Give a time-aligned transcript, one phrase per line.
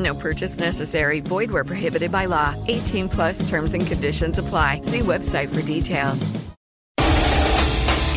[0.00, 1.20] No purchase necessary.
[1.20, 2.54] Void where prohibited by law.
[2.68, 4.80] 18 plus terms and conditions apply.
[4.82, 6.30] See website for details.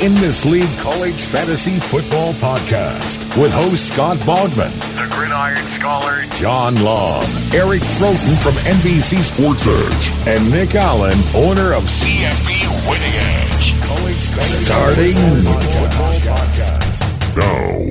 [0.02, 6.84] In this league college fantasy football podcast with host Scott Bogman, the Gridiron Scholar, John
[6.84, 7.24] Long,
[7.54, 13.80] Eric Froton from NBC Sports Edge, and Nick Allen, owner of CFB Winning Edge.
[13.84, 17.38] College fantasy Starting football podcast.
[17.38, 17.83] Now.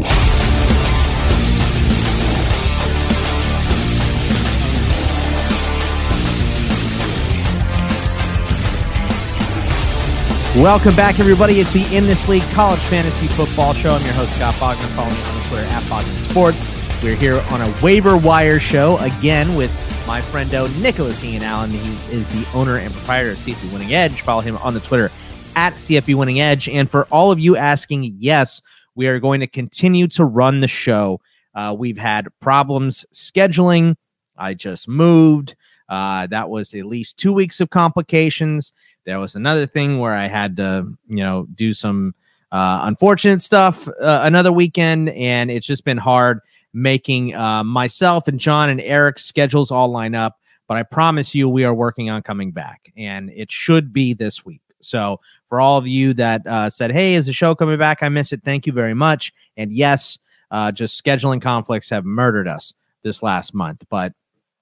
[10.57, 11.61] Welcome back, everybody.
[11.61, 13.93] It's the In This League College Fantasy Football Show.
[13.93, 14.87] I'm your host, Scott Bogman.
[14.95, 17.03] Follow me on Twitter at Bogman Sports.
[17.03, 19.71] We're here on a waiver wire show again with
[20.07, 21.71] my friendo Nicholas Ian Allen.
[21.71, 24.21] He is the owner and proprietor of CFB Winning Edge.
[24.21, 25.11] Follow him on the Twitter
[25.57, 26.69] at CFB Winning Edge.
[26.69, 28.61] And for all of you asking, yes,
[28.95, 31.19] we are going to continue to run the show.
[31.55, 33.97] Uh, we've had problems scheduling.
[34.37, 35.57] I just moved.
[35.89, 38.73] Uh, that was at least two weeks of complications.
[39.05, 42.15] There was another thing where I had to, you know, do some
[42.53, 46.41] uh, unfortunate stuff uh, another weekend, and it's just been hard
[46.73, 50.39] making uh, myself and John and Eric's schedules all line up.
[50.69, 54.45] But I promise you, we are working on coming back, and it should be this
[54.45, 54.63] week.
[54.81, 58.09] So for all of you that uh, said, "Hey, is the show coming back?" I
[58.09, 58.43] miss it.
[58.43, 59.33] Thank you very much.
[59.57, 60.19] And yes,
[60.51, 64.13] uh, just scheduling conflicts have murdered us this last month, but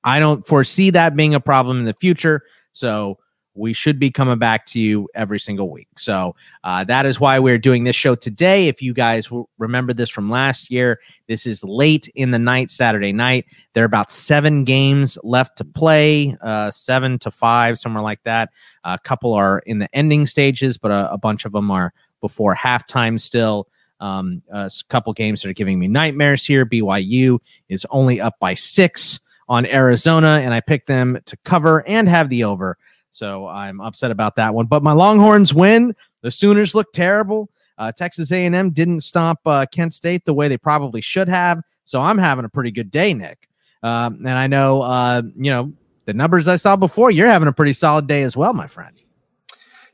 [0.02, 2.42] I don't foresee that being a problem in the future.
[2.72, 3.18] So
[3.60, 5.88] we should be coming back to you every single week.
[5.98, 6.34] So
[6.64, 8.68] uh, that is why we're doing this show today.
[8.68, 9.28] If you guys
[9.58, 10.98] remember this from last year,
[11.28, 13.44] this is late in the night, Saturday night.
[13.74, 18.48] There are about seven games left to play, uh, seven to five, somewhere like that.
[18.84, 22.56] A couple are in the ending stages, but a, a bunch of them are before
[22.56, 23.68] halftime still.
[24.00, 26.64] Um, a couple games that are giving me nightmares here.
[26.64, 27.38] BYU
[27.68, 32.30] is only up by six on Arizona, and I picked them to cover and have
[32.30, 32.78] the over.
[33.10, 34.66] So I'm upset about that one.
[34.66, 35.94] But my Longhorns win.
[36.22, 37.50] The Sooners look terrible.
[37.78, 41.62] Uh, Texas A&M didn't stop uh, Kent State the way they probably should have.
[41.84, 43.48] So I'm having a pretty good day, Nick.
[43.82, 45.72] Um, and I know, uh, you know,
[46.04, 47.10] the numbers I saw before.
[47.10, 49.00] You're having a pretty solid day as well, my friend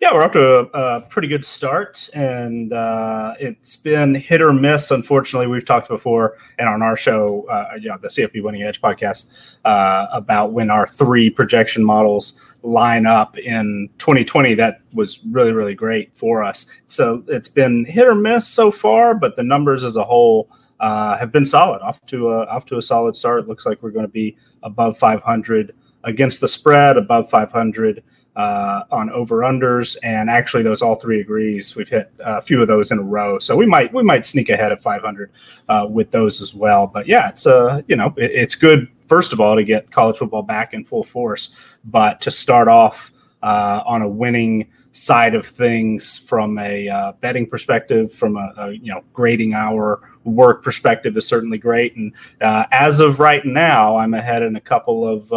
[0.00, 4.52] yeah, we're off to a, a pretty good start, and uh, it's been hit or
[4.52, 4.90] miss.
[4.90, 9.30] Unfortunately, we've talked before and on our show, uh, yeah, the CFB Winning Edge podcast,
[9.64, 14.54] uh, about when our three projection models line up in 2020.
[14.54, 16.70] That was really, really great for us.
[16.86, 21.16] So it's been hit or miss so far, but the numbers as a whole uh,
[21.16, 21.80] have been solid.
[21.80, 23.44] Off to a off to a solid start.
[23.44, 25.74] It looks like we're going to be above 500
[26.04, 28.02] against the spread, above 500
[28.36, 31.74] uh, on over unders, and actually those all three agrees.
[31.74, 34.50] We've hit a few of those in a row, so we might we might sneak
[34.50, 35.30] ahead of 500
[35.68, 36.86] uh, with those as well.
[36.86, 40.18] But yeah, it's uh you know it, it's good first of all to get college
[40.18, 41.54] football back in full force,
[41.84, 47.46] but to start off uh, on a winning side of things from a uh, betting
[47.46, 51.96] perspective, from a, a, you know grading our work perspective is certainly great.
[51.96, 55.32] And uh, as of right now, I'm ahead in a couple of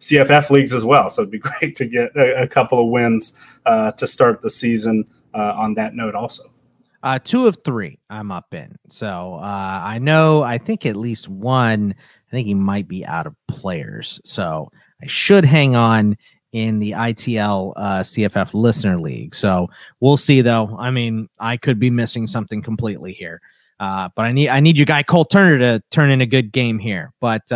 [0.00, 1.10] CFF leagues as well.
[1.10, 4.50] So it'd be great to get a, a couple of wins uh, to start the
[4.50, 6.44] season uh, on that note, also.
[7.02, 8.76] Uh, two of three I'm up in.
[8.88, 13.26] So uh, I know, I think at least one, I think he might be out
[13.26, 14.20] of players.
[14.24, 14.70] So
[15.02, 16.16] I should hang on
[16.52, 19.34] in the ITL uh, CFF listener league.
[19.34, 19.68] So
[20.00, 20.76] we'll see though.
[20.78, 23.40] I mean, I could be missing something completely here.
[23.78, 26.52] Uh, but I need I need your guy Cole Turner to turn in a good
[26.52, 27.14] game here.
[27.18, 27.50] But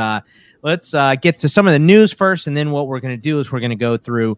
[0.64, 3.20] let's uh, get to some of the news first, and then what we're going to
[3.20, 4.36] do is we're going to go through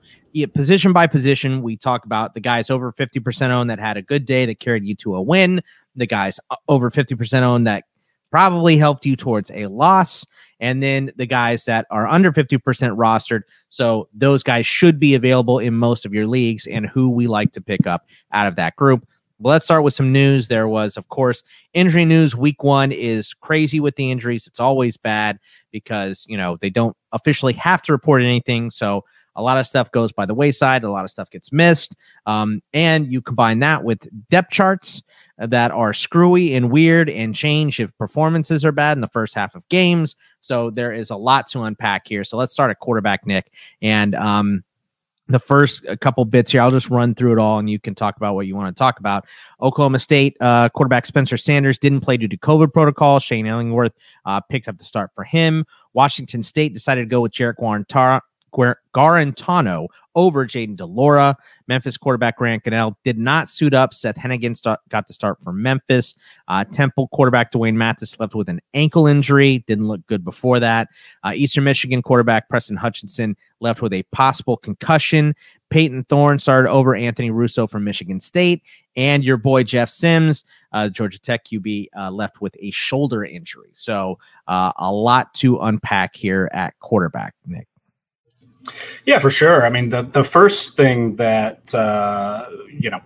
[0.53, 1.63] position by position.
[1.63, 4.85] We talk about the guys over 50% owned that had a good day that carried
[4.85, 5.63] you to a win,
[5.95, 7.85] the guys uh, over 50% owned that
[8.31, 10.27] probably helped you towards a loss.
[10.59, 12.59] And then the guys that are under 50%
[12.97, 13.43] rostered.
[13.69, 17.53] So those guys should be available in most of your leagues and who we like
[17.53, 19.07] to pick up out of that group.
[19.39, 20.49] But let's start with some news.
[20.49, 21.43] There was, of course,
[21.75, 22.35] injury news.
[22.35, 24.47] Week one is crazy with the injuries.
[24.47, 25.39] It's always bad
[25.81, 28.71] because, you know, they don't officially have to report anything.
[28.71, 31.95] So a lot of stuff goes by the wayside, a lot of stuff gets missed.
[32.25, 35.03] Um, and you combine that with depth charts
[35.37, 39.55] that are screwy and weird and change if performances are bad in the first half
[39.55, 40.17] of games.
[40.41, 42.25] So there is a lot to unpack here.
[42.25, 43.53] So let's start at quarterback, Nick.
[43.83, 44.65] And um,
[45.29, 48.17] the first couple bits here, I'll just run through it all and you can talk
[48.17, 49.27] about what you want to talk about.
[49.61, 53.19] Oklahoma State uh, quarterback Spencer Sanders didn't play due to COVID protocol.
[53.19, 53.93] Shane Illingworth
[54.25, 55.65] uh, picked up the start for him.
[55.95, 61.37] Washington State decided to go with Guarantara, Guarantano over Jayden de Laura.
[61.69, 63.95] Memphis quarterback Grant Gunnell did not suit up.
[63.95, 66.15] Seth Henigan start, got the start for Memphis.
[66.49, 69.59] Uh, Temple quarterback D'Wan Mathis left with an ankle injury.
[69.67, 70.89] Didn't look good before that.
[71.23, 75.35] Uh, Eastern Michigan quarterback Preston Hutchinson left with a possible concussion.
[75.69, 78.63] Payton Thorne started over Anthony Russo from Michigan State.
[78.97, 83.71] And your boy Jeff Sims, uh, Georgia Tech QB, uh, left with a shoulder injury.
[83.75, 87.69] So uh, a lot to unpack here at quarterback, Nick.
[89.05, 89.65] Yeah, for sure.
[89.65, 93.01] I mean, the the first thing that uh, you know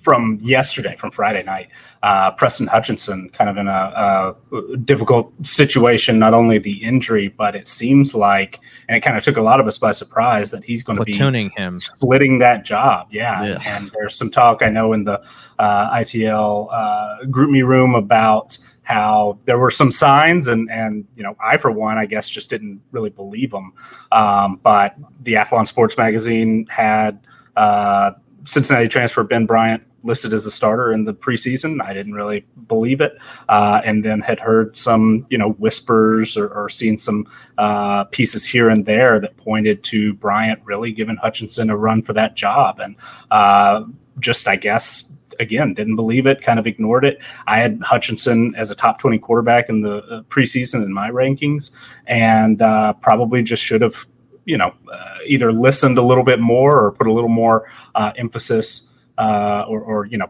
[0.00, 1.68] from yesterday, from Friday night,
[2.02, 6.18] uh, Preston Hutchinson kind of in a, a, difficult situation.
[6.18, 9.60] Not only the injury, but it seems like, and it kind of took a lot
[9.60, 13.08] of us by surprise that he's going to be tuning him, splitting that job.
[13.10, 13.44] Yeah.
[13.44, 13.62] yeah.
[13.64, 15.22] and there's some talk I know in the
[15.58, 21.36] uh, ITL uh, GroupMe room about how there were some signs and and you know
[21.42, 23.72] I for one I guess just didn't really believe them
[24.12, 27.20] um, but the Athlon Sports magazine had
[27.56, 28.12] uh,
[28.44, 31.82] Cincinnati transfer Ben Bryant listed as a starter in the preseason.
[31.82, 33.18] I didn't really believe it
[33.48, 37.26] uh, and then had heard some you know whispers or, or seen some
[37.58, 42.12] uh, pieces here and there that pointed to Bryant really giving Hutchinson a run for
[42.14, 42.80] that job.
[42.80, 42.96] And
[43.30, 43.84] uh,
[44.18, 45.04] just I guess
[45.40, 47.22] again, didn't believe it, kind of ignored it.
[47.46, 51.70] I had Hutchinson as a top 20 quarterback in the uh, preseason in my rankings,
[52.06, 54.06] and uh, probably just should have,
[54.44, 58.12] you know, uh, either listened a little bit more or put a little more uh,
[58.16, 58.88] emphasis
[59.18, 60.28] uh, or, or, you know,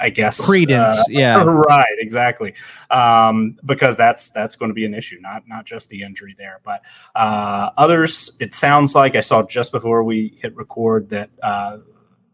[0.00, 0.96] I guess credence.
[0.96, 2.54] Uh, yeah, right, exactly.
[2.90, 6.60] Um, because that's that's going to be an issue, not not just the injury there,
[6.64, 6.82] but
[7.16, 8.36] uh, others.
[8.38, 11.78] It sounds like I saw just before we hit record that uh,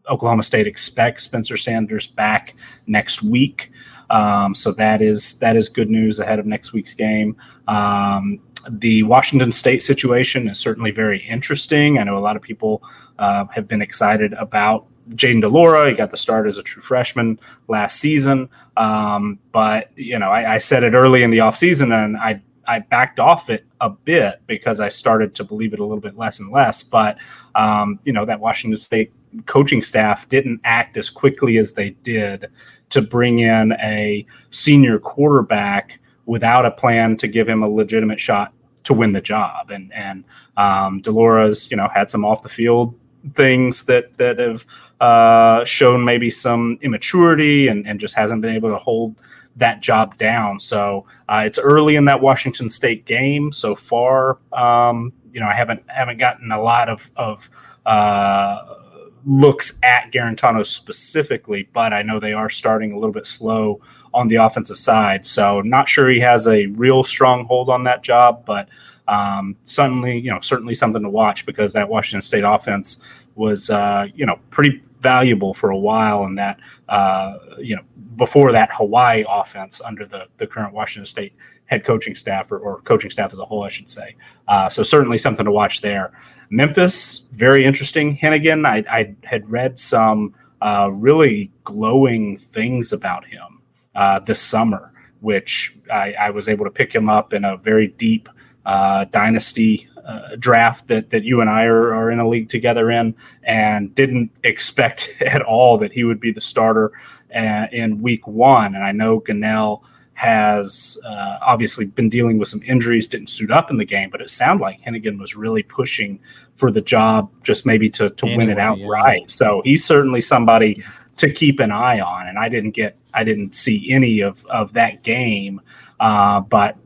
[0.09, 2.55] Oklahoma State expects Spencer Sanders back
[2.87, 3.71] next week.
[4.09, 7.35] Um, so that is that is good news ahead of next week's game.
[7.67, 11.97] Um, the Washington State situation is certainly very interesting.
[11.97, 12.83] I know a lot of people
[13.19, 15.89] uh, have been excited about Jayden de Laura.
[15.89, 18.49] He got the start as a true freshman last season.
[18.77, 22.79] Um, but, you know, I, I, said it early in the offseason and I, I
[22.79, 26.39] backed off it a bit because I started to believe it a little bit less
[26.39, 26.81] and less.
[26.81, 27.19] But,
[27.53, 29.13] um, you know, that Washington State
[29.45, 32.47] coaching staff didn't act as quickly as they did
[32.89, 38.53] to bring in a senior quarterback without a plan to give him a legitimate shot
[38.83, 39.71] to win the job.
[39.71, 40.23] And and
[40.57, 42.97] um, de Laura's you know had some off the field
[43.33, 44.65] things that that have
[45.01, 49.15] uh, shown maybe some immaturity and and just hasn't been able to hold
[49.55, 50.59] that job down.
[50.59, 54.37] So uh, it's early in that Washington State game so far.
[54.53, 57.49] Um, you know, I haven't haven't gotten a lot of of
[57.85, 58.75] uh,
[59.25, 63.81] looks at Guarantano specifically, but I know they are starting a little bit slow
[64.13, 65.25] on the offensive side.
[65.25, 68.69] So not sure he has a real strong hold on that job, but
[69.07, 73.03] um, certainly, you know, certainly something to watch because that Washington State offense
[73.35, 77.83] was, uh, you know, pretty valuable for a while, and that, uh, you know,
[78.15, 81.33] before that Hawaii offense under the the current Washington State
[81.65, 84.15] head coaching staff or, or coaching staff as a whole, I should say.
[84.47, 86.13] Uh, so certainly something to watch there.
[86.49, 88.15] Memphis, very interesting.
[88.15, 93.61] Henigan, I, I had read some uh, really glowing things about him
[93.95, 97.87] uh, this summer, which I, I, was able to pick him up in a very
[97.87, 98.29] deep
[98.65, 102.91] uh, dynasty uh, draft that, that you and I are, are in a league together
[102.91, 106.91] in, and didn't expect at all that he would be the starter
[107.35, 108.75] uh, in week one.
[108.75, 109.83] And I know Gunnell
[110.15, 114.21] has uh, obviously been dealing with some injuries, didn't suit up in the game, but
[114.21, 116.19] it sounded like Henigan was really pushing
[116.55, 119.21] for the job, just maybe to, to anyway, win it outright.
[119.21, 119.27] Yeah.
[119.27, 120.83] So he's certainly somebody
[121.17, 122.27] to keep an eye on.
[122.27, 125.61] And I didn't get, I didn't see any of, of that game,
[125.99, 126.77] uh, but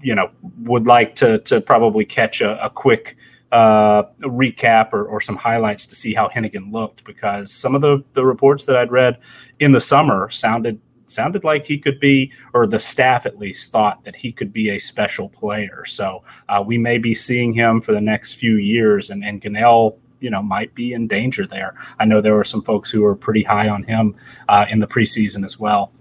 [0.00, 0.30] you know,
[0.62, 3.16] would like to to probably catch a, a quick
[3.52, 8.02] uh, recap or, or some highlights to see how Henigan looked because some of the,
[8.12, 9.18] the reports that I'd read
[9.60, 14.04] in the summer sounded sounded like he could be, or the staff at least thought
[14.04, 15.84] that he could be a special player.
[15.84, 19.96] So uh, we may be seeing him for the next few years, and, and Gunnell
[20.20, 21.74] you know might be in danger there.
[21.98, 24.14] I know there were some folks who were pretty high on him
[24.48, 25.92] uh, in the preseason as well.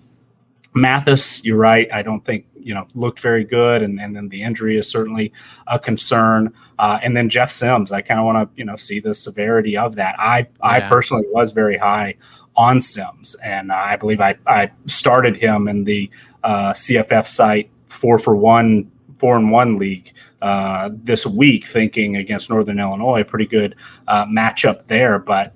[0.73, 1.87] Mathis, you're right.
[1.93, 5.31] I don't think you know looked very good, and, and then the injury is certainly
[5.67, 6.53] a concern.
[6.79, 9.77] Uh, and then Jeff Sims, I kind of want to you know see the severity
[9.77, 10.15] of that.
[10.19, 10.45] I yeah.
[10.61, 12.15] I personally was very high
[12.57, 16.09] on Sims, and uh, I believe I I started him in the
[16.43, 22.49] uh, CFF site four for one four and one league uh, this week, thinking against
[22.49, 23.75] Northern Illinois, a pretty good
[24.07, 25.19] uh, matchup there.
[25.19, 25.53] But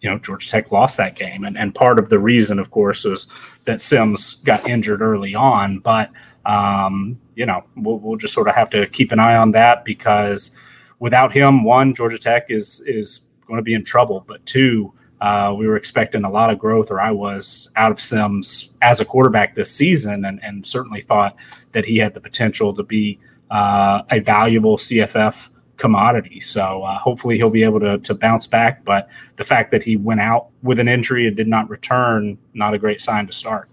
[0.00, 3.04] you know, Georgia Tech lost that game, and and part of the reason, of course,
[3.04, 3.26] is
[3.64, 5.78] that Sims got injured early on.
[5.78, 6.10] But
[6.44, 9.84] um, you know, we'll, we'll just sort of have to keep an eye on that
[9.84, 10.50] because
[10.98, 14.92] without him, one, Georgia Tech is is going to be in trouble, but two.
[15.22, 19.00] Uh, we were expecting a lot of growth, or I was out of Sims as
[19.00, 21.36] a quarterback this season, and, and certainly thought
[21.70, 23.20] that he had the potential to be
[23.52, 26.40] uh, a valuable CFF commodity.
[26.40, 28.84] So uh, hopefully he'll be able to, to bounce back.
[28.84, 32.74] But the fact that he went out with an injury and did not return, not
[32.74, 33.68] a great sign to start.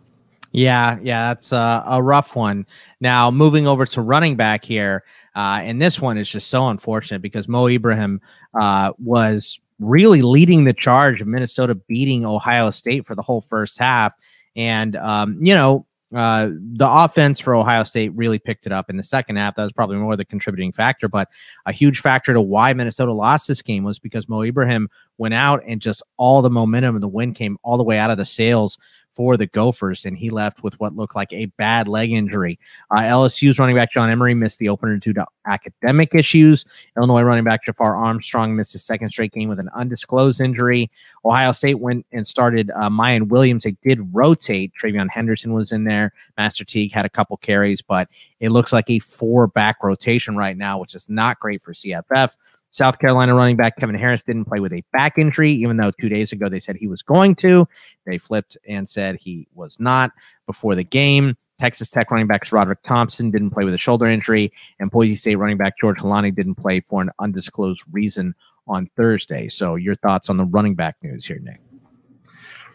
[0.51, 2.67] Yeah, yeah, that's a, a rough one.
[3.01, 5.03] Now moving over to running back here,
[5.35, 8.21] uh, and this one is just so unfortunate because Mo Ibrahim
[8.59, 13.77] uh, was really leading the charge of Minnesota beating Ohio State for the whole first
[13.77, 14.13] half.
[14.55, 18.97] And um, you know, uh, the offense for Ohio State really picked it up in
[18.97, 19.55] the second half.
[19.55, 21.29] That was probably more the contributing factor, but
[21.65, 25.61] a huge factor to why Minnesota lost this game was because Mo Ibrahim went out
[25.67, 28.25] and just all the momentum and the win came all the way out of the
[28.25, 28.77] sails
[29.19, 32.57] for the Gophers, and he left with what looked like a bad leg injury.
[32.89, 36.63] Uh, LSU's running back John Emery missed the opener due to academic issues.
[36.95, 40.89] Illinois running back Jafar Armstrong missed his second straight game with an undisclosed injury.
[41.25, 43.63] Ohio State went and started uh, Miyan Williams.
[43.63, 44.71] They did rotate.
[44.81, 46.13] TreVeyon Henderson was in there.
[46.37, 48.07] Master Teague had a couple carries, but
[48.39, 52.37] it looks like a four back rotation right now, which is not great for CFF.
[52.71, 56.09] South Carolina running back Kevin Harris didn't play with a back injury, even though two
[56.09, 57.67] days ago they said he was going to.
[58.05, 60.11] They flipped and said he was not
[60.45, 61.35] before the game.
[61.59, 65.35] Texas Tech running back Roderick Thompson didn't play with a shoulder injury, and Boise State
[65.35, 68.33] running back George Holani didn't play for an undisclosed reason
[68.67, 69.49] on Thursday.
[69.49, 71.59] So, your thoughts on the running back news here, Nick?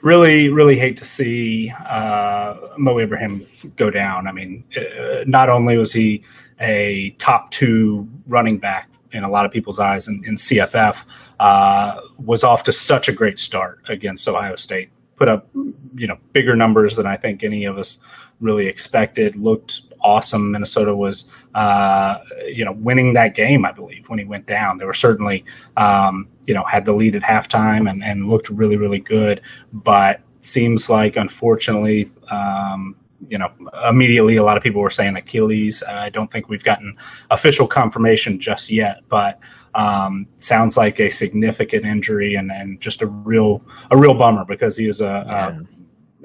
[0.03, 3.47] Really, really hate to see uh, Mo Ibrahim
[3.77, 4.27] go down.
[4.27, 6.23] I mean, uh, not only was he
[6.61, 11.05] a top two running back in a lot of people's eyes in, in CFF,
[11.41, 14.91] uh, was off to such a great start against Ohio State.
[15.17, 15.49] Put up,
[15.95, 18.01] you know, bigger numbers than I think any of us
[18.41, 19.37] really expected.
[19.37, 20.51] Looked awesome.
[20.51, 23.65] Minnesota was, uh, you know, winning that game.
[23.65, 25.45] I believe when he went down, they were certainly,
[25.77, 29.41] um, you know, had the lead at halftime and, and looked really, really good.
[29.73, 32.97] But seems like, unfortunately, um,
[33.29, 33.51] you know,
[33.89, 35.83] immediately a lot of people were saying Achilles.
[35.83, 36.97] I don't think we've gotten
[37.31, 39.39] official confirmation just yet, but
[39.75, 44.77] um, sounds like a significant injury and, and just a real a real bummer because
[44.77, 45.07] he is a,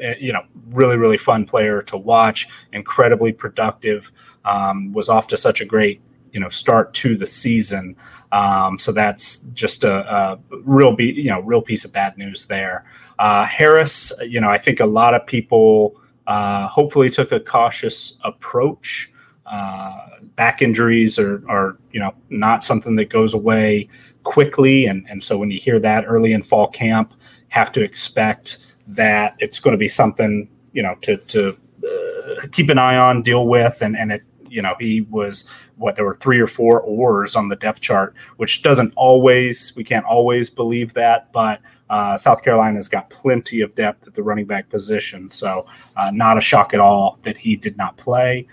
[0.02, 4.12] a, a you know really really fun player to watch, incredibly productive.
[4.46, 6.02] Um, was off to such a great
[6.32, 7.96] you know start to the season.
[8.32, 12.46] Um, so that's just a, a, real be you know real piece of bad news
[12.46, 12.86] there.
[13.18, 16.00] Uh, Harris, you know, I think a lot of people
[16.30, 19.12] uh, hopefully took a cautious approach.
[19.48, 23.90] Uh, back injuries are, are, you know, not something that goes away
[24.22, 27.16] quickly, and and so when you hear that early in fall camp,
[27.48, 32.70] have to expect that it's going to be something you know to to uh, keep
[32.70, 36.14] an eye on, deal with, and and it you know he was what there were
[36.14, 40.94] three or four oars on the depth chart, which doesn't always we can't always believe
[40.94, 45.66] that, but uh, South Carolina's got plenty of depth at the running back position, so
[45.98, 48.46] uh, not a shock at all that he did not play.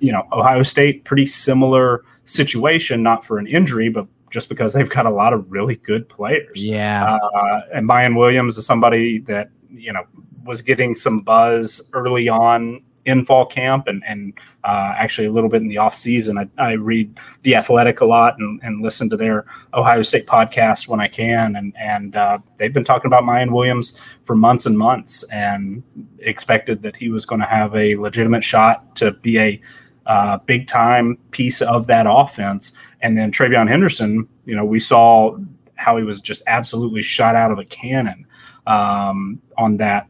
[0.00, 4.90] You know, Ohio State, pretty similar situation, not for an injury, but just because they've
[4.90, 6.64] got a lot of really good players.
[6.64, 7.04] Yeah.
[7.04, 10.04] Uh, and Miyan Williams is somebody that, you know,
[10.44, 14.32] was getting some buzz early on in fall camp and, and
[14.64, 16.38] uh, actually a little bit in the off season.
[16.38, 20.88] I, I read the Athletic a lot and, and, listen to their Ohio State podcast
[20.88, 24.76] when I can, and and uh, they've been talking about Miyan Williams for months and
[24.76, 25.82] months, and
[26.18, 29.60] expected that he was going to have a legitimate shot to be a
[30.06, 32.72] uh, big time piece of that offense.
[33.00, 35.36] And then TreVeyon Henderson, you know, we saw
[35.76, 38.26] how he was just absolutely shot out of a cannon
[38.66, 40.08] um, on that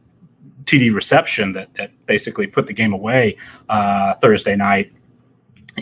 [0.65, 3.37] TD reception that that basically put the game away
[3.69, 4.91] uh, Thursday night.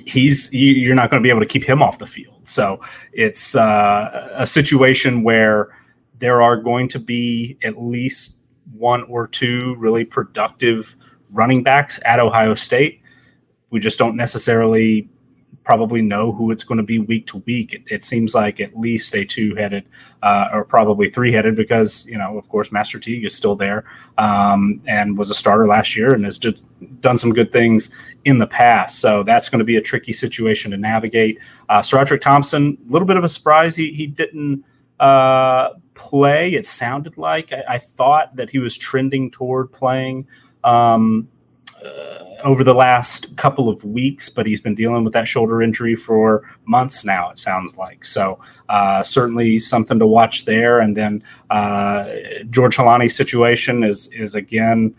[0.05, 2.41] He's you're not going to be able to keep him off the field.
[2.43, 2.79] So
[3.11, 5.75] it's uh, a situation where
[6.19, 8.39] there are going to be at least
[8.71, 10.95] one or two really productive
[11.31, 13.01] running backs at Ohio State.
[13.69, 15.09] We just don't necessarily
[15.63, 17.73] probably know who it's going to be week to week.
[17.73, 19.85] It, it seems like at least a two headed
[20.21, 23.85] uh, or probably three headed because, you know, of course, Master Teague is still there
[24.17, 26.65] um, and was a starter last year and has just
[27.01, 27.89] done some good things
[28.25, 28.99] in the past.
[28.99, 31.39] So that's going to be a tricky situation to navigate.
[31.69, 33.75] Uh, SaRodorick Thompson, a little bit of a surprise.
[33.75, 34.63] He, he didn't
[34.99, 36.53] uh, play.
[36.53, 40.27] It sounded like I, I, thought that he was trending toward playing.
[40.63, 41.27] Um,
[41.83, 45.95] uh, over the last couple of weeks, but he's been dealing with that shoulder injury
[45.95, 48.03] for months now, it sounds like.
[48.05, 50.79] So, uh, certainly something to watch there.
[50.79, 52.09] And then uh,
[52.49, 54.93] George Holani's situation is, is again,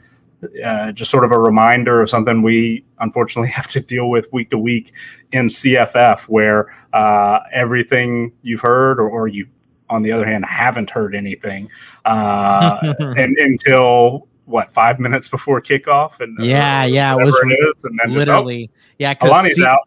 [0.64, 4.50] uh, just sort of a reminder of something we unfortunately have to deal with week
[4.50, 4.92] to week
[5.32, 9.46] in CFF, where uh, everything you've heard or, or, you,
[9.90, 11.68] on the other hand, haven't heard anything
[12.04, 17.84] uh, and, until what five minutes before kickoff and yeah yeah it was it is,
[17.84, 19.80] and then literally just, oh, yeah Kalani's C- out.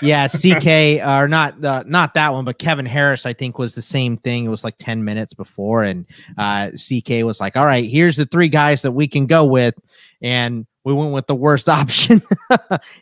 [0.00, 3.82] Yeah ck or not uh, not that one but kevin harris i think was the
[3.82, 4.44] same thing.
[4.44, 8.26] It was like 10 minutes before and uh, ck was like all right here's the
[8.26, 9.74] three guys that we can go with
[10.22, 12.22] and we went with the worst option.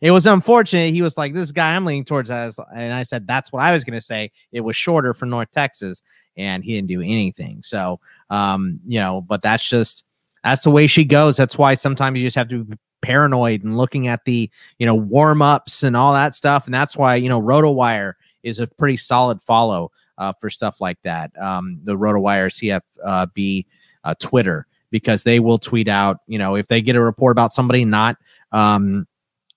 [0.01, 0.93] It was unfortunate.
[0.93, 3.73] He was like this guy i'm leaning towards us and i said that's what i
[3.73, 4.33] was going to say.
[4.53, 6.03] It was shorter for north texas
[6.37, 7.63] and he didn't do anything.
[7.63, 10.05] So um you know but that's just
[10.45, 11.37] that's the way she goes.
[11.37, 14.95] That's why sometimes you just have to be paranoid and looking at the, you know,
[14.95, 16.67] warm ups and all that stuff.
[16.67, 20.99] And that's why, you know, RotoWire is a pretty solid follow uh, for stuff like
[21.03, 21.31] that.
[21.41, 23.67] Um, the RotoWire CFB
[24.05, 27.53] uh, Twitter, because they will tweet out, you know, if they get a report about
[27.53, 28.17] somebody not
[28.53, 29.07] um,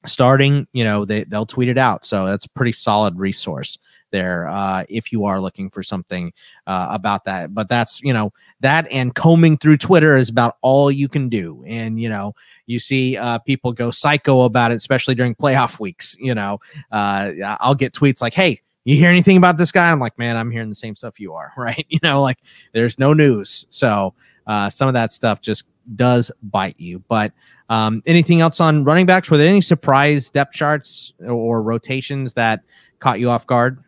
[0.05, 2.05] starting, you know, they, they'll tweet it out.
[2.05, 3.77] So that's a pretty solid resource
[4.11, 6.33] there uh, if you are looking for something
[6.67, 7.53] uh, about that.
[7.53, 11.63] But that's, you know, that and combing through Twitter is about all you can do.
[11.67, 12.35] And, you know,
[12.65, 16.15] you see uh, people go psycho about it, especially during playoff weeks.
[16.19, 16.59] You know,
[16.91, 19.91] uh, I'll get tweets like, hey, you hear anything about this guy?
[19.91, 21.85] I'm like, man, I'm hearing the same stuff you are, right?
[21.89, 22.39] You know, like
[22.73, 23.65] there's no news.
[23.69, 24.13] So
[24.47, 27.03] uh, some of that stuff just does bite you.
[27.07, 27.33] But
[27.69, 29.29] um, anything else on running backs?
[29.29, 32.62] Were there any surprise depth charts or rotations that
[32.99, 33.84] caught you off guard?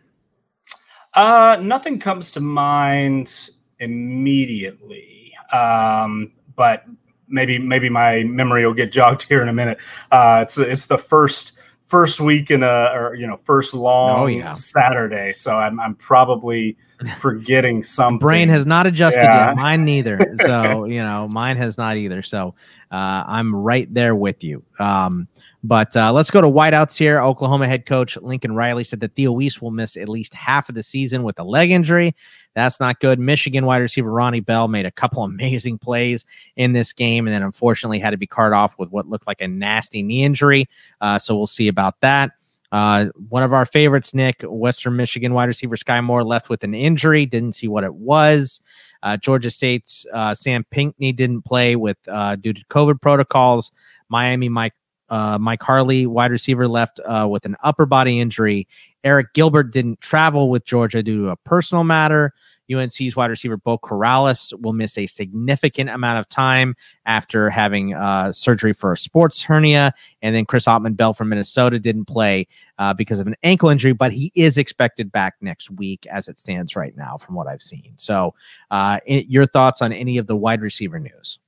[1.13, 6.85] Uh, nothing comes to mind immediately, um, but
[7.27, 9.79] maybe maybe my memory will get jogged here in a minute.
[10.11, 14.25] Uh, it's it's the first first week in a or you know first long oh,
[14.27, 14.53] yeah.
[14.53, 16.77] Saturday, so I'm I'm probably
[17.19, 18.17] forgetting some.
[18.17, 19.47] Brain has not adjusted yeah.
[19.47, 19.57] yet.
[19.57, 20.19] Mine neither.
[20.41, 22.23] So you know, mine has not either.
[22.23, 22.55] So
[22.91, 24.63] uh, I'm right there with you.
[24.79, 25.27] Um,
[25.63, 27.21] but uh, let's go to wideouts here.
[27.21, 30.75] Oklahoma head coach Lincoln Riley said that Theo Wease will miss at least half of
[30.75, 32.15] the season with a leg injury.
[32.55, 33.19] That's not good.
[33.19, 37.43] Michigan wide receiver Ronnie Bell made a couple amazing plays in this game, and then
[37.43, 40.67] unfortunately had to be carted off with what looked like a nasty knee injury.
[40.99, 42.31] Uh, so we'll see about that.
[42.71, 46.73] Uh, one of our favorites, Nick, Western Michigan wide receiver Skyy Moore left with an
[46.73, 47.25] injury.
[47.25, 48.61] Didn't see what it was.
[49.03, 53.71] Uh, Georgia State's uh, Sam Pinckney didn't play with uh, due to COVID protocols.
[54.09, 54.73] Miami Mike
[55.11, 58.67] uh, Mike Harley, wide receiver, left uh, with an upper body injury.
[59.03, 62.33] Arik Gilbert didn't travel with Georgia due to a personal matter.
[62.71, 68.31] UNC's wide receiver Beau Corrales will miss a significant amount of time after having uh,
[68.31, 69.93] surgery for a sports hernia.
[70.21, 72.47] And then Chris Autman-Bell from Minnesota didn't play
[72.77, 76.39] uh, because of an ankle injury, but he is expected back next week as it
[76.39, 77.91] stands right now, from what I've seen.
[77.97, 78.33] So,
[78.69, 81.39] uh, your thoughts on any of the wide receiver news?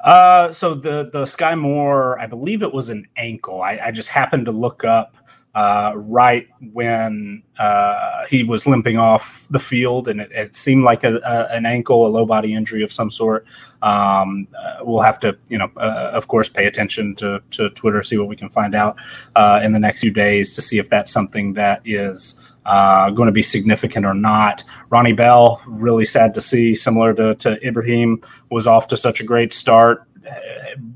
[0.00, 3.62] Uh, so the the Skyy Moore, I believe it was an ankle.
[3.62, 5.16] I, I just happened to look up
[5.54, 11.02] uh, right when uh, he was limping off the field, and it, it seemed like
[11.02, 13.44] a, a, an ankle, a low body injury of some sort.
[13.82, 18.04] Um, uh, we'll have to, you know, uh, of course, pay attention to, to Twitter,
[18.04, 18.98] see what we can find out
[19.34, 22.47] uh, in the next few days to see if that's something that is.
[22.68, 24.62] Uh, going to be significant or not.
[24.90, 29.24] Ronnie Bell, really sad to see, similar to, to Ibrahim, was off to such a
[29.24, 30.04] great start.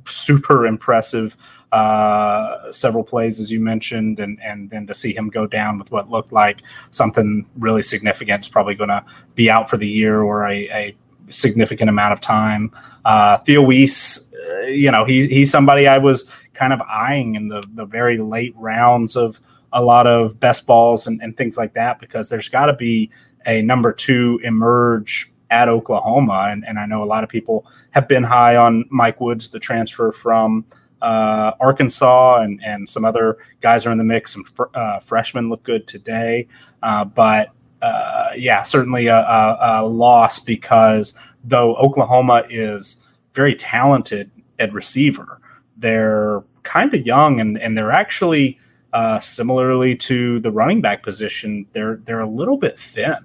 [0.04, 1.37] Super impressive
[1.72, 5.90] uh, several plays, as you mentioned, and and then to see him go down with
[5.90, 9.02] what looked like something really significant is probably going to
[9.35, 10.96] be out for the year or a, a
[11.30, 12.70] significant amount of time.
[13.06, 17.48] Uh, Theo Wease, uh, you know, he's he's somebody I was kind of eyeing in
[17.48, 19.40] the the very late rounds of
[19.72, 23.11] a lot of best balls and, and things like that because there's got to be
[23.46, 26.48] a number two emerge at Oklahoma.
[26.50, 29.58] And, and I know a lot of people have been high on Mike Woods, the
[29.58, 30.64] transfer from
[31.02, 34.32] uh, Arkansas, and, and some other guys are in the mix.
[34.32, 36.46] Some fr- uh, freshmen look good today.
[36.82, 37.50] Uh, but
[37.82, 43.04] uh, yeah, certainly a, a, a loss because though Oklahoma is
[43.35, 45.40] very talented at receiver,
[45.76, 48.58] they're kind of young and, and they're actually
[48.92, 53.16] uh, similarly to the running back position, they're they're a little bit thin.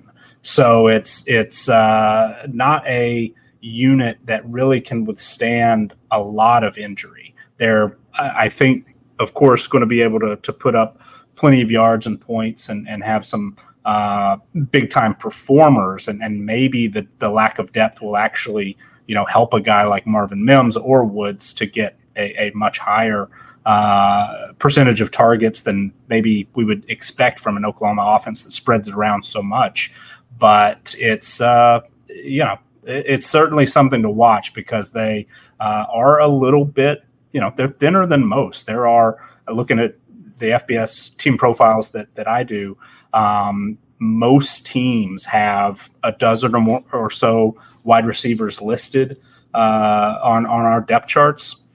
[0.41, 7.35] So it's it's uh, not a unit that really can withstand a lot of injury.
[7.57, 11.01] They're I think of course going to be able to to put up
[11.35, 14.37] plenty of yards and points and and have some uh,
[14.71, 18.77] big time performers and and maybe the the lack of depth will actually
[19.07, 22.79] you know help a guy like Marvin Mims or Woods to get a, a much
[22.79, 23.29] higher
[23.67, 28.87] uh, percentage of targets than maybe we would expect from an Oklahoma offense that spreads
[28.87, 29.91] it around so much.
[30.39, 35.27] But it's uh, you know it's certainly something to watch because they
[35.59, 37.03] uh, are a little bit
[37.33, 38.67] you know they're thinner than most.
[38.67, 39.17] There are
[39.51, 39.95] looking at
[40.37, 42.77] the FBS team profiles that that I do.
[43.13, 49.19] Um, most teams have a dozen or more or so wide receivers listed
[49.53, 51.65] uh, on on our depth charts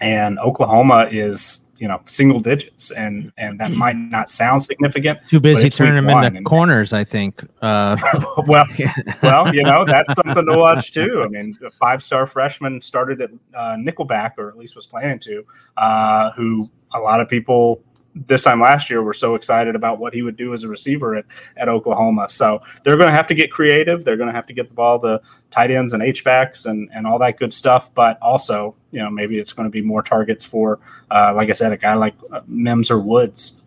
[0.00, 5.18] and Oklahoma is you know single digits, and and that might not sound significant.
[5.28, 7.42] Too busy turning them into and, corners, I think.
[7.62, 7.96] Uh,
[8.46, 8.66] well,
[9.22, 11.22] well, you know that's something to watch too.
[11.24, 15.44] I mean, a five-star freshman started at uh, nickelback, or at least was planning to,
[15.76, 17.82] uh, who a lot of people
[18.26, 20.68] this time last year we were so excited about what he would do as a
[20.68, 21.26] receiver at,
[21.56, 22.28] at Oklahoma.
[22.28, 24.04] So they're going to have to get creative.
[24.04, 26.88] They're going to have to get the ball to tight ends and H backs and,
[26.94, 27.92] and all that good stuff.
[27.94, 30.78] But also, you know, maybe it's going to be more targets for,
[31.10, 33.60] uh, like I said, a guy like uh, Mims or Woods.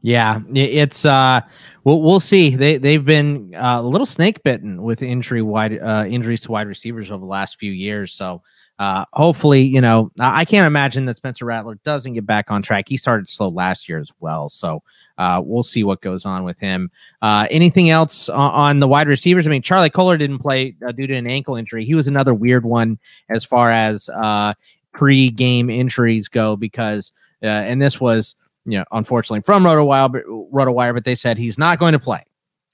[0.00, 1.40] Yeah, it's uh,
[1.84, 2.54] we'll we'll see.
[2.56, 6.66] They they've been uh, a little snake bitten with injury wide uh, injuries to wide
[6.66, 8.12] receivers over the last few years.
[8.12, 8.42] So
[8.78, 12.88] uh, hopefully, you know, I can't imagine that Spencer Rattler doesn't get back on track.
[12.88, 14.48] He started slow last year as well.
[14.48, 14.82] So
[15.16, 16.90] uh, we'll see what goes on with him.
[17.22, 19.46] Uh, anything else on, on, the wide receivers?
[19.46, 21.84] I mean, Charlie Kolar didn't play uh, due to an ankle injury.
[21.84, 22.98] He was another weird one
[23.30, 24.54] as far as uh,
[24.92, 27.12] pre game injuries go because,
[27.44, 28.34] uh, and this was,
[28.64, 32.24] you know, unfortunately from RotoWire, RotoWire, but they said he's not going to play.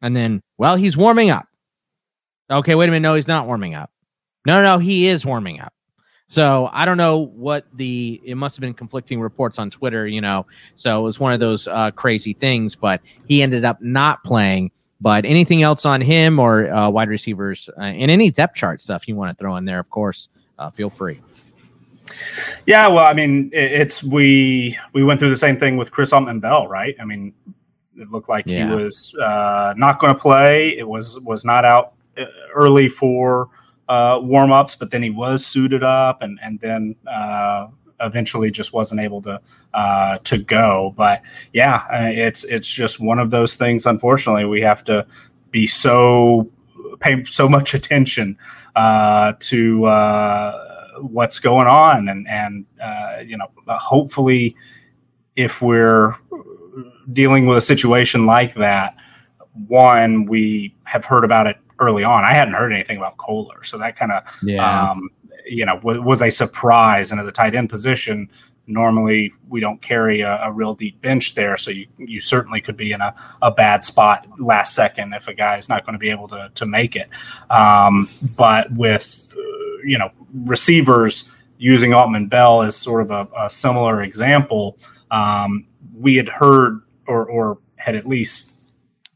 [0.00, 1.46] And then, well, he's warming up.
[2.50, 3.06] Okay, wait a minute.
[3.06, 3.90] No, he's not warming up.
[4.46, 5.74] No, no, he is warming up.
[6.30, 10.20] So I don't know what the it must have been conflicting reports on Twitter, you
[10.20, 10.46] know.
[10.76, 14.70] So it was one of those uh, crazy things, but he ended up not playing.
[15.00, 19.08] But anything else on him or uh, wide receivers uh, and any depth chart stuff
[19.08, 21.20] you want to throw in there, of course, uh, feel free.
[22.64, 26.40] Yeah, well, I mean, it's we we went through the same thing with Chris Autman
[26.40, 26.94] Bell, right?
[27.00, 27.34] I mean,
[27.96, 28.68] it looked like yeah.
[28.68, 30.78] he was uh, not going to play.
[30.78, 33.48] It was was not out uh, early for
[33.90, 37.66] uh, warm ups, but then he was suited up and and then uh,
[38.00, 39.40] eventually just wasn't able to
[39.74, 40.94] uh, to go.
[40.96, 41.22] But
[41.52, 43.86] yeah, it's it's just one of those things.
[43.86, 45.04] Unfortunately, we have to
[45.50, 46.48] be so
[47.00, 48.38] pay so much attention
[48.76, 54.54] uh, to uh, what's going on, and and uh, you know, hopefully,
[55.34, 56.14] if we're
[57.12, 58.94] dealing with a situation like that,
[59.66, 62.24] one we have heard about it early on.
[62.24, 64.90] I hadn't heard anything about Kolar, so that kind of yeah.
[64.90, 65.10] um,
[65.46, 67.10] you know was, was, a surprise.
[67.10, 68.30] And at the tight end position,
[68.66, 72.76] normally we don't carry a, a, real deep bench there, so you you certainly could
[72.76, 75.98] be in a, a bad spot last second if a guy is not going to
[75.98, 77.08] be able to to make it.
[77.50, 78.06] Um,
[78.38, 80.10] but with uh, you know
[80.44, 84.78] receivers using Autman Bell as sort of a, a similar example,
[85.10, 85.66] um,
[85.98, 88.49] we had heard or or had at least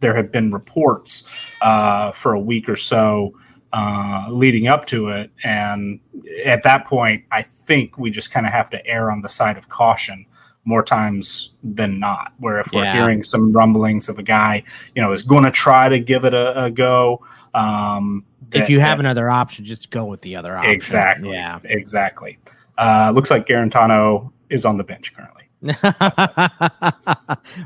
[0.05, 3.33] there have been reports uh, for a week or so
[3.73, 5.31] uh, leading up to it.
[5.43, 5.99] And
[6.45, 9.57] at that point, I think we just kind of have to err on the side
[9.57, 10.27] of caution
[10.67, 12.35] more times than not.
[12.39, 12.93] Where if we're yeah.
[12.93, 14.63] hearing some rumblings of a guy,
[14.95, 17.25] you know, is going to try to give it a, a go.
[17.55, 20.71] Um, that, if you have that, another option, just go with the other option.
[20.71, 21.33] Exactly.
[21.33, 21.61] Yeah.
[21.65, 22.39] Exactly.
[22.77, 25.44] Uh, looks like Guarantano is on the bench currently.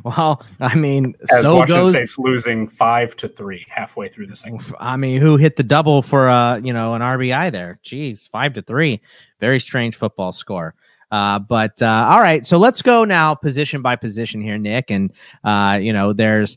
[0.05, 4.37] well, I mean, as so Washington goes, State's losing five to three halfway through the
[4.37, 4.63] second.
[4.79, 7.81] I mean, who hit the double for uh, you know, an RBI there?
[7.85, 9.01] Jeez, five to three.
[9.41, 10.75] Very strange football score.
[11.11, 14.91] Uh, but uh, all right, so let's go now position by position here, Nick.
[14.91, 16.57] And uh, you know, there's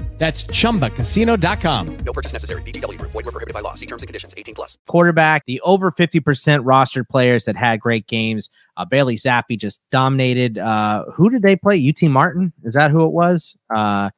[0.21, 1.97] That's chumbacasino.com.
[2.05, 2.61] No purchase necessary.
[2.61, 3.09] VGW Group.
[3.09, 3.73] Void were prohibited by law.
[3.73, 4.35] See terms and conditions.
[4.37, 4.77] 18 plus.
[4.87, 6.21] quarterback, the over 50%
[6.63, 8.51] rostered players that had great games.
[8.77, 10.59] Uh, Bailey Zappe just dominated.
[10.59, 11.89] Uh, who did they play?
[11.89, 12.53] UT Martin?
[12.63, 13.55] Is that who it was?
[13.75, 14.11] Uh,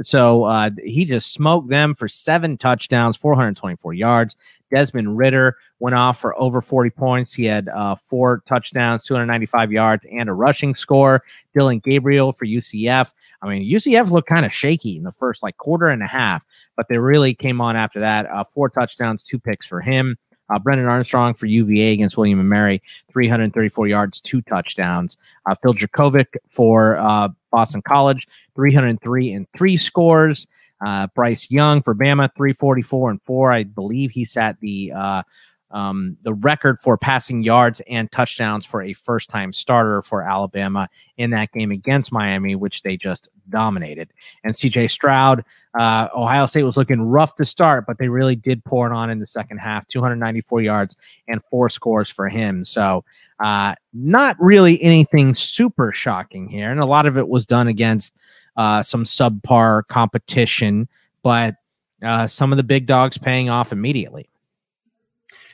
[0.00, 4.36] so uh, he just smoked them for seven touchdowns, 424 yards.
[4.72, 7.34] Desmond Ridder went off for over 40 points.
[7.34, 11.24] He had uh, four touchdowns, 295 yards, and a rushing score.
[11.52, 13.10] Dillon Gabriel for UCF.
[13.42, 16.44] I mean, UCF looked kind of shaky in the first like quarter and a half,
[16.76, 18.26] but they really came on after that.
[18.26, 20.16] Uh, four touchdowns, two picks for him.
[20.50, 25.16] Uh, Brennan Armstrong for UVA against William and Mary, 334 yards, two touchdowns.
[25.46, 30.46] Uh, Phil Jurkovec for uh, Boston College, 303 and three scores.
[30.84, 33.52] Uh, Bryce Young for Bama, 344 and four.
[33.52, 35.22] I believe he sat the uh,
[35.70, 40.88] um, the record for passing yards and touchdowns for a first time starter for Alabama
[41.16, 44.08] in that game against Miami, which they just dominated.
[44.44, 45.44] And CJ Stroud,
[45.78, 49.10] uh, Ohio State was looking rough to start, but they really did pour it on
[49.10, 50.96] in the second half 294 yards
[51.28, 52.64] and four scores for him.
[52.64, 53.04] So,
[53.40, 56.72] uh, not really anything super shocking here.
[56.72, 58.12] And a lot of it was done against
[58.56, 60.88] uh, some subpar competition,
[61.22, 61.54] but
[62.02, 64.28] uh, some of the big dogs paying off immediately.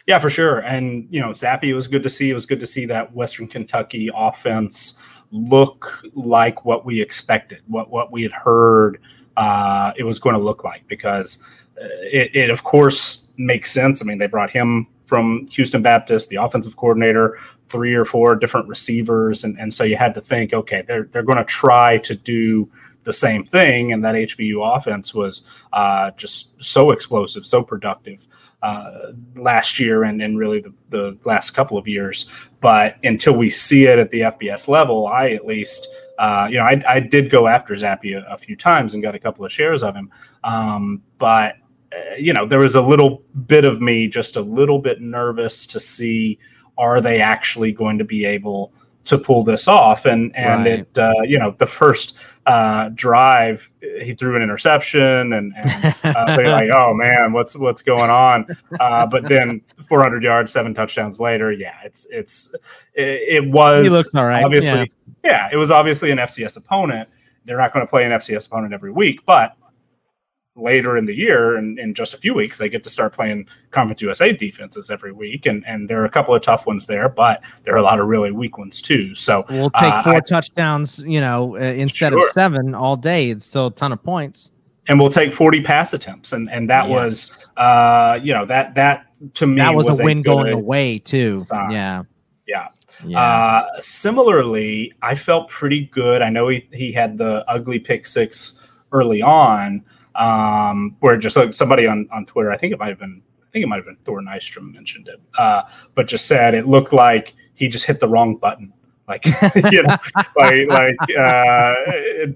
[0.06, 0.58] Yeah, for sure.
[0.58, 2.30] And you know, Zappe was good to see.
[2.30, 4.98] It was good to see that Western Kentucky offense
[5.30, 9.00] look like what we expected, what what we had heard
[9.36, 10.86] uh, it was going to look like.
[10.88, 11.42] Because
[11.80, 14.02] uh, it, it, of course, makes sense.
[14.02, 17.38] I mean, they brought him from Houston Baptist, the offensive coordinator,
[17.70, 21.22] three or four different receivers, and and so you had to think, okay, they're they're
[21.22, 22.70] going to try to do
[23.04, 28.26] the same thing, and that HBU offense was uh, just so explosive, so productive
[28.64, 32.30] uh, last year and, and really the, the last couple of years.
[32.62, 35.86] But until we see it at the FBS level, I at least,
[36.18, 39.14] uh, you know, I, I, did go after Zappe a, a, few times and got
[39.14, 40.10] a couple of shares of him.
[40.44, 41.56] Um, but,
[41.92, 45.66] uh, you know, there was a little bit of me just a little bit nervous
[45.66, 46.38] to see
[46.78, 48.72] are they actually going to be able
[49.04, 50.06] to pull this off?
[50.06, 50.80] And, and right.
[50.80, 53.70] it, uh, you know, the first uh, drive,
[54.02, 58.46] he threw an interception, and, and uh, they're like, "Oh man, what's what's going on?"
[58.80, 62.54] Uh, but then 400 yards, seven touchdowns later, yeah, it's it's
[62.94, 63.84] it, it was.
[63.84, 64.44] He looks all right.
[64.44, 64.92] Obviously,
[65.24, 65.30] yeah.
[65.30, 67.08] yeah, it was obviously an FCS opponent.
[67.46, 69.56] They're not going to play an FCS opponent every week, but
[70.56, 73.46] later in the year and in just a few weeks they get to start playing
[73.72, 77.08] conference usa defenses every week and and there are a couple of tough ones there
[77.08, 80.14] but there are a lot of really weak ones too so we'll take uh, four
[80.14, 82.24] I, touchdowns you know uh, instead sure.
[82.24, 84.52] of seven all day it's still a ton of points
[84.86, 86.90] and we'll take 40 pass attempts and and that yes.
[86.90, 91.00] was uh you know that that to me that was, was a win going away
[91.00, 91.72] too sign.
[91.72, 92.02] yeah
[92.46, 92.68] yeah
[93.04, 93.20] yeah.
[93.20, 96.22] Uh, similarly, I felt pretty good.
[96.22, 98.58] I know he, he had the ugly pick six
[98.92, 102.98] early on, um, where just like somebody on, on Twitter, I think it might have
[102.98, 105.62] been, I think it might have been Thor Nystrom mentioned it, uh,
[105.94, 108.72] but just said it looked like he just hit the wrong button.
[109.06, 109.26] Like,
[109.70, 109.96] you know,
[110.36, 111.74] like, like uh,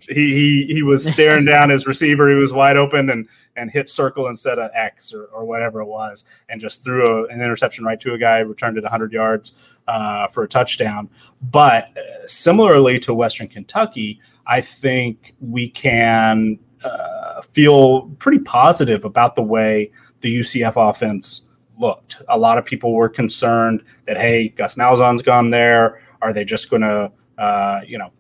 [0.09, 2.29] he, he, he was staring down his receiver.
[2.29, 5.87] He was wide open and, and hit circle instead of X or, or whatever it
[5.87, 9.55] was, and just threw a, an interception right to a guy, returned it 100 yards
[9.87, 11.09] uh, for a touchdown.
[11.41, 19.35] But uh, similarly to Western Kentucky, I think we can uh, feel pretty positive about
[19.35, 22.23] the way the UCF offense looked.
[22.29, 26.01] A lot of people were concerned that hey, Gus Malzahn's gone there.
[26.21, 28.11] Are they just going to uh, you know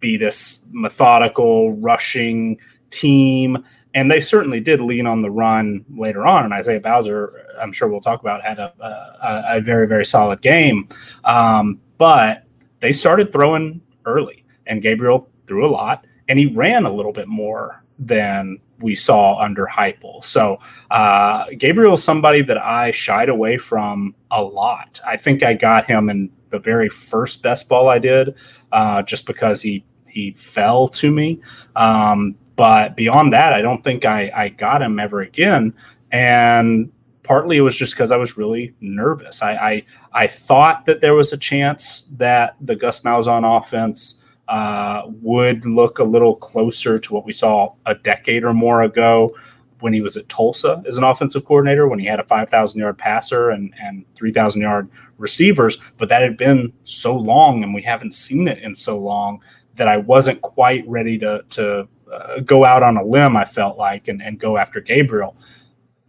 [0.00, 2.58] be this methodical rushing
[2.90, 3.64] team?
[3.94, 6.44] And they certainly did lean on the run later on.
[6.44, 10.40] And Isaiah Bowser, I'm sure we'll talk about, had a, a, a very very solid
[10.40, 10.88] game.
[11.24, 12.44] Um, but
[12.80, 17.26] they started throwing early, and Gabriel threw a lot, and he ran a little bit
[17.26, 20.24] more than we saw under Heupel.
[20.24, 20.58] So
[20.90, 25.00] uh, Gabriel's somebody that I shied away from a lot.
[25.06, 28.34] I think I got him in the very first best ball I did,
[28.72, 31.40] uh, just because he he fell to me.
[31.76, 35.74] Um, but beyond that, I don't think I, I got him ever again.
[36.10, 36.90] And
[37.22, 39.42] partly it was just because I was really nervous.
[39.42, 44.17] I, I, I thought that there was a chance that the Gus Malzahn offense
[44.48, 49.34] uh, would look a little closer to what we saw a decade or more ago
[49.80, 52.98] when he was at Tulsa as an offensive coordinator, when he had a 5,000 yard
[52.98, 55.78] passer and, and 3,000 yard receivers.
[55.98, 59.40] But that had been so long, and we haven't seen it in so long
[59.76, 63.78] that I wasn't quite ready to, to uh, go out on a limb, I felt
[63.78, 65.36] like, and, and go after Gabriel.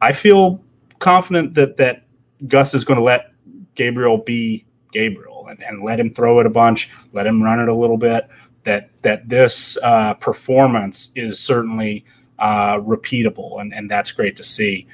[0.01, 0.63] I feel
[0.97, 2.05] confident that, that
[2.47, 3.33] Gus is going to let
[3.75, 7.67] Gabriel be Gabriel and, and let him throw it a bunch, let him run it
[7.69, 8.27] a little bit.
[8.63, 12.05] That that this uh, performance is certainly
[12.39, 14.87] uh, repeatable, and and that's great to see.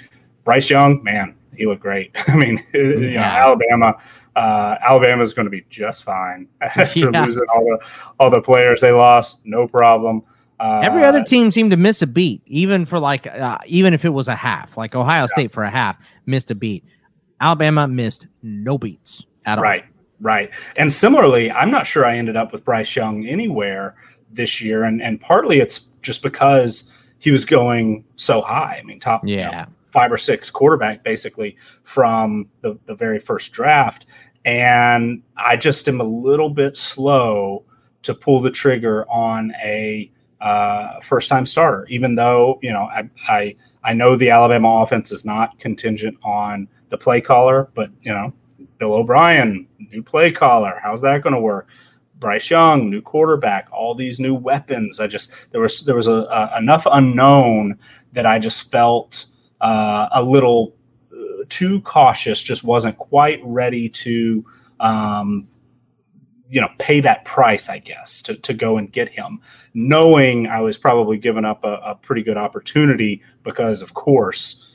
[0.44, 2.12] Bryce Young, man, he looked great.
[2.28, 3.98] I mean, you know, Alabama.
[4.36, 7.24] Uh, Alabama is going to be just fine after Yeah.
[7.26, 7.86] losing all the
[8.20, 9.46] all the players they lost.
[9.46, 10.24] No problem.
[10.60, 14.06] Uh, Every other team seemed to miss a beat, even for like, uh, even if
[14.06, 16.86] it was a half, like Ohio State for a half missed a beat.
[17.41, 19.63] Alabama missed no beats at all.
[19.63, 19.84] Right,
[20.21, 20.54] right.
[20.78, 23.95] And similarly, I'm not sure I ended up with Bryce Young anywhere
[24.32, 28.78] this year, and and partly it's just because he was going so high.
[28.80, 29.65] I mean, top you know, Yeah.
[29.91, 34.06] five or six quarterback basically from the the very first draft,
[34.43, 37.63] and I just am a little bit slow
[38.04, 43.10] to pull the trigger on a uh, first time starter, even though you know I,
[43.28, 48.13] I I know the Alabama offense is not contingent on the play caller, but you
[48.13, 48.34] know
[48.78, 51.68] Bill O'Brien, new play caller, how's that going to work?
[52.20, 55.00] Bryce Young, new quarterback, all these new weapons.
[55.00, 57.78] I just there was there was a, a enough unknown
[58.14, 59.26] that I just felt
[59.60, 60.76] uh, a little
[61.12, 62.42] uh, too cautious.
[62.42, 64.46] Just wasn't quite ready to
[64.80, 65.48] um,
[66.48, 69.42] you know pay that price i guess to, to go and get him
[69.74, 74.75] knowing i was probably giving up a, a pretty good opportunity because of course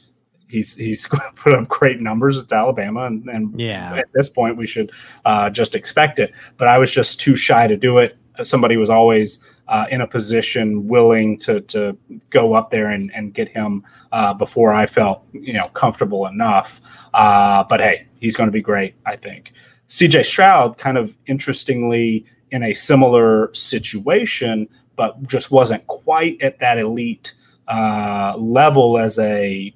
[0.51, 3.95] he's he's put up great numbers at alabama and, and Yeah.
[3.97, 4.91] at this point we should
[5.25, 6.33] uh, just expect it.
[6.59, 8.17] But i was just too shy to do it.
[8.43, 11.97] Somebody was always uh, in a position willing to to
[12.31, 16.81] go up there and, and get him uh, before i felt you know comfortable enough.
[17.15, 19.53] Uh, but hey he's going to be great i think.
[19.89, 26.79] CJ Stroud, kind of interestingly, in a similar situation, but just wasn't quite at that
[26.79, 27.35] elite
[27.67, 29.75] uh, level as a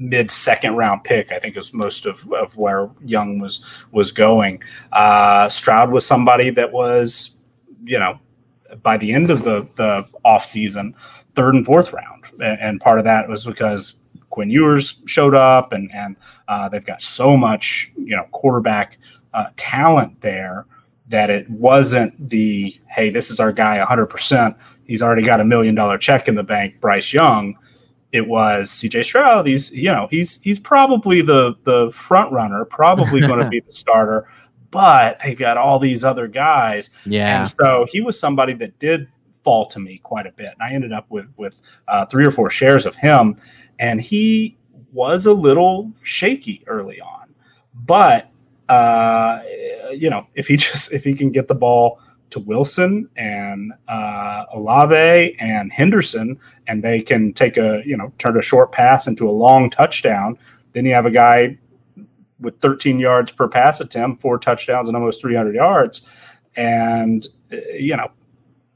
[0.00, 1.30] mid second round pick.
[1.30, 4.60] I think is most of, of where Young was was going.
[4.90, 7.36] Uh, Stroud was somebody that was
[7.84, 8.18] you know
[8.82, 10.94] by the end of the the off season,
[11.36, 13.94] third and fourth round, and, part of that was because
[14.30, 16.16] Quinn Ewers showed up, and and
[16.48, 18.98] uh, they've got so much you know quarterback
[19.34, 20.66] uh, talent there
[21.08, 25.44] that it wasn't the hey this is our guy 100 percent he's already got a
[25.44, 27.56] million dollar check in the bank Bryce Young
[28.12, 33.20] it was CJ Stroud he's you know he's he's probably the the front runner probably
[33.20, 34.26] going to be the starter
[34.70, 37.40] but they've got all these other guys Yeah.
[37.40, 39.08] and so he was somebody that did
[39.42, 40.48] fall to me quite a bit.
[40.48, 43.36] And I ended up with with uh, three or four shares of him,
[43.78, 44.58] and he
[44.92, 47.32] was a little shaky early on.
[47.86, 48.30] But
[48.68, 49.40] uh,
[49.92, 54.44] you know, if he just if he can get the ball to Wilson and uh,
[54.52, 59.28] Olave and Henderson, and they can take a you know turn a short pass into
[59.28, 60.38] a long touchdown,
[60.72, 61.58] then you have a guy
[62.40, 66.02] with 13 yards per pass attempt, four touchdowns, and almost 300 yards.
[66.56, 68.10] And uh, you know,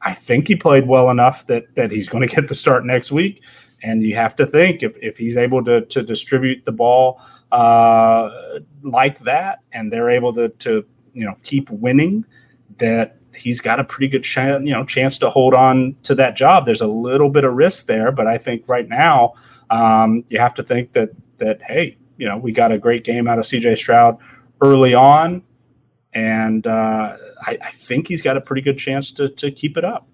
[0.02, 3.12] I think he played well enough that that he's going to get the start next
[3.12, 3.42] week.
[3.82, 7.20] And you have to think if, if he's able to, to distribute the ball
[7.52, 8.30] uh,
[8.82, 12.24] like that, and they're able to, to you know keep winning,
[12.78, 16.36] that he's got a pretty good chance you know chance to hold on to that
[16.36, 16.66] job.
[16.66, 19.34] There's a little bit of risk there, but I think right now
[19.70, 23.28] um, you have to think that that hey, you know we got a great game
[23.28, 23.76] out of C.J.
[23.76, 24.18] Stroud
[24.60, 25.42] early on,
[26.12, 29.84] and uh, I, I think he's got a pretty good chance to to keep it
[29.84, 30.08] up.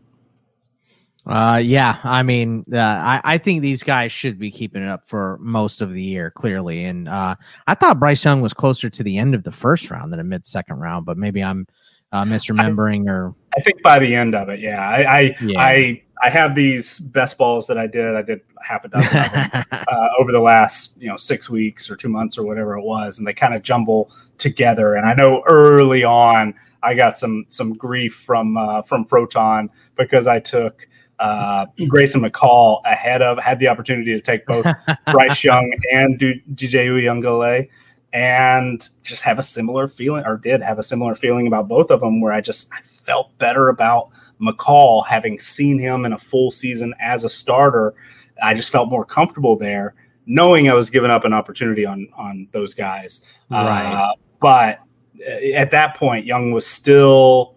[1.26, 5.06] Uh, yeah, I mean, uh, I, I think these guys should be keeping it up
[5.06, 6.84] for most of the year, clearly.
[6.86, 10.12] And uh, I thought Bryce Young was closer to the end of the first round
[10.12, 11.66] than a mid second round, but maybe I'm
[12.12, 14.80] uh, misremembering or I think by the end of it, yeah.
[14.80, 15.60] I I, Yeah.
[15.60, 18.14] I I have these best balls that I did.
[18.14, 21.90] I did half a dozen of them uh, over the last you know six weeks
[21.90, 24.94] or two months or whatever it was, and they kind of jumble together.
[24.94, 30.26] And I know early on I got some some grief from uh, from Froton because
[30.26, 30.86] I took.
[31.18, 34.64] Uh, Grayson McCall ahead of had the opportunity to take both
[35.12, 37.68] Bryce Young and D- DJ Uiagalelei
[38.12, 42.00] and just have a similar feeling or did have a similar feeling about both of
[42.00, 46.50] them where I just I felt better about McCall having seen him in a full
[46.50, 47.94] season as a starter.
[48.42, 49.94] I just felt more comfortable there
[50.26, 53.20] knowing I was giving up an opportunity on on those guys.
[53.50, 53.84] Right.
[53.84, 54.80] Uh, but
[55.20, 57.56] uh, at that point Young was still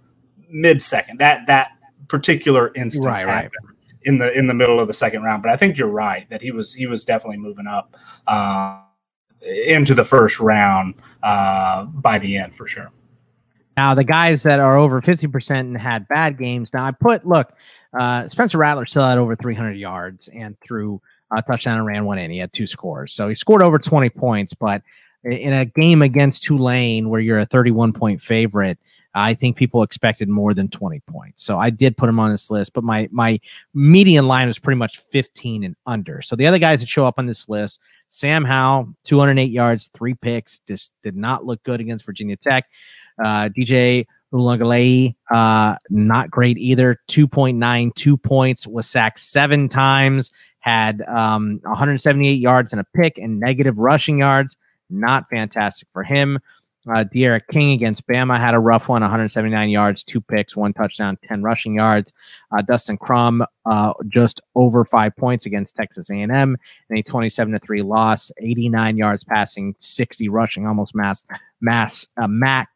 [0.50, 1.20] mid second.
[1.20, 1.72] That that
[2.08, 3.44] particular instance Right, right.
[3.44, 5.44] happened in the in the middle of the second round.
[5.44, 7.96] But I think you're right that he was he was definitely moving up
[8.28, 8.83] uh,
[9.44, 12.92] into the first round uh, by the end for sure.
[13.76, 16.72] Now, the guys that are over 50% and had bad games.
[16.74, 17.54] Now, I put, look,
[17.98, 21.02] uh, Spencer Rattler still had over 300 yards and threw
[21.36, 22.30] a touchdown and ran one in.
[22.30, 23.14] He had two scores.
[23.14, 24.54] So he scored over 20 points.
[24.54, 24.84] But
[25.24, 28.78] in a game against Tulane where you're a 31 point favorite,
[29.16, 31.44] I think people expected more than 20 points.
[31.44, 33.40] So I did put him on this list, but my my
[33.74, 36.22] median line was pretty much 15 and under.
[36.22, 40.16] So the other guys that show up on this list, Sam Howell, 208 yards, three
[40.16, 42.66] picks, just did not look good against Virginia Tech.
[43.24, 47.00] Uh, DJ Uiagalelei, uh, not great either.
[47.08, 53.78] 2.92 points, was sacked seven times, had um, 178 yards and a pick and negative
[53.78, 54.58] rushing yards.
[54.90, 56.40] Not fantastic for him.
[56.92, 61.18] Uh, D'Eriq King against Bama had a rough one, 179 yards, two picks, one touchdown,
[61.28, 62.12] 10 rushing yards.
[62.52, 66.58] Uh, Dustin Crum uh, just over five points against Texas A&M and
[66.92, 71.24] a 27 to three loss, 89 yards passing, 60 rushing, almost mass
[71.62, 72.68] mass uh, mat,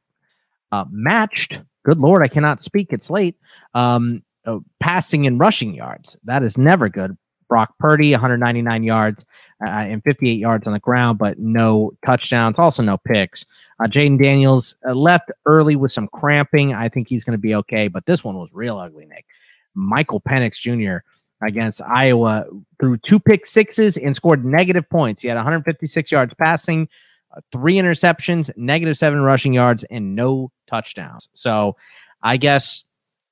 [0.72, 1.62] uh, matched.
[1.84, 2.94] Good lord, I cannot speak.
[2.94, 3.36] It's late.
[3.74, 6.16] Um, uh, passing and rushing yards.
[6.24, 7.18] That is never good.
[7.50, 9.26] Brock Purdy, 199 yards
[9.66, 13.46] uh, and 58 yards on the ground, but no touchdowns, also no picks.
[13.80, 16.74] Uh, Jayden Daniels uh, left early with some cramping.
[16.74, 19.26] I think he's going to be okay, but this one was real ugly, Nick.
[19.76, 21.06] Michael Penix Jr.
[21.46, 22.46] against Iowa
[22.80, 25.22] threw two pick sixes and scored negative points.
[25.22, 26.88] He had 156 yards passing,
[27.36, 31.30] uh, three interceptions, negative seven rushing yards, and no touchdowns.
[31.34, 31.76] So
[32.24, 32.84] I guess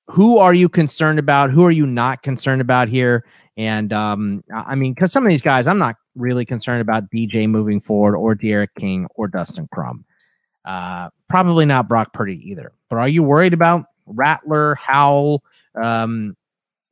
[0.08, 1.50] who are you concerned about?
[1.50, 3.26] Who are you not concerned about here?
[3.58, 7.50] And um, I mean, because some of these guys, I'm not really concerned about DJ
[7.50, 10.06] moving forward or D'Eriq King or Dustin Crum.
[10.66, 12.74] Uh, probably not Brock Purdy either.
[12.90, 15.44] But are you worried about Rattler, Howell,
[15.82, 16.36] um,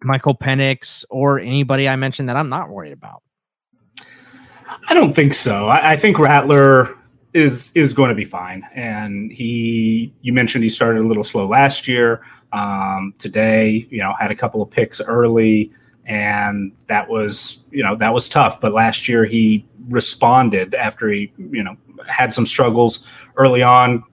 [0.03, 3.23] Michael Penix, or anybody I mentioned that I'm not worried about?
[4.87, 5.67] I don't think so.
[5.67, 6.97] I, I think Rattler
[7.33, 8.63] is is going to be fine.
[8.73, 12.21] And he, you mentioned he started a little slow last year.
[12.51, 15.71] Um, today, you know, had a couple of picks early,
[16.05, 18.61] and that was, you know, that was tough.
[18.61, 21.75] But last year he responded after he, you know,
[22.07, 24.03] had some struggles early on.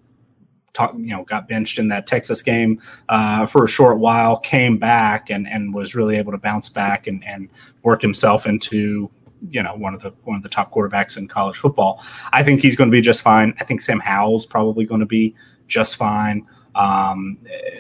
[0.73, 4.79] Talk, you know, got benched in that Texas game uh, for a short while, came
[4.79, 7.49] back and and was really able to bounce back and and
[7.83, 9.11] work himself into
[9.49, 12.05] you know one of the one of the top quarterbacks in college football.
[12.33, 13.55] I think he's going to be just fine.
[13.59, 15.35] I think Sam Howell's probably going to be
[15.67, 16.47] just fine.
[16.75, 17.39] Um,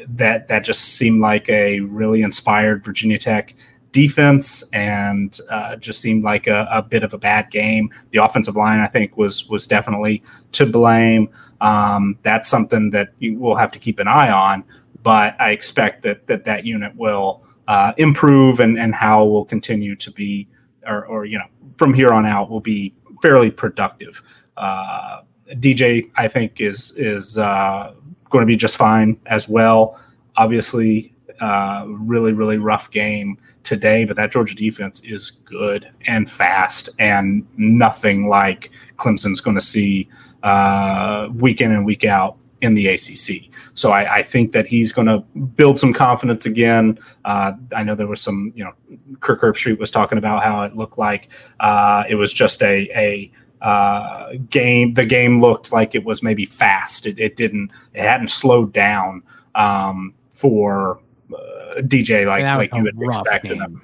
[0.08, 3.54] that that just seemed like a really inspired Virginia Tech
[3.92, 7.90] defense and uh, just seemed like a, a, bit of a bad game.
[8.10, 10.22] The offensive line, I think, was was definitely
[10.52, 11.28] to blame.
[11.60, 14.64] Um, that's something that you will have to keep an eye on.
[15.02, 20.10] But I expect that that that unit will uh, improve and and Howell continue to
[20.10, 20.46] be,
[20.86, 24.22] or, or you know, from here on out will be fairly productive.
[24.56, 25.22] Uh,
[25.54, 27.94] DJ, I think, is is uh,
[28.28, 30.00] going to be just fine as well.
[30.36, 36.88] Obviously, uh, really really rough game today, but that Georgia defense is good and fast
[36.98, 40.08] and nothing like Clemson's going to see
[40.42, 43.50] uh, week in and week out in the ACC.
[43.74, 45.20] So I, I think that he's going to
[45.56, 46.98] build some confidence again.
[47.24, 48.72] Uh, I know there was some, you know,
[49.20, 51.28] Kirk Herbstreit was talking about how it looked like
[51.60, 53.30] uh, it was just a a
[53.64, 54.94] uh, game.
[54.94, 57.06] The game looked like it was maybe fast.
[57.06, 57.70] It, it didn't.
[57.94, 59.22] It hadn't slowed down
[59.54, 61.00] um, for
[61.34, 63.82] uh, DJ like like you would expect him.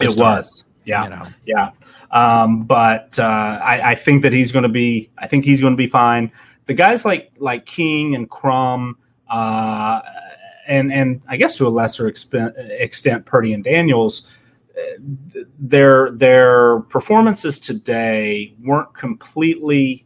[0.00, 1.26] It start, was, yeah, you know.
[1.46, 1.70] yeah.
[2.10, 5.10] Um, but uh, I, I, think that he's going to be.
[5.18, 6.30] I think he's going to be fine.
[6.66, 8.96] The guys like like King and Crum,
[9.28, 10.02] uh,
[10.66, 14.32] and and I guess to a lesser extent, extent Purdy and Daniels.
[14.76, 20.04] Uh, their their performances today weren't completely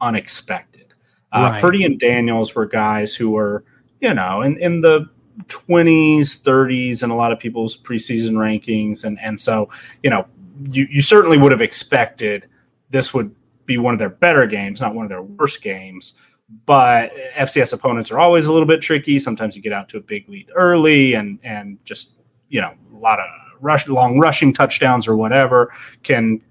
[0.00, 0.94] unexpected.
[1.32, 1.60] Uh, right.
[1.60, 3.64] Purdy and Daniels were guys who were,
[4.00, 5.08] you know, in, in the
[5.46, 9.04] 20s, 30s, and a lot of people's preseason rankings.
[9.04, 9.68] And, and so,
[10.02, 10.26] you know,
[10.70, 12.48] you, you certainly would have expected
[12.90, 16.14] this would be one of their better games, not one of their worst games.
[16.66, 19.18] But FCS opponents are always a little bit tricky.
[19.18, 22.18] Sometimes you get out to a big lead early and, and just,
[22.50, 23.26] you know, a lot of
[23.60, 25.72] rush, long rushing touchdowns or whatever
[26.02, 26.42] can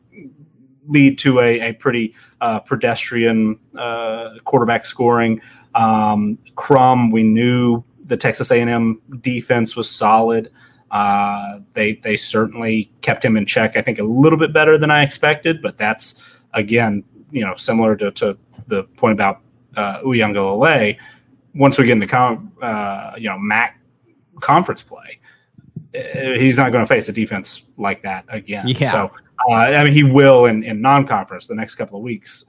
[0.88, 5.40] lead to a, a pretty uh, pedestrian uh, quarterback scoring.
[5.76, 10.52] Um, Crum, we knew the Texas A&M defense was solid.
[10.92, 13.78] Uh, they they certainly kept him in check.
[13.78, 16.22] I think a little bit better than I expected, but that's
[16.54, 18.38] again, you know, similar to, to
[18.68, 19.40] the point about
[19.78, 20.98] uh, Uiagalelei.
[21.56, 23.80] Once we get into com- uh, you know MAC
[24.42, 25.22] conference play,
[25.96, 28.68] uh, he's not going to face a defense like that again.
[28.68, 28.92] Yeah.
[28.92, 29.12] So
[29.50, 32.44] uh, I mean, he will in, in non-conference the next couple of weeks.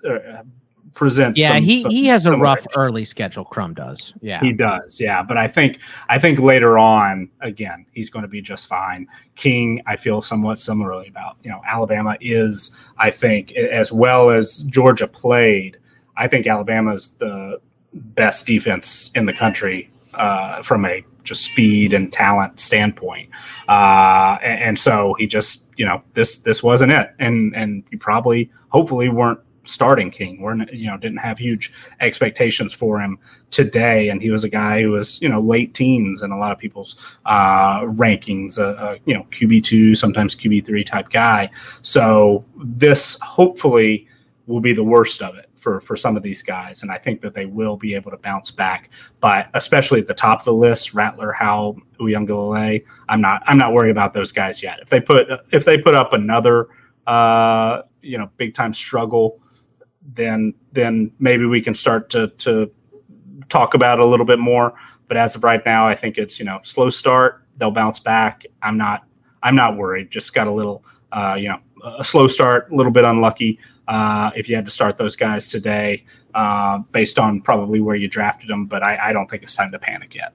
[0.95, 1.41] Presents.
[1.41, 3.45] Yeah, some, he some, he has a rough early schedule.
[3.45, 4.13] Crum does.
[4.21, 5.01] Yeah, he does.
[5.01, 9.09] Yeah, but I think I think later on, again, he's going to be just fine.
[9.35, 11.37] King, I feel somewhat similarly about.
[11.45, 15.79] You know, Alabama is, I think, as well as Georgia played.
[16.17, 17.61] I think Alabama is the
[17.95, 23.31] best defense in the country uh, from a just speed and talent standpoint.
[23.69, 27.99] Uh, and, and, so he just, you know, this this wasn't it, and and you
[27.99, 30.41] probably, hopefully, weren't starting King.
[30.41, 33.19] We're you know didn't have huge expectations for him
[33.51, 36.53] today, and he was a guy who was you know late teens in a lot
[36.53, 38.59] of people's uh, rankings.
[38.59, 41.51] Uh, uh, you know QB two, sometimes QB three type guy.
[41.83, 44.07] So this hopefully
[44.47, 47.21] will be the worst of it for for some of these guys, and I think
[47.21, 48.91] that they will be able to bounce back.
[49.21, 53.73] But especially at the top of the list, Rattler, Howell, Uiagalelei, I'm not I'm not
[53.73, 54.81] worried about those guys yet.
[54.83, 56.69] If they put if they put up another
[57.07, 59.41] uh, you know big time struggle,
[60.15, 62.71] then then maybe we can start to to
[63.49, 64.75] talk about it a little bit more.
[65.09, 67.45] But as of right now, I think it's you know slow start.
[67.57, 68.45] They'll bounce back.
[68.63, 69.05] I'm not
[69.43, 70.11] I'm not worried.
[70.11, 73.59] Just got a little uh, you know a slow start, a little bit unlucky.
[73.89, 78.09] Uh, if you had to start those guys today, uh, based on probably where you
[78.09, 80.33] drafted them, but I, I don't think it's time to panic yet.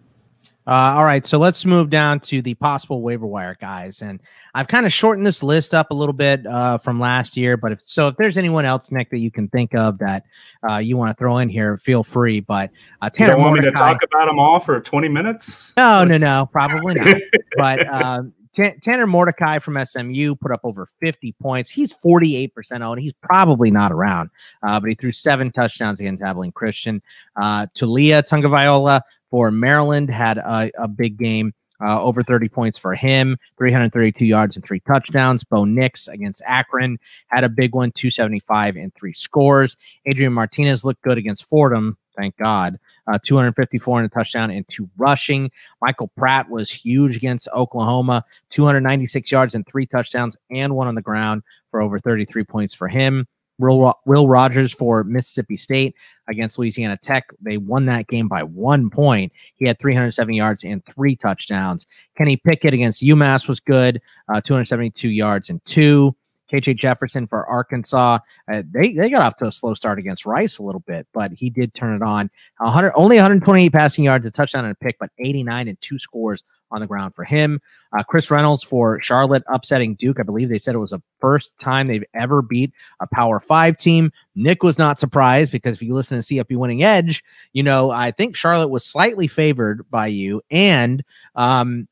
[0.68, 4.20] Uh, all right, so let's move down to the possible waiver wire guys, and
[4.54, 7.56] I've kind of shortened this list up a little bit uh, from last year.
[7.56, 10.26] But if so, if there's anyone else, Nick, that you can think of that
[10.70, 12.42] uh, you want to throw in here, feel free.
[12.42, 15.08] But uh, Tanner, you don't want Mordecai, me to talk about them all for 20
[15.08, 15.74] minutes?
[15.78, 17.16] No, no, no, probably not.
[17.56, 18.34] but um,
[18.82, 21.70] Tanner Mordecai from SMU put up over 50 points.
[21.70, 23.02] He's 48% owned.
[23.02, 24.32] He's probably not around,
[24.64, 27.02] uh, but he threw seven touchdowns against Abilene Christian.
[27.40, 31.54] Uh, Taulia Tagovailoa for Maryland had a, a big game.
[31.80, 35.44] Uh, over 30 points for him, 332 yards and three touchdowns.
[35.44, 36.98] Bo Nix against Akron
[37.28, 39.78] had a big one, 275 and three scores.
[40.08, 44.90] Adrian Martinez looked good against Fordham, thank God uh, 254 and a touchdown and two
[44.98, 45.52] rushing.
[45.82, 51.02] Michael Pratt was huge against Oklahoma, 296 yards and three touchdowns and one on the
[51.02, 53.28] ground for over 33 points for him.
[53.60, 55.96] Will, Will Rogers for Mississippi State
[56.28, 57.30] against Louisiana Tech.
[57.42, 59.32] They won that game by one point.
[59.56, 61.86] He had 370 yards and three touchdowns.
[62.18, 66.16] Kenny Pickett against UMass was good, uh, 272 yards and two.
[66.52, 68.20] KJ Jefferson for Arkansas.
[68.52, 71.32] Uh, they they got off to a slow start against Rice a little bit, but
[71.34, 72.30] he did turn it on.
[72.60, 76.44] 100 only 128 passing yards, a touchdown and a pick, but 89 and two scores
[76.72, 77.62] on the ground for him.
[77.98, 80.20] Uh, Chris Reynolds for Charlotte upsetting Duke.
[80.20, 83.78] I believe they said it was the first time they've ever beat a Power Five
[83.78, 84.12] team.
[84.36, 88.12] Nick was not surprised because if you listen to CFB Winning Edge, you know I
[88.12, 91.04] think Charlotte was slightly favored by you, and
[91.36, 91.88] um,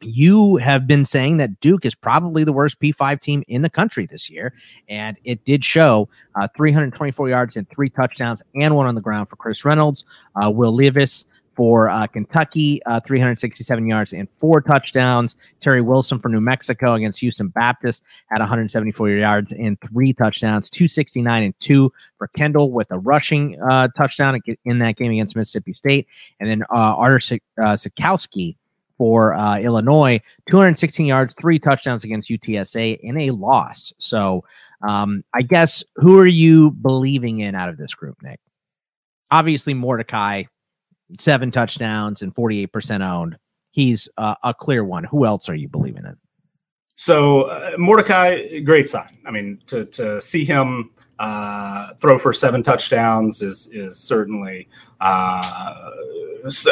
[0.00, 4.06] you have been saying that Duke is probably the worst P5 team in the country
[4.06, 4.52] this year.
[4.88, 6.08] And it did show
[6.40, 10.04] uh, 324 yards and three touchdowns and one on the ground for Chris Reynolds.
[10.40, 11.24] Uh, Will Levis
[11.56, 15.36] for uh, Kentucky, uh, 367 yards and four touchdowns.
[15.60, 21.42] Terry Wilson for New Mexico against Houston Baptist had 174 yards and three touchdowns, 269
[21.42, 26.06] and two for Kendall with a rushing uh, touchdown in that game against Mississippi State.
[26.40, 27.20] And then uh, Artur
[27.58, 28.56] Sitkowski
[28.92, 33.94] for uh, Illinois, 216 yards, three touchdowns against UTSA in a loss.
[33.98, 34.44] So
[34.86, 38.40] um, I guess who are you believing in out of this group, Nick?
[39.30, 40.44] Obviously, Mordecai,
[41.18, 43.36] seven touchdowns and 48% owned.
[43.70, 45.04] He's uh, a clear one.
[45.04, 46.16] Who else are you believing in?
[46.94, 49.18] So uh, Mordecai, great sign.
[49.26, 54.68] I mean, to to see him uh, throw for seven touchdowns is is certainly
[55.00, 55.90] uh,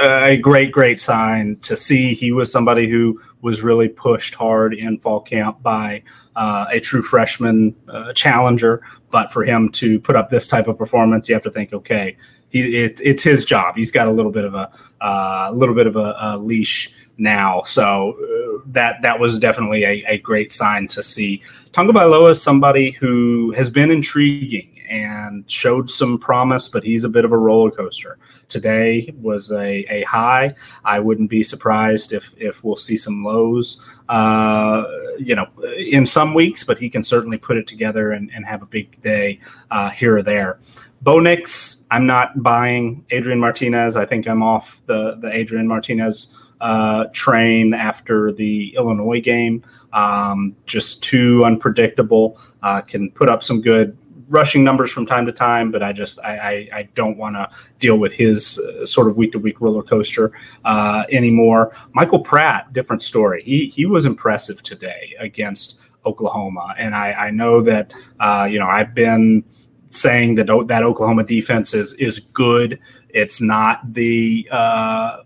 [0.01, 2.15] a great, great sign to see.
[2.15, 6.03] He was somebody who was really pushed hard in fall camp by
[6.37, 8.83] uh, a true freshman uh, challenger.
[9.11, 12.17] But for him to put up this type of performance, you have to think, okay,
[12.55, 13.77] he it, it's his job.
[13.77, 17.63] He's got a little bit of a uh, little bit of a, a leash now.
[17.65, 21.43] So uh, that that was definitely a, a great sign to see.
[21.73, 27.25] Tagovailoa is somebody who has been intriguing and showed some promise, but he's a bit
[27.25, 28.19] of a roller coaster.
[28.49, 30.55] Today was a, a high.
[30.85, 34.85] I wouldn't be surprised if if we'll see some lows, uh,
[35.19, 38.63] you know, in some weeks, but he can certainly put it together and, and have
[38.63, 40.59] a big day uh, here or there.
[41.03, 43.97] Bo Nix, I'm not buying Adrian Martinez.
[43.97, 49.63] I think I'm off the the Adrian Martinez uh, train after the Illinois game.
[49.93, 52.39] Um, just too unpredictable.
[52.63, 53.97] Uh, can put up some good
[54.29, 57.49] rushing numbers from time to time, but I just I I, I don't want to
[57.79, 60.33] deal with his uh, sort of week to week roller coaster
[60.65, 61.77] uh, anymore.
[61.93, 63.43] Michael Pratt, different story.
[63.43, 68.69] He he was impressive today against Oklahoma, and I I know that uh, you know
[68.69, 69.45] I've been
[69.87, 72.79] saying that that Oklahoma defense is is good.
[73.11, 75.19] It's not the uh,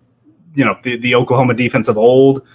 [0.54, 2.46] you know the, the Oklahoma defense of old.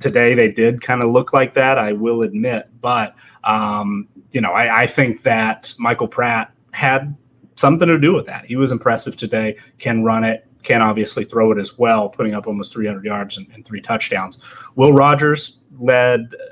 [0.00, 1.78] Today they did kind of look like that.
[1.78, 7.16] I will admit, but um, you know I, I think that Michael Pratt had
[7.56, 8.46] something to do with that.
[8.46, 9.56] He was impressive today.
[9.78, 10.46] Can run it.
[10.62, 14.38] can obviously throw it as well, putting up almost 300 yards and, and three touchdowns.
[14.74, 16.44] Will Rogers led uh,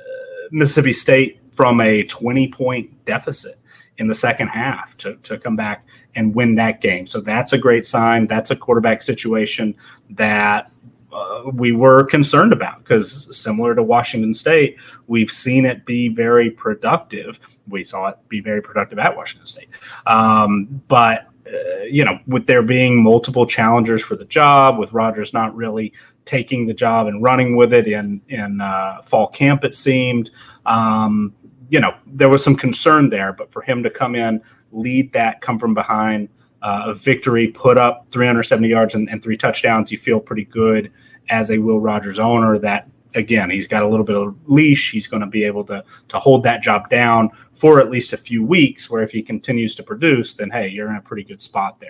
[0.50, 3.60] Mississippi State from a 20 point deficit
[3.98, 7.06] in the second half to, to come back and win that game.
[7.06, 8.26] So that's a great sign.
[8.26, 9.74] That's a quarterback situation
[10.08, 10.72] that
[11.12, 16.50] uh, we were concerned about because similar to Washington State, we've seen it be very
[16.50, 17.38] productive.
[17.68, 19.68] We saw it be very productive at Washington State.
[20.06, 25.32] Um, but uh, you know, with there being multiple challengers for the job, with Rogers
[25.32, 25.92] not really
[26.24, 30.30] taking the job and running with it in in uh, fall camp, it seemed.
[30.66, 31.34] Um,
[31.70, 34.42] you know, there was some concern there, but for him to come in,
[34.72, 36.28] lead that, come from behind,
[36.62, 40.92] uh, a victory, put up 370 yards and, and, three touchdowns, you feel pretty good
[41.30, 44.90] as a Will Rogers owner that again he's got a little bit of leash.
[44.90, 48.16] He's going to be able to to hold that job down for at least a
[48.16, 51.42] few weeks where if he continues to produce then hey you're in a pretty good
[51.42, 51.88] spot there.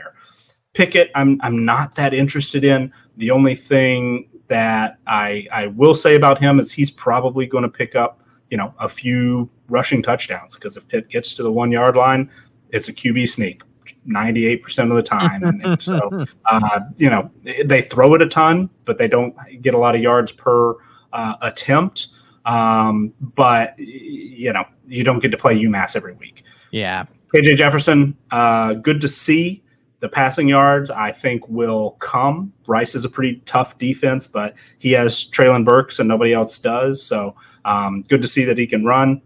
[0.72, 2.92] Pickett I'm I'm not that interested in.
[3.16, 7.68] The only thing that I I will say about him is he's probably going to
[7.68, 11.70] pick up you know a few rushing touchdowns because if Pitt gets to the 1
[11.70, 12.30] yard line
[12.70, 13.62] it's a QB sneak
[14.08, 15.42] 98% of the time.
[15.42, 17.28] And, so, uh, you know,
[17.64, 20.76] they throw it a ton, but they don't get a lot of yards per
[21.12, 22.08] uh, attempt.
[22.44, 26.44] Um, but, you know, you don't get to play UMass every week.
[26.70, 27.04] Yeah.
[27.34, 29.62] KJ Jefferson, uh, good to see.
[30.00, 32.54] The passing yards, I think, will come.
[32.66, 37.02] Rice is a pretty tough defense, but he has Treylon Burks and nobody else does.
[37.02, 37.34] So
[37.66, 39.20] um, good to see that he can run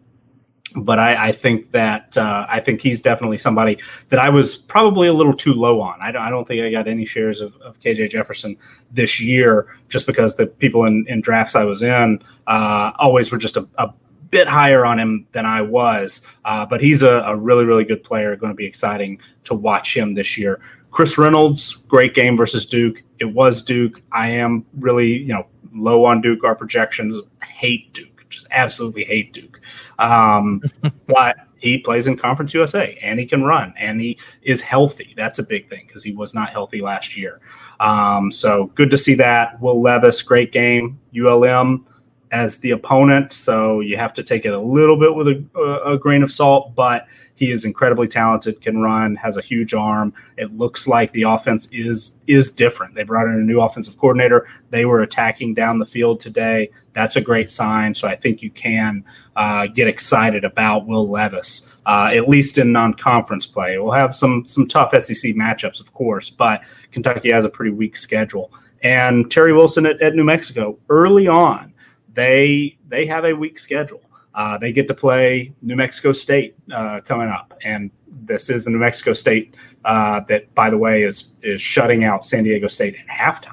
[0.74, 5.06] but I, I, think that uh, I think he's definitely somebody that I was probably
[5.08, 5.98] a little too low on.
[6.00, 8.56] I don't, I don't think I got any shares of, of, KJ Jefferson
[8.90, 13.38] this year, just because the people in, in drafts I was in uh, always were
[13.38, 13.92] just a, a,
[14.30, 16.26] bit higher on him than I was.
[16.44, 18.34] Uh, but he's a, a, really, really good player.
[18.34, 20.60] Going to be exciting to watch him this year.
[20.90, 23.00] Chris Reynolds, great game versus Duke.
[23.20, 24.02] It was Duke.
[24.10, 26.42] I am really, you know, low on Duke.
[26.42, 29.60] Our projections hate Duke just absolutely hate Duke.
[29.98, 30.62] Um,
[31.06, 35.14] but he plays in Conference USA and he can run and he is healthy.
[35.16, 37.40] That's a big thing because he was not healthy last year.
[37.80, 39.60] Um, so good to see that.
[39.60, 40.98] Will Levis, great game.
[41.16, 41.86] ULM
[42.34, 45.96] as the opponent, so you have to take it a little bit with a, a
[45.96, 47.06] grain of salt, but
[47.36, 50.12] he is incredibly talented, can run, has a huge arm.
[50.36, 52.96] It looks like the offense is is different.
[52.96, 54.48] They brought in a new offensive coordinator.
[54.70, 56.70] They were attacking down the field today.
[56.92, 57.94] That's a great sign.
[57.94, 59.04] So I think you can
[59.36, 63.78] uh, get excited about Will Levis, uh, at least in non-conference play.
[63.78, 67.96] We'll have some some tough SEC matchups, of course, but Kentucky has a pretty weak
[67.96, 68.52] schedule.
[68.82, 71.73] And Terry Wilson at, at New Mexico early on,
[72.14, 74.00] they they have a weak schedule.
[74.34, 78.70] Uh, they get to play New Mexico State uh, coming up, and this is the
[78.70, 79.54] New Mexico State
[79.84, 83.52] uh, that, by the way, is is shutting out San Diego State at halftime.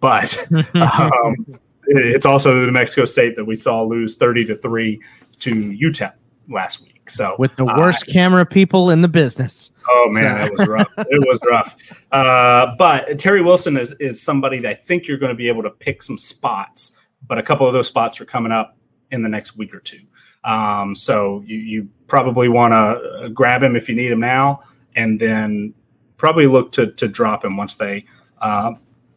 [0.00, 0.36] But
[0.74, 1.46] um,
[1.86, 5.00] it's also the New Mexico State that we saw lose thirty to three
[5.40, 6.12] to UTEP
[6.48, 7.08] last week.
[7.08, 9.70] So with the worst uh, camera people in the business.
[9.88, 10.28] Oh man, so.
[10.28, 10.92] that was rough.
[10.98, 11.76] it was rough.
[12.10, 15.62] Uh, but Terry Wilson is is somebody that I think you're going to be able
[15.62, 16.98] to pick some spots.
[17.28, 18.76] But a couple of those spots are coming up
[19.10, 20.00] in the next week or two.
[20.44, 24.60] Um, so you, you probably want to grab him if you need him now,
[24.94, 25.74] and then
[26.16, 28.04] probably look to to drop him once they,
[28.40, 28.72] uh,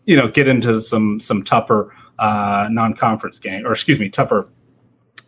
[0.05, 4.49] you know, get into some some tougher uh, non-conference game, or excuse me, tougher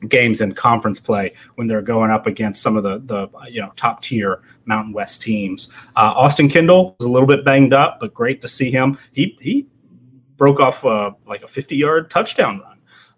[0.07, 3.71] games in conference play when they're going up against some of the the you know
[3.75, 5.71] top tier Mountain West teams.
[5.95, 8.97] Uh, Austin Kendall is a little bit banged up, but great to see him.
[9.11, 9.67] He he
[10.37, 12.70] broke off uh, like a 50 yard touchdown run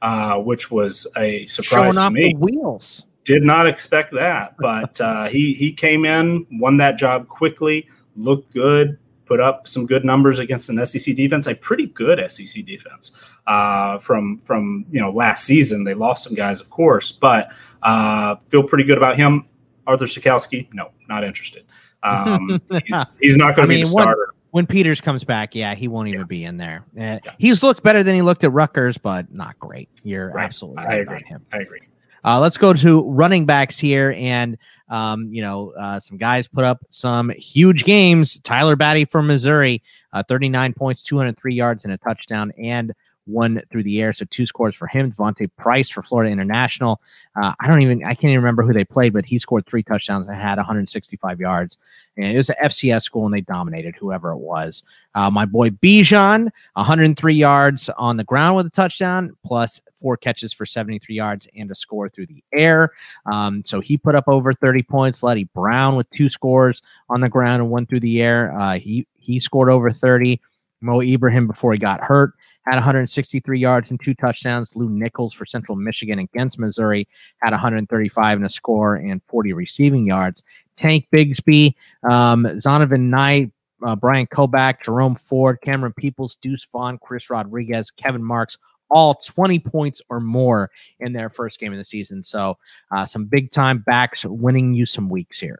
[0.03, 2.35] uh, which was a surprise Showing to me.
[2.37, 3.05] wheels.
[3.23, 7.87] Did not expect that, but uh, he he came in, won that job quickly,
[8.17, 12.65] looked good, put up some good numbers against an SEC defense, a pretty good SEC
[12.65, 13.15] defense
[13.47, 15.85] uh, from from you know last season.
[15.85, 17.49] They lost some guys, of course, but
[17.81, 19.45] uh, feel pretty good about him.
[19.87, 21.63] Arthur Sitkowski, no, not interested.
[22.05, 25.87] Um, he's, he's, not going to be the starter when Peters comes back, yeah, he
[25.87, 26.25] won't even yeah.
[26.27, 26.85] be in there.
[26.95, 27.33] Uh, yeah.
[27.39, 29.89] He's looked better than he looked at Rutgers, but not great.
[30.03, 30.45] You're right.
[30.45, 31.23] absolutely right I agree.
[31.23, 31.43] him.
[31.51, 31.81] I agree.
[32.23, 34.55] Uh, let's go to running backs here, and
[34.89, 38.39] um, you know, uh, some guys put up some huge games.
[38.41, 39.81] Tyler Badie from Missouri,
[40.13, 42.93] uh, 39 points, 203 yards, and a touchdown, and
[43.25, 44.13] one through the air.
[44.13, 45.09] So two scores for him.
[45.09, 47.01] D'Vonte Price for Florida International.
[47.41, 49.83] Uh, I don't even, I can't even remember who they played, but he scored three
[49.83, 51.77] touchdowns and had 165 yards.
[52.17, 54.83] And it was an FCS school and they dominated whoever it was.
[55.15, 60.53] Uh, my boy Bijan, 103 yards on the ground with a touchdown, plus four catches
[60.53, 62.89] for 73 yards and a score through the air.
[63.31, 65.23] Um, so he put up over 30 points.
[65.23, 68.53] Leddie Brown with two scores on the ground and one through the air.
[68.57, 70.41] Uh, he he scored over 30.
[70.81, 72.33] Mo Ibrahim before he got hurt
[72.65, 74.75] had 163 yards and two touchdowns.
[74.75, 77.07] Lew Nichols for Central Michigan against Missouri
[77.41, 80.41] had 135 and a score and 40 receiving yards.
[80.75, 81.75] Tank Bigsby,
[82.09, 83.51] um, Zonovan Knight,
[83.85, 88.57] uh, Bryant Koback, Jerome Ford, Camerun Peoples, Deuce Vaughn, Chris Rodriguez, Kevin Marks,
[88.89, 92.23] all 20 points or more in their first game of the season.
[92.23, 92.57] So
[92.91, 95.59] uh, some big time backs winning you some weeks here.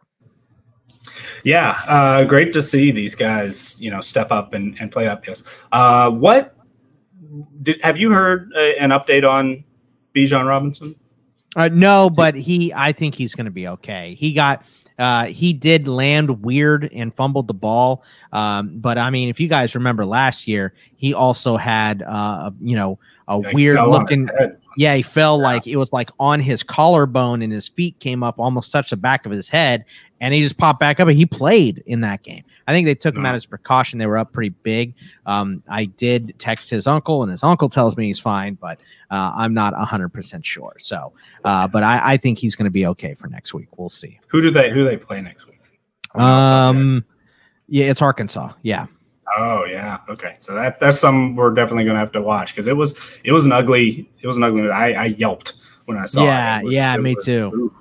[1.44, 5.26] Yeah, uh, great to see these guys, you know, step up and, and play up
[5.26, 5.44] this.
[5.72, 6.53] Uh, what
[7.62, 9.64] did have you heard a, an update on
[10.16, 10.96] Bijan Robinson?
[11.56, 14.16] Uh, no, but he, I think he's going to be okay.
[14.16, 14.66] He got,
[14.98, 18.04] uh, he did land weird and fumbled the ball.
[18.32, 22.76] Um, but I mean, if you guys remember last year, he also had, uh, you
[22.76, 24.30] know, a Yeah, weird looking.
[24.76, 28.40] Yeah, he fell like it was like on his collarbone, and his feet came up
[28.40, 29.86] almost touched the back of his head,
[30.24, 31.08] and he just popped back up.
[31.10, 32.44] And he played in that game.
[32.66, 34.00] I think they took him out as precaution.
[34.00, 34.94] They were up pretty big.
[35.26, 38.80] Um, I did text his uncle, and his uncle tells me he's fine, but
[39.12, 40.74] uh, I'm not hundred percent sure.
[40.80, 41.12] So,
[41.44, 43.68] uh, but I, I think he's going to be okay for next week.
[43.78, 44.18] We'll see.
[44.30, 45.60] Who do they who they play next week?
[46.16, 47.04] Um,
[47.68, 48.54] yeah, it's Arkansas.
[48.62, 48.86] Yeah.
[49.38, 50.36] Oh yeah, okay.
[50.38, 53.46] So that that's some we're definitely gonna have to watch because it was it was
[53.46, 54.70] an ugly it was an ugly.
[54.70, 55.54] I, I yelped
[55.86, 56.62] when I saw Yeah, it.
[56.62, 57.74] It was- yeah, it me was- too.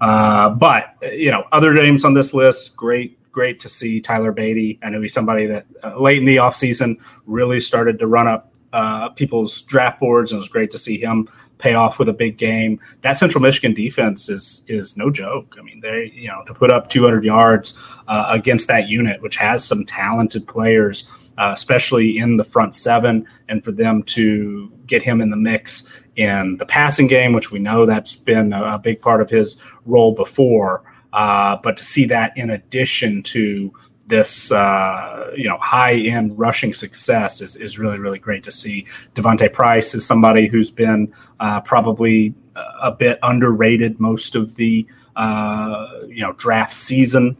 [0.00, 4.78] Uh, but you know, other names on this list, great great to see Tyler Badie.
[4.82, 8.52] I know he's somebody that uh, late in the offseason really started to run up
[8.72, 11.28] uh, people's draft boards, and it was great to see him
[11.58, 12.78] pay off with a big game.
[13.00, 15.54] That Central Michigan defense is is no joke.
[15.58, 17.78] I mean, they you know to put up 200 yards
[18.08, 23.26] uh, against that unit, which has some talented players, uh, especially in the front seven,
[23.48, 27.60] and for them to get him in the mix in the passing game, which we
[27.60, 29.56] know that's been a, a big part of his
[29.86, 30.82] role before.
[31.12, 33.72] Uh, but to see that in addition to
[34.08, 38.84] this, uh, you know, high end rushing success is, is really, really great to see.
[39.14, 44.86] D'Vonte Price is somebody who's been uh, probably a- a bit underrated most of the,
[45.14, 47.36] uh, you know, draft season.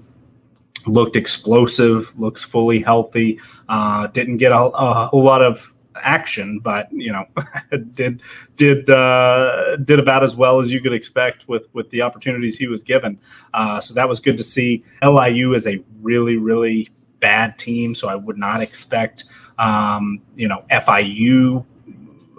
[0.86, 3.40] Looked explosive, looks fully healthy.
[3.68, 7.24] Uh, didn't get a, a whole lot of action, but you know,
[7.94, 8.20] did
[8.56, 12.66] did uh, did about as well as you could expect with with the opportunities he
[12.66, 13.18] was given.
[13.54, 14.84] Uh, so that was good to see.
[15.02, 16.90] LIU is a really really
[17.20, 19.24] bad team, so I would not expect
[19.58, 21.64] um, you know FIU.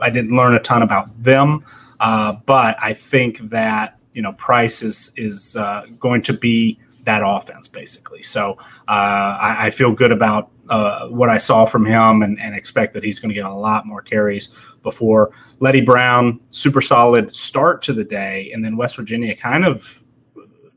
[0.01, 1.66] I didn't learn a ton about them,
[1.99, 7.22] uh, but I think that you know Price is is uh, going to be that
[7.26, 8.22] offense basically.
[8.22, 8.57] So
[8.88, 12.93] uh, I, I feel good about uh, what I saw from him and, and expect
[12.93, 14.49] that he's going to get a lot more carries
[14.84, 16.39] before Leddie Brown.
[16.51, 19.99] Super solid start to the day, and then West Virginia kind of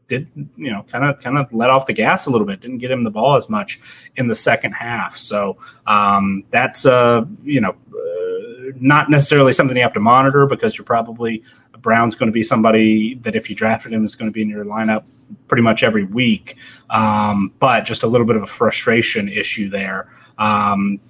[0.08, 2.78] did you know kind of kind of let off the gas a little bit didn't
[2.78, 3.80] get him the ball as much
[4.16, 9.82] in the second half so um, that's uh you know uh, not necessarily something you
[9.82, 11.42] have to monitor because you're probably
[11.82, 14.48] brown's going to be somebody that if you drafted him is going to be in
[14.48, 15.04] your lineup
[15.48, 16.56] pretty much every week
[16.90, 20.08] um, but just a little bit of a frustration issue there
[20.38, 21.00] um,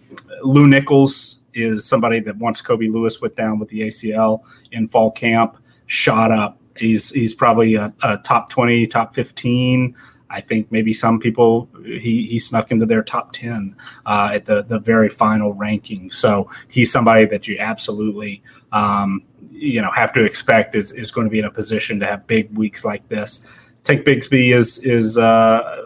[0.42, 4.42] lew nichols is somebody that once kobe lewis went down with the acl
[4.72, 5.56] in fall camp
[5.86, 9.94] shot up He's he's probably a, a top twenty, top fifteen.
[10.30, 14.62] I think maybe some people he he snuck into their top ten uh, at the
[14.62, 16.10] the very final ranking.
[16.10, 18.42] So he's somebody that you absolutely
[18.72, 19.22] um,
[19.62, 22.26] you know have to expect is is going to be in a position to have
[22.26, 23.46] big weeks like this.
[23.84, 25.82] Tank Bigsby is is uh,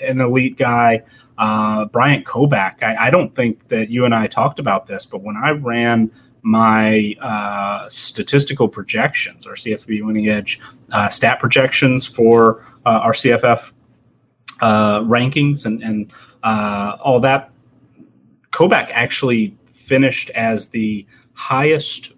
[0.00, 1.02] an elite guy.
[1.36, 2.82] Uh, Bryant Koback.
[2.82, 6.10] I, I don't think that you and I talked about this, but when I ran
[6.42, 10.58] my uh, statistical projections, our CFB winning edge
[10.90, 13.70] uh, stat projections for uh, our CFF
[14.60, 16.12] uh, rankings and, and
[16.42, 17.50] all that.
[18.50, 22.12] Koback actually finished as the highest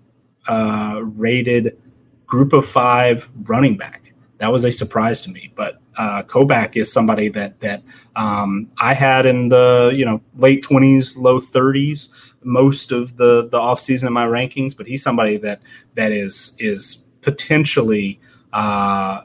[0.51, 1.79] uh, rated
[2.27, 4.13] group of five running back.
[4.39, 7.83] That was a surprise to me, but uh, Koback is somebody that that
[8.17, 13.59] um, I had in the you know late twenties, low thirties most of the the
[13.59, 15.61] offseason in my rankings, but he's somebody that
[15.95, 18.21] that is is potentially
[18.53, 19.23] uh,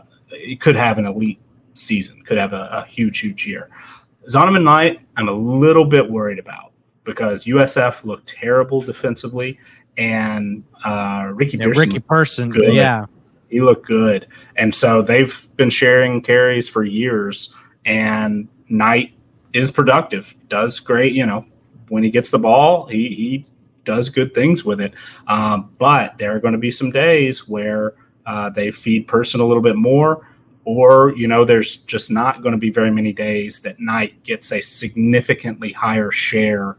[0.60, 1.40] could have an elite
[1.74, 3.70] season, could have a, a huge huge year.
[4.30, 6.72] Zonovan Knight, I'm a little bit worried about
[7.04, 9.60] because USF looked terrible defensively,
[9.98, 12.00] and uh, Ricky Yeah, Person Ricky
[12.50, 12.74] good.
[12.76, 13.06] Yeah.
[13.50, 17.54] he looked good, and so they've been sharing carries for years.
[17.86, 19.14] And Knight
[19.54, 21.14] is productive, does great.
[21.14, 21.46] You know,
[21.90, 23.46] when he gets the ball, he he
[23.86, 24.94] does good things with it.
[25.28, 27.94] Um, but there are going to be some days where
[28.26, 30.28] uh, they feed Person a little bit more,
[30.64, 34.52] or you know, there's just not going to be very many days that Knight gets
[34.52, 36.78] a significantly higher share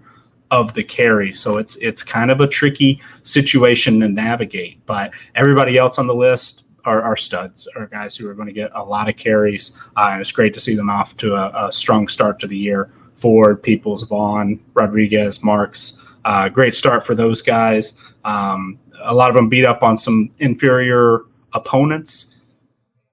[0.50, 1.32] of the carry.
[1.32, 4.84] So it's it's kind of a tricky situation to navigate.
[4.86, 8.54] But everybody else on the list are, are studs, are guys who are going to
[8.54, 9.76] get a lot of carries.
[9.96, 12.56] Uh, and it's great to see them off to a, a strong start to the
[12.56, 12.90] year.
[13.14, 15.98] Ford, Peoples, Vaughn, Rodriguez, Marks.
[16.24, 17.98] Uh, great start for those guys.
[18.24, 21.22] Um, a lot of them beat up on some inferior
[21.52, 22.36] opponents.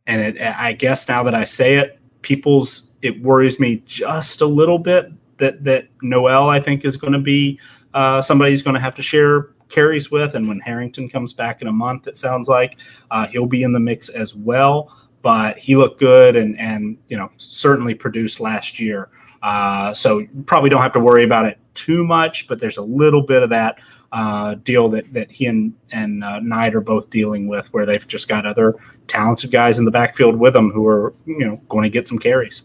[0.07, 4.45] And it, I guess now that I say it, Peoples, it worries me just a
[4.45, 5.11] little bit
[5.43, 7.59] that that Noel I think is going to be
[7.93, 11.61] uh, somebody who's going to have to share carries with, and when Harrington comes back
[11.61, 12.79] in a month, it sounds like
[13.11, 14.95] uh, he'll be in the mix as well.
[15.21, 19.09] But he looked good and and you know certainly produced last year.
[19.41, 23.21] Uh, so probably don't have to worry about it too much, but there's a little
[23.21, 23.79] bit of that
[24.13, 28.07] uh, deal that that he and and uh, Knight are both dealing with, where they've
[28.07, 28.75] just got other
[29.07, 32.19] talented guys in the backfield with them who are you know going to get some
[32.19, 32.63] carries.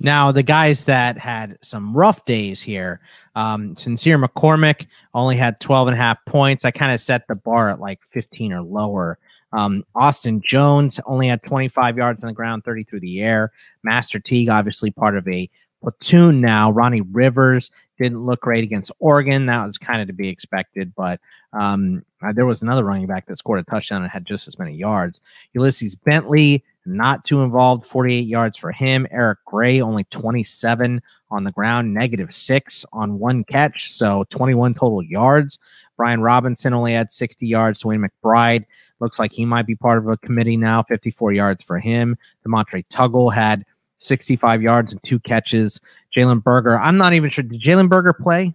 [0.00, 3.00] Now, the guys that had some rough days here,
[3.34, 6.64] um, Sincere McCormick only had 12 and a half points.
[6.64, 9.18] I kind of set the bar at like 15 or lower.
[9.52, 13.52] Um, Austin Jones only had 25 yards on the ground, 30 through the air.
[13.82, 15.48] Master Teague, obviously part of a
[15.80, 16.70] platoon now.
[16.70, 19.46] Ronnie Rivers didn't look great against Oregon.
[19.46, 21.20] That was kind of to be expected, but
[21.52, 24.58] um, uh, there was another running back that scored a touchdown and had just as
[24.58, 25.20] many yards.
[25.54, 29.06] Ulysses Bentley not too involved, 48 yards for him.
[29.10, 35.02] Eric Gray, only 27 on the ground, negative six on one catch, so 21 total
[35.02, 35.58] yards.
[35.96, 37.84] Brian Robinson only had 60 yards.
[37.84, 38.64] Wayne McBride
[39.00, 42.16] looks like he might be part of a committee now, 54 yards for him.
[42.46, 43.64] Demontre Tuggle had
[43.98, 45.80] 65 yards and two catches.
[46.16, 47.44] Jalen Berger, I'm not even sure.
[47.44, 48.54] Did Jalen Berger play?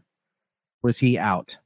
[0.81, 1.57] Was he out?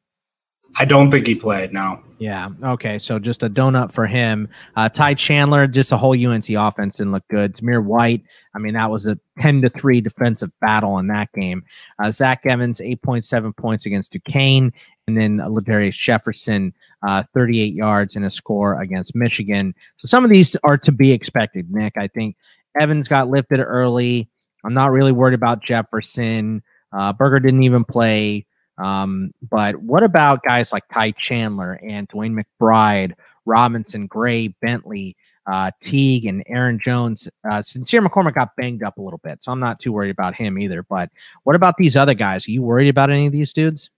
[0.80, 1.74] I don't think he played.
[1.74, 2.02] No.
[2.20, 2.50] Yeah.
[2.64, 2.98] Okay.
[2.98, 4.48] So just a donut for him.
[4.76, 7.54] Uh, Ty Chandler, just a whole UNC offense didn't look good.
[7.54, 8.24] Zamir White.
[8.56, 11.64] I mean, that was a ten to three defensive battle in that game.
[12.02, 14.74] Uh, Zach Evans, eight point seven points against Duquesne,
[15.08, 16.74] and then uh, Ladarius Jefferson,
[17.08, 19.76] uh, thirty eight yards and a score against Michigan.
[19.98, 21.72] So some of these are to be expected.
[21.72, 22.36] Nick, I think
[22.80, 24.28] Evans got lifted early.
[24.64, 26.64] I'm not really worried about Jefferson.
[26.92, 28.47] Uh, Berger didn't even play.
[28.78, 33.14] Um, but what about guys like Ty Chandler and DeWayne McBride,
[33.46, 35.16] Robinson, Gray, Bentley,
[35.46, 37.28] uh, Teague, and Aaron Jones?
[37.50, 40.36] Uh, Sincere McCormick got banged up a little bit, so I'm not too worried about
[40.36, 40.84] him either.
[40.84, 41.10] But
[41.44, 42.48] what about these other guys?
[42.48, 43.90] Are you worried about any of these dudes?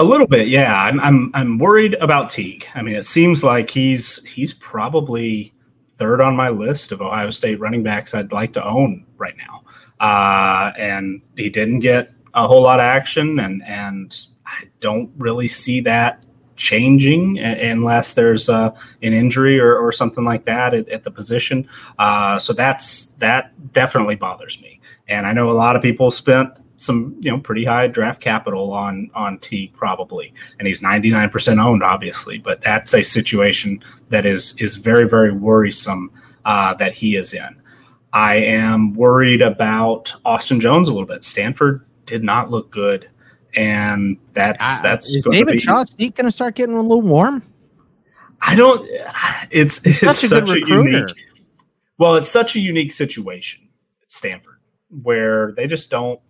[0.00, 0.82] A little bit, yeah.
[0.82, 2.66] I'm I'm I'm worried about Teague.
[2.74, 5.54] I mean, it seems like he's he's probably
[5.92, 9.62] third on my list of Ohio State running backs I'd like to own right now.
[10.00, 15.48] Uh, and he didn't get a whole lot of action, and and I don't really
[15.48, 16.24] see that
[16.56, 18.70] changing unless there's uh,
[19.02, 21.66] an injury or, or something like that at, at the position.
[21.98, 24.80] Uh, so that's that definitely bothers me.
[25.08, 28.72] And I know a lot of people spent some you know pretty high draft capital
[28.72, 32.38] on on T probably, and he's 99% owned obviously.
[32.38, 36.10] But that's a situation that is is very very worrisome
[36.44, 37.60] uh, that he is in.
[38.12, 41.24] I am worried about Austin Jones a little bit.
[41.24, 43.08] Stanford did not look good,
[43.54, 47.42] and that's that's is David Shaw's seat going to start getting a little warm.
[48.40, 48.88] I don't.
[49.50, 51.14] It's it's such a, such a unique.
[51.98, 53.68] Well, it's such a unique situation
[54.02, 54.58] at Stanford
[55.02, 56.20] where they just don't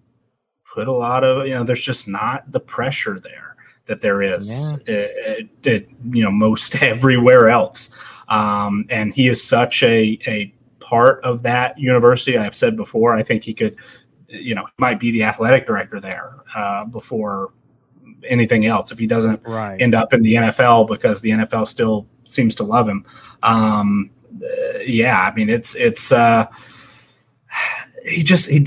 [0.74, 1.64] put a lot of you know.
[1.64, 3.56] There's just not the pressure there
[3.86, 4.94] that there is yeah.
[4.94, 7.90] at, at, you know most everywhere else.
[8.28, 12.36] Um, and he is such a a part of that university.
[12.36, 13.76] I've said before, I think he could
[14.28, 17.52] you know, might be the athletic director there uh, before
[18.26, 19.80] anything else if he doesn't right.
[19.80, 23.04] end up in the NFL because the NFL still seems to love him.
[23.42, 24.10] Um,
[24.42, 26.46] uh, yeah, I mean it's it's uh,
[28.04, 28.66] he just he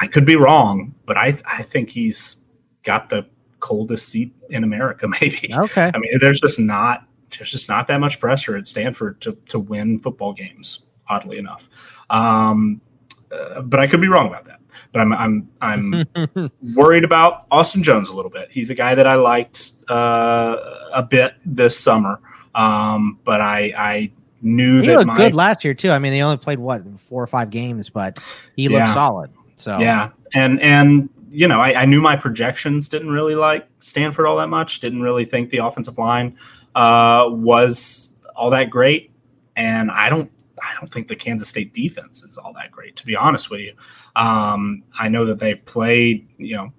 [0.00, 2.44] I could be wrong, but I I think he's
[2.82, 3.26] got the
[3.60, 5.50] coldest seat in America maybe.
[5.52, 5.90] Okay.
[5.94, 9.58] I mean there's just not there's just not that much pressure at Stanford to to
[9.58, 11.68] win football games oddly enough.
[12.10, 12.80] Um,
[13.30, 14.60] uh, but I could be wrong about that
[14.92, 18.50] but I'm I'm I'm worried about Austin Jones a little bit.
[18.50, 20.56] He's a guy that I liked uh,
[20.92, 22.20] a bit this summer,
[22.54, 24.12] um, but I I
[24.42, 25.90] knew he that looked my, good last year too.
[25.90, 28.22] I mean, they only played what four or five games, but
[28.54, 28.94] he looked yeah.
[28.94, 29.30] solid.
[29.56, 34.26] So yeah, and and you know I, I, knew my projections didn't really like Stanford
[34.26, 34.80] all that much.
[34.80, 36.36] Didn't really think the offensive line
[36.74, 39.10] uh, was all that great,
[39.56, 40.30] and I don't
[40.62, 43.60] I don't think the Kansas State defense is all that great, to be honest with
[43.60, 43.74] you.
[44.16, 46.72] Um, I know that they've played, you know,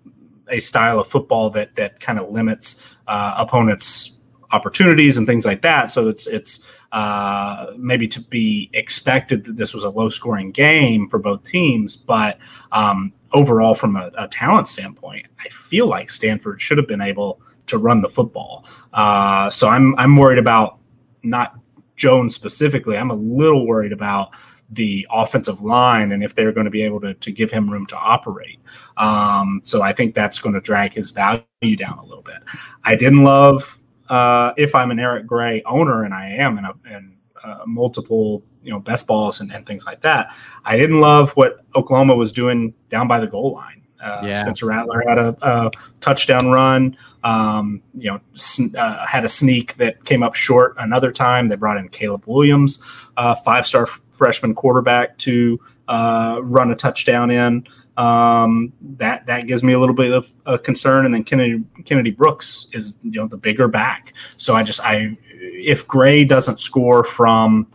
[0.49, 4.17] a style of football that that kind of limits uh, opponents'
[4.51, 5.89] opportunities and things like that.
[5.89, 11.09] So it's it's uh, maybe to be expected that this was a low scoring game
[11.09, 12.38] for both teams, but
[12.71, 17.41] um, overall, from a, a, talent standpoint, I feel like Stanford should have been able
[17.65, 18.65] to run the football.
[18.93, 20.77] Uh, so I'm I'm worried about
[21.23, 21.57] not
[21.95, 22.97] Jones specifically.
[22.97, 24.33] I'm a little worried about
[24.69, 27.85] the offensive line and if they're going to be able to, to give him room
[27.87, 28.59] to operate.
[28.97, 31.43] Um, so I think that's going to drag his value
[31.77, 32.37] down a little bit.
[32.83, 33.79] I didn't love
[34.09, 38.71] uh, if I'm an Eric Gray owner, and I am, and, and uh, multiple you
[38.71, 40.33] know best balls and, and, things like that.
[40.65, 43.72] I didn't love what Oklahoma was doing down by the goal line.
[44.03, 44.33] Uh, yeah.
[44.33, 46.97] Spencer Rattler had a, a touchdown run.
[47.23, 51.47] Um, you know, sn- uh, had a sneak that came up short another time.
[51.47, 52.83] They brought in Caleb Williams,
[53.15, 57.65] uh, five star freshman quarterback to uh, run a touchdown in.
[57.95, 61.05] Um, that that gives me a little bit of a concern.
[61.05, 64.13] And then Kennedy Kennedy Brooks is you know the bigger back.
[64.35, 67.67] So I just I if Gray doesn't score from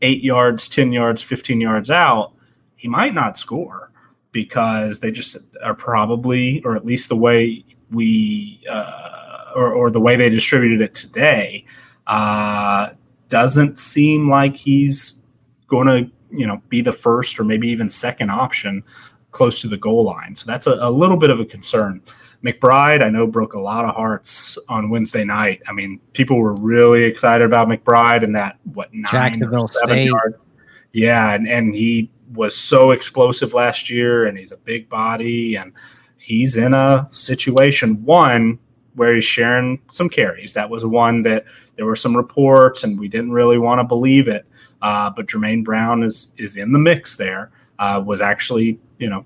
[0.00, 2.34] eight yards, ten yards, fifteen yards out,
[2.76, 3.81] he might not score
[4.32, 10.00] because they just are probably, or at least the way we uh, or, or the
[10.00, 11.64] way they distributed it today,
[12.06, 12.90] uh,
[13.28, 15.22] doesn't seem like he's
[15.66, 18.82] going to you know be the first or maybe even second option
[19.30, 20.36] close to the goal line.
[20.36, 22.02] So that's a, a, little bit of a concern.
[22.44, 25.62] McBride, I know, broke a lot of hearts on Wednesday night.
[25.66, 29.96] I mean, people were really excited about McBride and that what nine Jacksonville or seven
[29.96, 30.06] State.
[30.06, 30.40] yard.
[30.92, 35.72] Yeah, and, and he was so explosive last year, and he's a big body, and
[36.16, 38.58] he's in a situation one
[38.94, 40.52] where he's sharing some carries.
[40.52, 41.44] That was one that
[41.76, 44.46] there were some reports, and we didn't really want to believe it.
[44.82, 47.50] Uh, but Jermaine Brown is is in the mix there.
[47.78, 49.24] Uh, was actually you know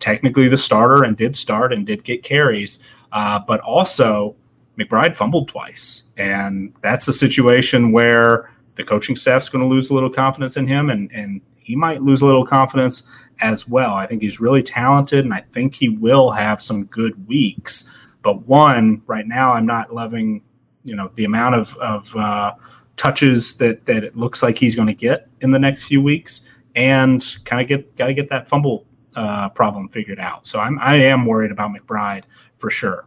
[0.00, 2.80] technically the starter and did start and did get carries,
[3.12, 4.34] uh, but also
[4.78, 9.94] McBride fumbled twice, and that's a situation where the coaching staff's going to lose a
[9.94, 13.04] little confidence in him, and and he might lose a little confidence
[13.40, 13.94] as well.
[13.94, 17.92] I think he's really talented, and I think he will have some good weeks.
[18.22, 20.42] But one, right now, I'm not loving,
[20.84, 22.54] you know, the amount of of uh,
[22.96, 26.46] touches that that it looks like he's going to get in the next few weeks,
[26.74, 28.86] and kind of get got to get that fumble
[29.16, 30.46] uh, problem figured out.
[30.46, 32.24] So I'm I am worried about McBride
[32.58, 33.06] for sure.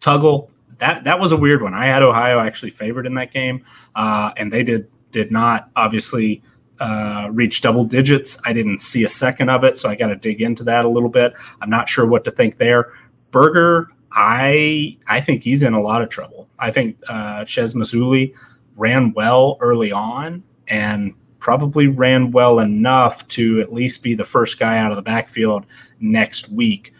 [0.00, 0.48] Tuggle
[0.82, 1.74] that that was a weird one.
[1.74, 6.42] I had Ohio actually favored in that game, uh, and they did did not obviously
[6.82, 8.40] uh, reach double digits.
[8.44, 10.88] I didn't see a second of it, so I got to dig into that a
[10.88, 11.32] little bit.
[11.60, 12.92] I'm not sure what to think there.
[13.30, 16.48] Berger, I I think he's in a lot of trouble.
[16.58, 18.34] I think uh, Chez Mazzulla
[18.76, 24.58] ran well early on and probably ran well enough to at least be the first
[24.58, 25.66] guy out of the backfield
[26.00, 26.92] next week,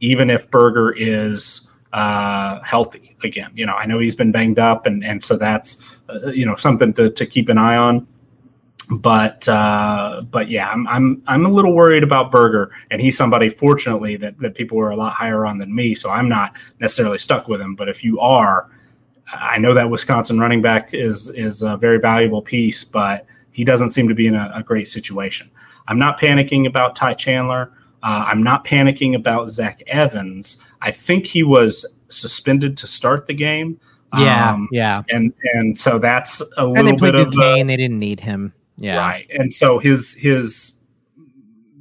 [0.00, 3.50] even if Berger is uh, healthy again.
[3.54, 6.56] You know, I know he's been banged up, and and so that's uh, you know
[6.56, 8.06] something to, to keep an eye on.
[8.90, 13.50] But uh, but yeah, I'm I'm I'm a little worried about Berger, and he's somebody
[13.50, 17.18] fortunately that that people were a lot higher on than me, so I'm not necessarily
[17.18, 17.74] stuck with him.
[17.74, 18.70] But if you are,
[19.30, 23.90] I know that Wisconsin running back is is a very valuable piece, but he doesn't
[23.90, 25.50] seem to be in a, a great situation.
[25.86, 27.72] I'm not panicking about Ty Chandler.
[28.02, 30.64] Uh, I'm not panicking about Zach Evans.
[30.80, 33.78] I think he was suspended to start the game.
[34.16, 37.98] Yeah, um, yeah, and and so that's a and little bit of Duquesne, they didn't
[37.98, 38.54] need him.
[38.78, 39.26] Yeah, right.
[39.30, 40.76] And so his his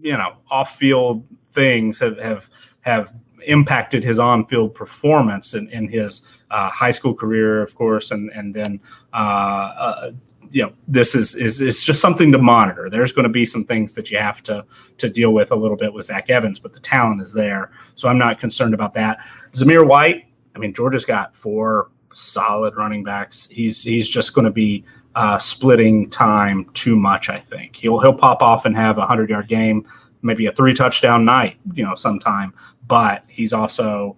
[0.01, 2.49] you know off field things have have
[2.81, 3.13] have
[3.45, 6.21] impacted his on field performance in, in his
[6.51, 8.81] uh, high school career, of course, and and then
[9.13, 10.11] uh, uh,
[10.49, 12.89] you know this is is is just something to monitor.
[12.89, 14.65] There's going to be some things that you have to
[14.97, 18.09] to deal with a little bit with Zach Evans, but the talent is there, so
[18.09, 19.19] I'm not concerned about that.
[19.51, 20.25] Zamir White,
[20.55, 23.47] I mean Georgia's got four solid running backs.
[23.49, 24.83] He's he's just going to be
[25.17, 27.27] uh, splitting time too much.
[27.27, 29.83] I think he'll he'll pop off and have a hundred yard game,
[30.21, 32.53] maybe a three touchdown night, you know, sometime.
[32.85, 34.15] But he's also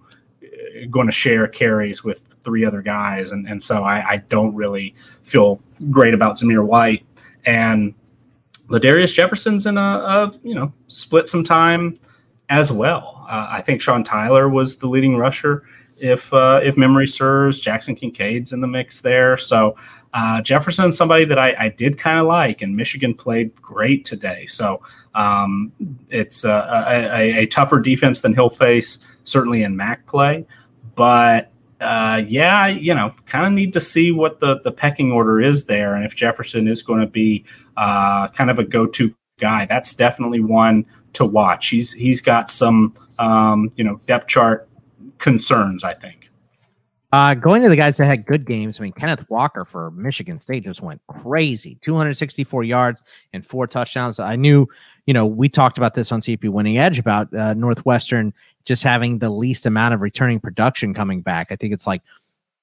[0.91, 4.93] going to share carries with three other guys, and and so I, I don't really
[5.23, 7.05] feel great about Zamir White
[7.45, 7.93] and
[8.67, 11.97] Ladarius Jefferson's in a, a you know split some time
[12.49, 13.25] as well.
[13.29, 15.63] Uh, I think Sean Tyler was the leading rusher
[15.95, 17.61] if uh, if memory serves.
[17.61, 19.77] Jackson Kincaid's in the mix there, so.
[20.13, 24.45] Uh, Jefferson, somebody that I, I did kind of like, and Michigan played great today.
[24.47, 24.81] So
[25.13, 25.71] um,
[26.09, 30.47] it's a, a, a, tougher defense than he'll face certainly in MAC play.
[30.95, 35.41] But uh, yeah, you know, kind of need to see what the the pecking order
[35.41, 37.45] is there, and if Jefferson is going to be
[37.77, 39.65] uh, kind of a go to guy.
[39.65, 41.69] That's definitely one to watch.
[41.69, 44.67] He's he's got some um, you know depth chart
[45.17, 46.18] concerns, I think.
[47.11, 50.37] Uh, going to the guys that had good games, I mean, Kenneth Walker for Michigan
[50.37, 53.01] State just went crazy 264 yards
[53.33, 54.19] and four touchdowns.
[54.19, 54.67] I knew
[55.09, 58.31] you know, we talked about this on CFB Winning Edge about uh, Northwestern
[58.63, 61.47] just having the least amount of returning production coming back.
[61.49, 62.03] I think it's like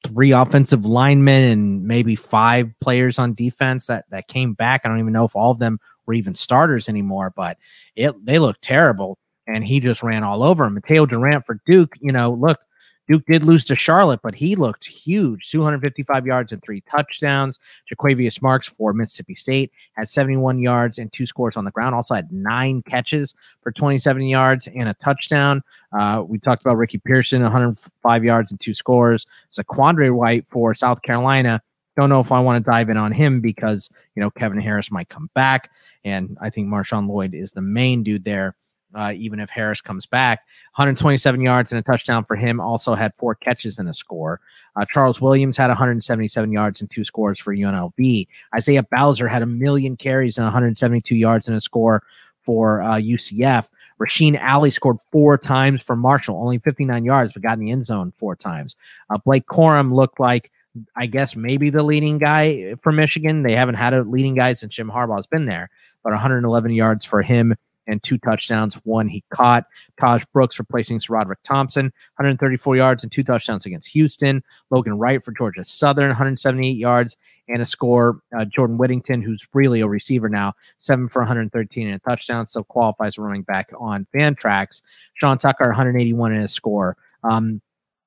[0.07, 4.83] three offensive linemen and maybe five players on defense that that came back.
[4.85, 7.59] I don't even know if all of them were even starters anymore, but
[7.97, 9.19] it they look terrible.
[9.49, 10.81] And he just ran all over him.
[10.81, 12.61] Mataeo Durant for Duke, you know, look,
[13.09, 17.59] Duke did lose to Charlotte, but he looked huge 255 yards and three touchdowns.
[17.89, 21.95] Jo'quavious Marks for Mississippi State had 71 yards and two scores on the ground.
[21.95, 25.63] Also had nine catches for 27 yards and a touchdown.
[25.97, 29.27] Uh, we talked about Ricky Person, 105 yards and two scores.
[29.53, 31.63] Zaquandre White for South Carolina.
[31.97, 34.91] Don't know if I want to dive in on him because, you know, Kevin Harris
[34.91, 35.71] might come back.
[36.05, 38.55] And I think Marshawn Lloyd is the main dude there
[38.97, 40.41] uh, even if Harris comes back.
[40.75, 42.61] 127 yards and a touchdown for him.
[42.61, 44.41] Also had four catches and a score.
[44.75, 48.27] Uh, Charles Williams had 177 yards and two scores for UNLV.
[48.55, 52.03] Isaiah Bowser had a million carries and 172 yards and a score
[52.41, 53.67] for uh, UCF.
[54.01, 57.87] Rasheen Ali scored four times for Marshall, only 59 yards, but got in the end
[57.87, 58.77] zone four times.
[59.09, 60.51] Uh, Blake Corum looked like,
[60.95, 63.43] I guess, maybe the leading guy for Michigan.
[63.43, 65.71] They haven't had a leading guy since Jim Harbaugh's been there,
[66.03, 67.55] but 111 yards for him
[67.87, 68.75] and two touchdowns.
[68.85, 69.67] One he caught.
[70.01, 74.43] Tahj Brooks replacing Roderick Thompson, 134 yards and two touchdowns against Houston.
[74.71, 77.17] Logan Wright for Georgia Southern, 178 yards
[77.49, 78.21] and a score.
[78.37, 82.65] Uh, Jordan Whittington, who's really a receiver now, seven for 113 and a touchdown, so
[82.65, 84.83] qualifies running back on Fantrax.
[85.15, 86.97] Sean Tucker, 181 and a score.
[87.23, 87.61] Um,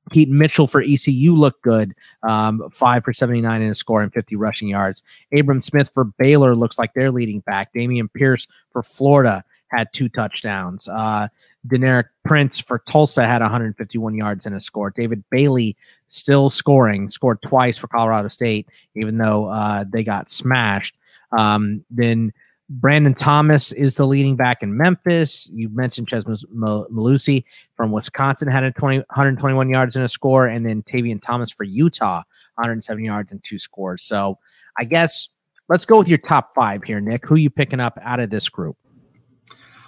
[0.09, 4.35] Keaton Mitchell for ECU looked good, um, five for 79 in a score and 50
[4.35, 5.03] rushing yards.
[5.37, 7.73] Abram Smith for Baylor looks like they're leading back.
[7.73, 10.87] Dameon Pierce for Florida had two touchdowns.
[10.87, 11.27] Uh,
[11.67, 14.91] Deneric Prince for Tulsa had 151 yards and a score.
[14.91, 15.75] David Bailey
[16.07, 20.95] still scoring, scored twice for Colorado State, even though uh, they got smashed.
[21.37, 22.33] Um, then
[22.69, 25.49] Brandon Thomas is the leading back in Memphis.
[25.51, 27.43] You mentioned Chez Mellusi
[27.75, 31.63] from Wisconsin had a 20, 121 yards and a score, and then Tavion Thomas for
[31.63, 32.23] Utah,
[32.55, 34.03] 107 yards and two scores.
[34.03, 34.37] So
[34.77, 35.29] I guess
[35.67, 37.25] let's go with your top five here, Nick.
[37.25, 38.77] Who you picking up out of this group?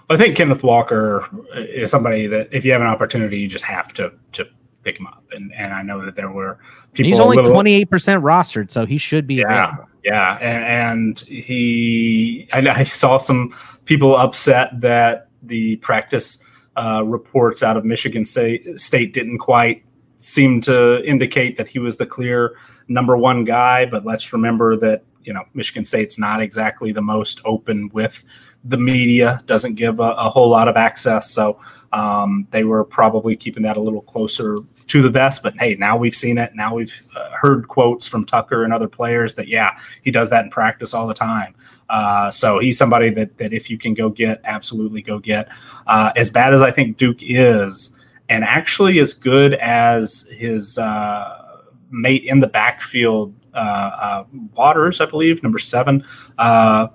[0.10, 3.94] I think Kenneth Walker is somebody that if you have an opportunity, you just have
[3.94, 4.48] to to
[4.84, 5.24] pick him up.
[5.32, 6.60] And and I know that there were
[6.94, 7.10] people.
[7.10, 9.36] He's only twenty eight percent rostered, so he should be.
[9.36, 9.90] Yeah, available.
[10.04, 12.48] yeah, and and he.
[12.54, 13.54] I, I, saw some
[13.86, 16.44] people upset that the practice
[16.76, 19.84] uh, reports out of Michigan State, State didn't quite
[20.18, 22.56] seem to indicate that he was the clear
[22.88, 23.86] number one guy.
[23.86, 28.24] But let's remember that you know Michigan State's not exactly the most open with
[28.64, 31.32] the media doesn't give a, a whole lot of access.
[31.32, 31.60] So
[31.94, 34.58] um, they were probably keeping that a little closer
[34.88, 35.42] to the vest.
[35.42, 36.54] But hey, now we've seen it.
[36.54, 40.46] Now we've uh, heard quotes from Tucker and other players that yeah, he does that
[40.46, 41.56] in practice all the time.
[41.90, 45.52] Uh, so he's somebody that that if you can go get, absolutely go get.
[45.88, 47.98] Uh, as bad as I think Duke is,
[48.30, 53.34] and actually as good as his uh, mate in the backfield.
[53.54, 54.24] Uh, uh,
[54.56, 56.04] Waters, I believe, number seven,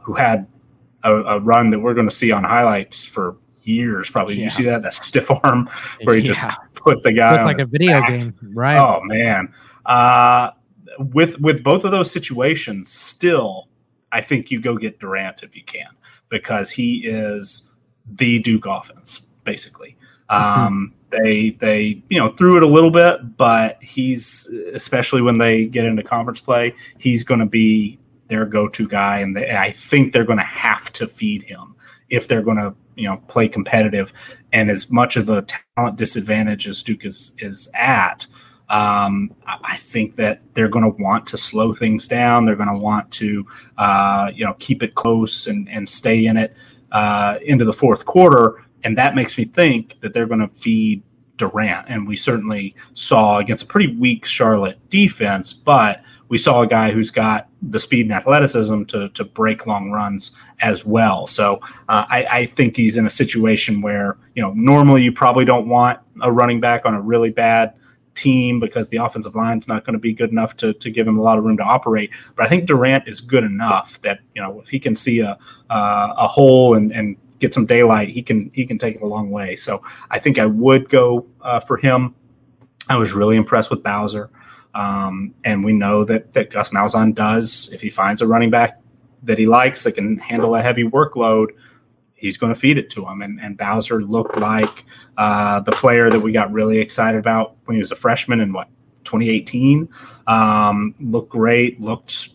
[0.03, 0.47] who had
[1.03, 4.11] a, a run that we're going to see on highlights for years.
[4.11, 4.45] Probably yeah.
[4.45, 5.69] you see that that stiff arm
[6.05, 6.33] where he yeah.
[6.33, 8.09] just put the guy like a video back.
[8.09, 8.79] game, right?
[8.79, 9.53] Oh man.
[9.85, 10.51] Uh,
[11.13, 13.69] with with both of those situations, still,
[14.13, 15.89] I think you go get Durant if you can
[16.29, 17.71] because he is
[18.07, 19.97] the Duke offense basically.
[20.31, 20.67] Mm-hmm.
[20.67, 25.67] Um, they they you know threw it a little bit, but he's especially when they
[25.67, 27.99] get into conference play, he's going to be
[28.29, 31.75] their go-to guy, and they, I think they're going to have to feed him
[32.11, 34.13] if they're going to you know play competitive.
[34.53, 35.47] And as much of a
[35.77, 38.27] talent disadvantage as Duke is is at,
[38.69, 42.45] um, I think that they're going to want to slow things down.
[42.45, 43.47] They're going to want to
[43.79, 46.57] uh, you know keep it close and and stay in it
[46.93, 48.63] uh, into the fourth quarter.
[48.85, 51.03] And that makes me think that they're going to feed
[51.37, 51.87] Durant.
[51.89, 56.91] And we certainly saw against a pretty weak Charlotte defense, but we saw a guy
[56.91, 61.27] who's got the speed and athleticism to to break long runs as well.
[61.27, 65.45] So uh, I, I, think he's in a situation where you know normally you probably
[65.45, 67.75] don't want a running back on a really bad
[68.15, 71.19] team because the offensive line's not going to be good enough to, to give him
[71.19, 72.11] a lot of room to operate.
[72.35, 75.39] But I think Durant is good enough that you know if he can see a
[75.71, 79.07] uh, a hole and, and get some daylight, he can he can take it a
[79.07, 79.57] long way.
[79.57, 82.15] So I think I would go uh, for him.
[82.89, 84.31] I was really impressed with Bowser.
[84.75, 87.71] Um, and we know that that Gus Malzahn does.
[87.73, 88.81] If he finds a running back
[89.23, 91.49] that he likes that can handle a heavy workload,
[92.15, 93.23] he's going to feed it to him.
[93.23, 94.85] And, and Bowser looked like
[95.17, 98.53] uh, the player that we got really excited about when he was a freshman in
[98.53, 98.69] what
[99.05, 99.89] 2018.
[100.27, 101.81] Um, looked great.
[101.81, 102.31] Looked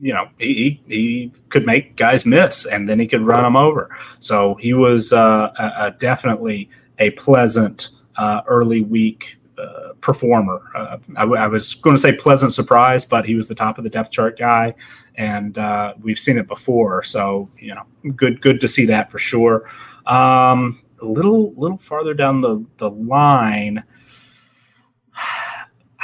[0.00, 3.96] you know, he, he could make guys miss and then he could run them over.
[4.20, 6.68] So he was uh, a, a definitely
[6.98, 10.60] a pleasant uh, early week uh, performer.
[10.74, 13.78] Uh, I, w- I was going to say pleasant surprise, but he was the top
[13.78, 14.74] of the depth chart guy,
[15.16, 17.02] and uh, we've seen it before.
[17.02, 17.82] So you know,
[18.14, 19.68] good good to see that for sure.
[20.06, 23.82] Um, a little little farther down the the line.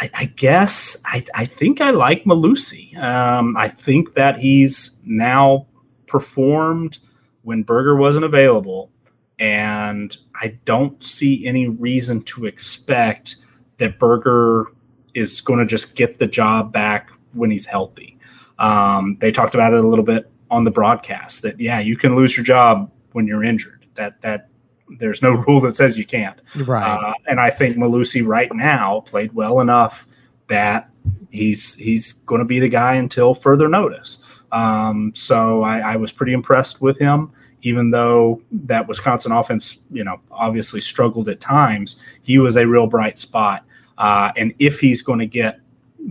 [0.02, 2.96] I, I guess I, I think I like Mellusi.
[2.96, 5.68] Um, I think that he's now
[6.08, 6.98] performed
[7.42, 8.90] when Berger wasn't available,
[9.38, 13.36] and I don't see any reason to expect
[13.76, 14.72] that Berger
[15.14, 18.18] is going to just get the job back when he's healthy.
[18.58, 22.16] Um, they talked about it a little bit on the broadcast that yeah, you can
[22.16, 23.86] lose your job when you're injured.
[23.94, 24.48] That that
[24.98, 26.40] there's no rule that says you can't.
[26.56, 26.86] Right.
[26.86, 30.06] Uh, and I think Mellusi right now played well enough
[30.48, 30.90] that
[31.30, 34.18] he's he's going to be the guy until further notice.
[34.52, 37.32] Um, so I, I, was pretty impressed with him,
[37.62, 42.04] even though that Wisconsin offense, you know, obviously struggled at times.
[42.22, 43.64] He was a real bright spot.
[43.96, 45.60] Uh, and if he's going to get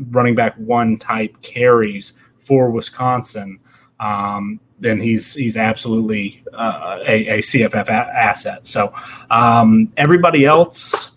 [0.09, 3.59] running back one type carries for Wisconsin,
[3.99, 8.67] um, then he's he's absolutely uh, a, a, CFF a- asset.
[8.67, 8.93] So
[9.29, 11.11] um, everybody else,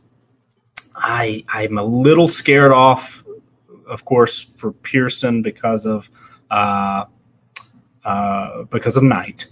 [0.94, 3.24] I I'm a little scared off,
[3.88, 6.08] of course, for Person because of
[6.50, 7.06] uh,
[8.04, 9.46] uh, because of Knight.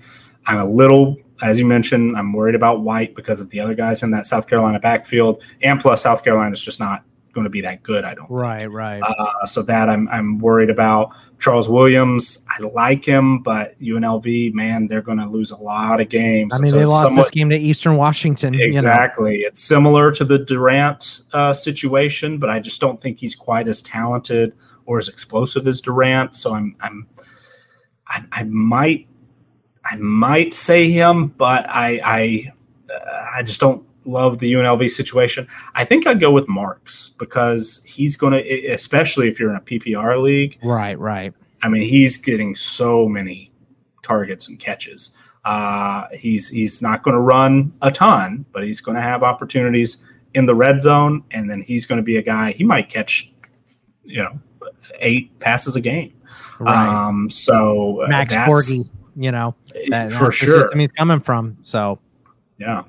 [0.46, 4.02] I'm a little, as you mentioned, I'm worried about White because of the other guys
[4.02, 7.02] in that South Carolina backfield, and plus South Carolina is just not
[7.32, 8.04] going to be that good.
[8.04, 8.30] I don't.
[8.30, 8.74] Right, think.
[8.74, 9.02] right.
[9.02, 12.44] Uh, so that I'm I'm worried about Charles Williams.
[12.48, 16.54] I like him, but UNLV, man, they're going to lose a lot of games.
[16.54, 18.54] I mean, so they lost somewhat, this game to Eastern Washington.
[18.54, 19.36] Exactly.
[19.36, 19.48] You know.
[19.48, 23.82] It's similar to the Durant uh, situation, but I just don't think he's quite as
[23.82, 24.54] talented
[24.86, 26.34] or as explosive as Durant.
[26.34, 27.08] So I'm I'm
[28.08, 29.08] I, I might
[29.84, 32.52] I might say him, but I I
[32.92, 35.46] uh, I just don't love the UNLV situation.
[35.74, 39.60] I think I'd go with Marks because he's going to, especially if you're in a
[39.60, 40.58] PPR league.
[40.62, 41.32] Right, right.
[41.62, 43.52] I mean, he's getting so many
[44.02, 45.14] targets and catches.
[45.44, 50.04] Uh, he's he's not going to run a ton, but he's going to have opportunities
[50.34, 52.52] in the red zone, and then he's going to be a guy.
[52.52, 53.32] He might catch,
[54.04, 54.38] you know,
[55.00, 56.12] eight passes a game.
[56.60, 57.06] Right.
[57.06, 59.54] Um, so Max Borghi, you know,
[59.90, 60.56] that, for that's sure.
[60.56, 61.56] the system he's coming from.
[61.62, 61.98] So
[62.58, 62.84] yeah.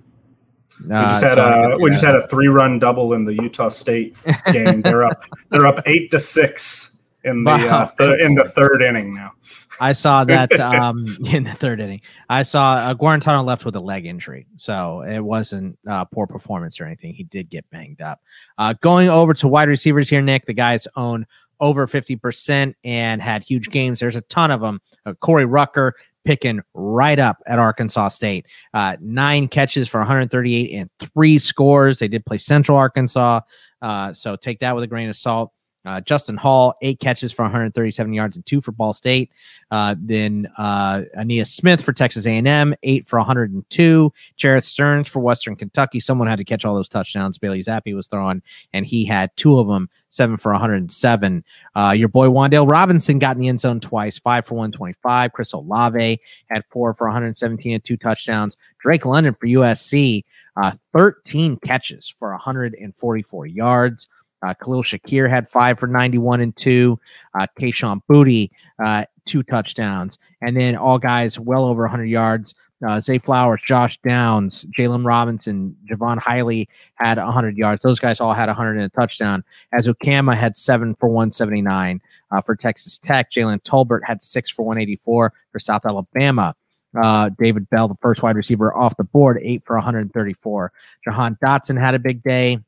[0.81, 4.15] We just had a we just had a three run double in the Utah State
[4.51, 4.81] game.
[4.81, 6.93] they're up they're up eight to six
[7.23, 7.67] in the wow.
[7.67, 9.31] uh, th- in the third inning now.
[9.79, 12.01] I saw that um, in the third inning.
[12.29, 16.79] I saw uh, Guarantano left with a leg injury, so it wasn't uh, poor performance
[16.79, 17.13] or anything.
[17.13, 18.21] He did get banged up.
[18.57, 20.45] Uh, going over to wide receivers here, Nick.
[20.45, 21.25] The guys own
[21.59, 23.99] over 50% and had huge games.
[23.99, 24.81] There's a ton of them.
[25.05, 25.95] Uh, Corey Rucker,
[26.25, 28.45] picking right up at Arkansas State.
[28.73, 31.99] Uh, nine catches for 138 and three scores.
[31.99, 33.41] They did play Central Arkansas,
[33.81, 35.51] uh, so take that with a grain of salt.
[35.85, 39.31] Uh, Justin Hall, eight catches for 137 yards and two for Ball State.
[39.69, 44.13] Uh, then uh, Ainias Smith for Texas A&M, eight for 102.
[44.37, 45.99] Jerreth Sterns for Western Kentucky.
[45.99, 47.37] Someone had to catch all those touchdowns.
[47.37, 48.41] Bailey Zappe was throwing,
[48.71, 51.43] and he had two of them, seven for 107.
[51.75, 55.33] Uh, your boy Wan'Dale Robinson got in the end zone twice, five for 125.
[55.33, 56.19] Chris Olave
[56.49, 58.55] had four for 117 and two touchdowns.
[58.79, 60.23] Drake London for USC,
[60.61, 64.07] uh, 13 catches for 144 yards.
[64.43, 66.99] Uh, Khalil Shakir had five for 91 and two.
[67.39, 68.49] Uh, Kayshon Boutte,
[68.83, 70.17] uh, two touchdowns.
[70.41, 72.53] And then all guys well over 100 yards.
[72.85, 77.81] Uh, Zay Flowers, Josh Downs, Jalen Robinson, Javon Hiley had 100 yards.
[77.81, 79.43] Those guys all had 100 and a touchdown.
[79.73, 82.01] Ezukanma had seven for 179
[82.31, 83.31] uh, for Texas Tech.
[83.31, 86.53] Jalen Tolbert had six for 184 for South Alabama.
[87.01, 90.71] Uh, David Bell, the first wide receiver off the board, eight for 134.
[91.05, 92.59] Jahan Dotson had a big day.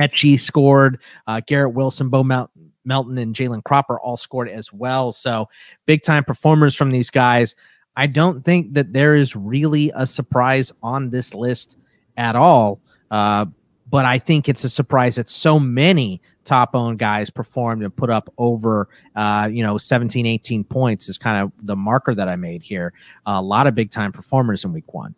[0.00, 1.00] Etchie scored.
[1.26, 5.12] Uh, Garrett Wilson, Bo Melton, Melton and Jalen Cropper all scored as well.
[5.12, 5.48] So
[5.86, 7.54] big time performers from these guys.
[7.96, 11.78] I don't think that there is really a surprise on this list
[12.16, 12.80] at all.
[13.10, 13.46] Uh,
[13.88, 18.10] but I think it's a surprise that so many top owned guys performed and put
[18.10, 22.36] up over, uh, you know, 17, 18 points is kind of the marker that I
[22.36, 22.92] made here.
[23.26, 25.14] Uh, a lot of big time performers in week one.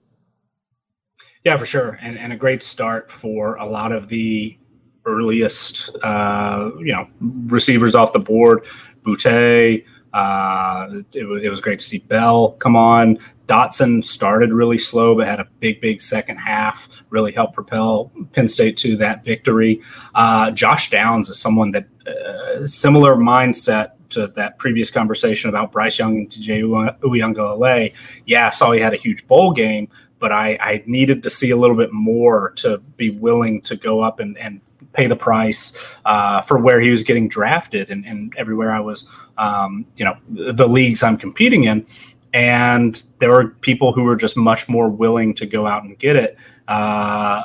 [1.44, 1.98] Yeah, for sure.
[2.02, 4.58] And, and a great start for a lot of the
[5.04, 7.08] earliest, uh, you know,
[7.46, 8.64] receivers off the board.
[9.02, 13.18] Boutte, uh, it, was, it was great to see Bell come on.
[13.46, 16.88] Dotson started really slow, but had a big, big second half.
[17.08, 19.80] Really helped propel Penn State to that victory.
[20.14, 25.98] Uh, Josh Downs is someone that uh, similar mindset to that previous conversation about Bryce
[25.98, 27.94] Young and TJ Uiagalelei,
[28.26, 29.88] yeah, I saw he had a huge bowl game,
[30.18, 34.00] but I, I needed to see a little bit more to be willing to go
[34.00, 34.60] up and, and
[34.92, 39.08] pay the price uh, for where he was getting drafted and, and everywhere I was,
[39.36, 41.86] um, you know, the leagues I'm competing in.
[42.34, 46.16] And there were people who were just much more willing to go out and get
[46.16, 46.36] it.
[46.68, 47.42] Uh,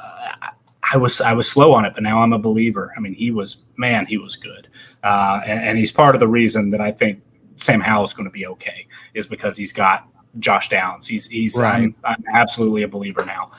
[0.91, 2.93] I was I was slow on it, but now I'm a believer.
[2.97, 4.67] I mean, he was man, he was good,
[5.03, 7.21] uh, and, and he's part of the reason that I think
[7.57, 10.07] Sam Howell is going to be okay is because he's got
[10.39, 11.07] Josh Downs.
[11.07, 11.75] He's he's Right.
[11.75, 13.51] I'm, I'm absolutely a believer now.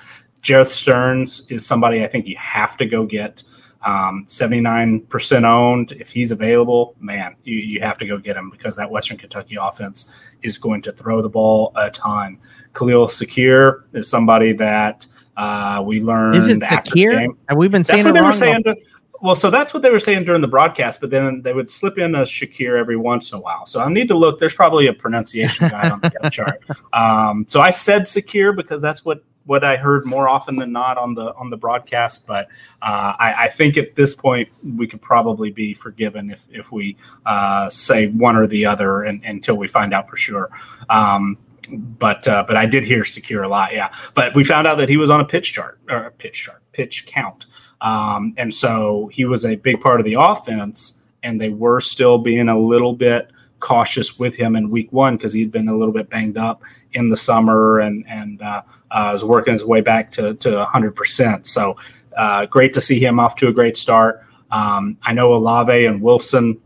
[0.43, 3.43] Jerreth Sterns is somebody I think you have to go get.
[3.85, 5.93] Um, 79% owned.
[5.93, 9.57] If he's available, man, you, you have to go get him because that Western Kentucky
[9.61, 12.39] offense is going to throw the ball a ton.
[12.73, 15.07] Khalil Sakir is somebody that
[15.37, 17.19] uh, we learned Is it after the Sakir?
[17.19, 17.39] game.
[17.49, 18.33] Have we been That's saying what it wrong?
[18.33, 18.63] saying.
[18.65, 18.77] to-
[19.25, 21.97] well, so that's what they were saying during the broadcast, but then they would slip
[21.97, 23.65] in a Shakir every once in a while.
[23.65, 24.39] So I need to look.
[24.39, 26.63] There's probably a pronunciation guide on the depth chart.
[26.93, 30.99] Um, so I said Sakir because that's what what I heard more often than not
[30.99, 32.27] on the on the broadcast.
[32.27, 32.49] But
[32.83, 36.97] uh, I, I think at this point we could probably be forgiven if if we
[37.25, 40.51] uh, say one or the other and, until we find out for sure.
[40.91, 41.39] Um,
[41.73, 43.91] but uh, but I did hear secure a lot, yeah.
[44.15, 46.63] But we found out that he was on a pitch chart or a pitch chart,
[46.73, 47.47] pitch count,
[47.85, 51.03] um, and so he was a big part of the offense.
[51.23, 53.31] And they were still being a little bit
[53.61, 56.63] cautious with him in week one because he'd been a little bit banged up
[56.93, 60.97] in the summer and and uh, uh, was working his way back to to 100.
[60.97, 61.77] percent So
[62.17, 64.23] uh, great to see him off to a great start.
[64.51, 66.61] Um, I know Olave and Wilson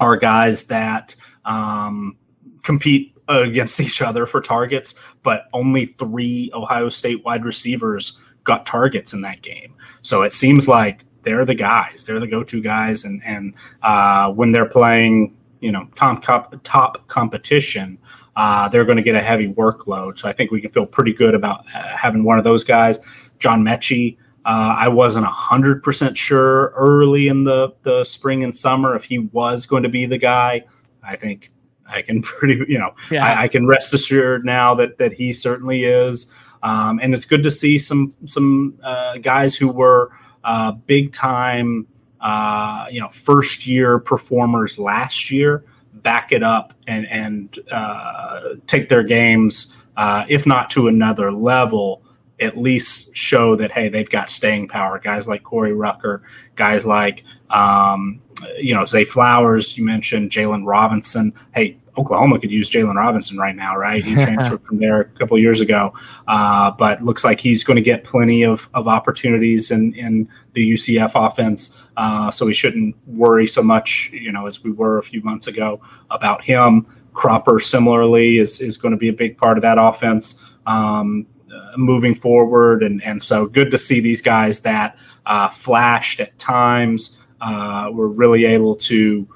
[0.00, 1.14] are guys that
[1.44, 2.16] um,
[2.62, 9.12] compete against each other for targets, but only three Ohio State wide receivers got targets
[9.12, 9.74] in that game.
[10.02, 14.52] So it seems like they're the guys, they're the go-to guys, and and uh, when
[14.52, 17.98] they're playing, you know, top comp- top competition,
[18.36, 20.16] uh, they're going to get a heavy workload.
[20.18, 23.00] So I think we can feel pretty good about uh, having one of those guys.
[23.38, 28.94] John Metchie, uh, I wasn't hundred percent sure early in the the spring and summer
[28.94, 30.64] if he was going to be the guy.
[31.02, 31.50] I think
[31.88, 33.24] I can pretty, you know, Yeah.
[33.26, 36.32] I, I can rest assured now that that he certainly is.
[36.62, 40.10] Um, and it's good to see some some uh, guys who were
[40.44, 41.86] uh, big time,
[42.20, 45.64] uh, you know, first year performers last year
[46.06, 52.00] back it up and and uh, take their games, uh, if not to another level,
[52.38, 55.00] at least show that hey they've got staying power.
[55.00, 56.22] Guys like Corey Rucker,
[56.54, 58.20] guys like um,
[58.56, 59.76] you know Zay Flowers.
[59.76, 61.34] You mentioned Jalen Robinson.
[61.52, 64.04] Hey, Oklahoma could use Jalen Robinson right now, right?
[64.04, 65.94] He transferred from there a couple years ago,
[66.28, 70.72] uh, but looks like he's going to get plenty of, of opportunities in, in the
[70.72, 71.82] UCF offense.
[71.96, 75.46] Uh, so we shouldn't worry so much, you know, as we were a few months
[75.46, 76.86] ago about him.
[77.14, 80.42] Cropper similarly is, is going to be a big part of that offense.
[80.66, 86.20] Um, uh, moving forward, and and so good to see these guys that uh, flashed
[86.20, 89.26] at times uh, were really able to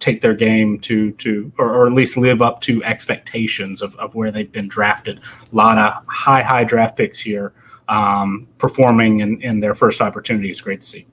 [0.00, 4.14] take their game to to or, or at least live up to expectations of, of
[4.14, 5.20] where they've been drafted.
[5.52, 7.52] A lot of high high draft picks here
[7.88, 11.06] um, performing in, in their first opportunity is great to see.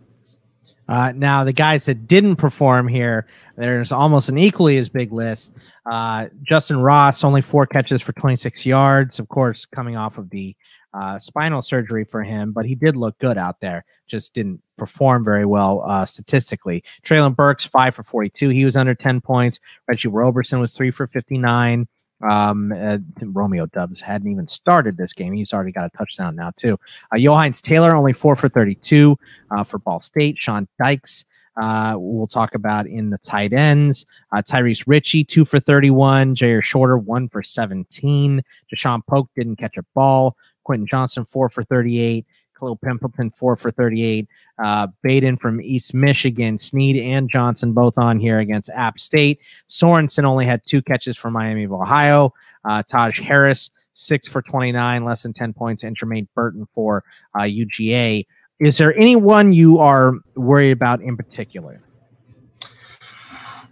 [0.88, 3.27] Uh, now, the guys that didn't perform here,
[3.57, 5.51] there's almost an equally as big list.
[5.85, 10.55] Uh, Justin Ross, only four catches for 26 yards, of course, coming off of the
[10.99, 13.85] uh, spinal surgery for him, but he did look good out there.
[14.07, 16.83] Just didn't perform very well uh, statistically.
[17.05, 18.49] Traylon Burks, five for 42.
[18.49, 19.59] He was under 10 points.
[19.87, 21.87] Reggie Roberson was three for 59.
[22.27, 25.33] Um, uh, Romeo Doubs hadn't even started this game.
[25.33, 26.79] He's already got a touchdown now, too.
[27.13, 29.17] Uh, Johannes Taylor, only four for 32
[29.51, 30.37] uh, for Ball State.
[30.39, 31.25] Sean Dykes,
[31.61, 34.05] uh, we'll talk about in the tight ends.
[34.35, 36.35] Uh, Tyrese Ritchie, two for 31.
[36.35, 38.41] Jair Shorter, one for 17.
[38.73, 40.35] Deshaun Polk didn't catch a ball.
[40.68, 42.26] Quentin Johnston, four for 38.
[42.60, 44.27] Khalil Pimpleton, four for 38.
[44.61, 49.39] Uh, Baden from East Michigan, Sneed and Johnson both on here against App State.
[49.69, 52.34] Sorensen only had two catches for Miami of Ohio.
[52.65, 57.03] Uh, Taj Harris, six for 29, less than 10 points, and Jermaine Burton for
[57.35, 58.26] uh, UGA.
[58.60, 61.81] Is there anyone you are worried about in particular?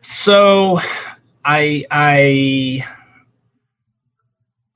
[0.01, 0.79] So
[1.43, 2.85] I I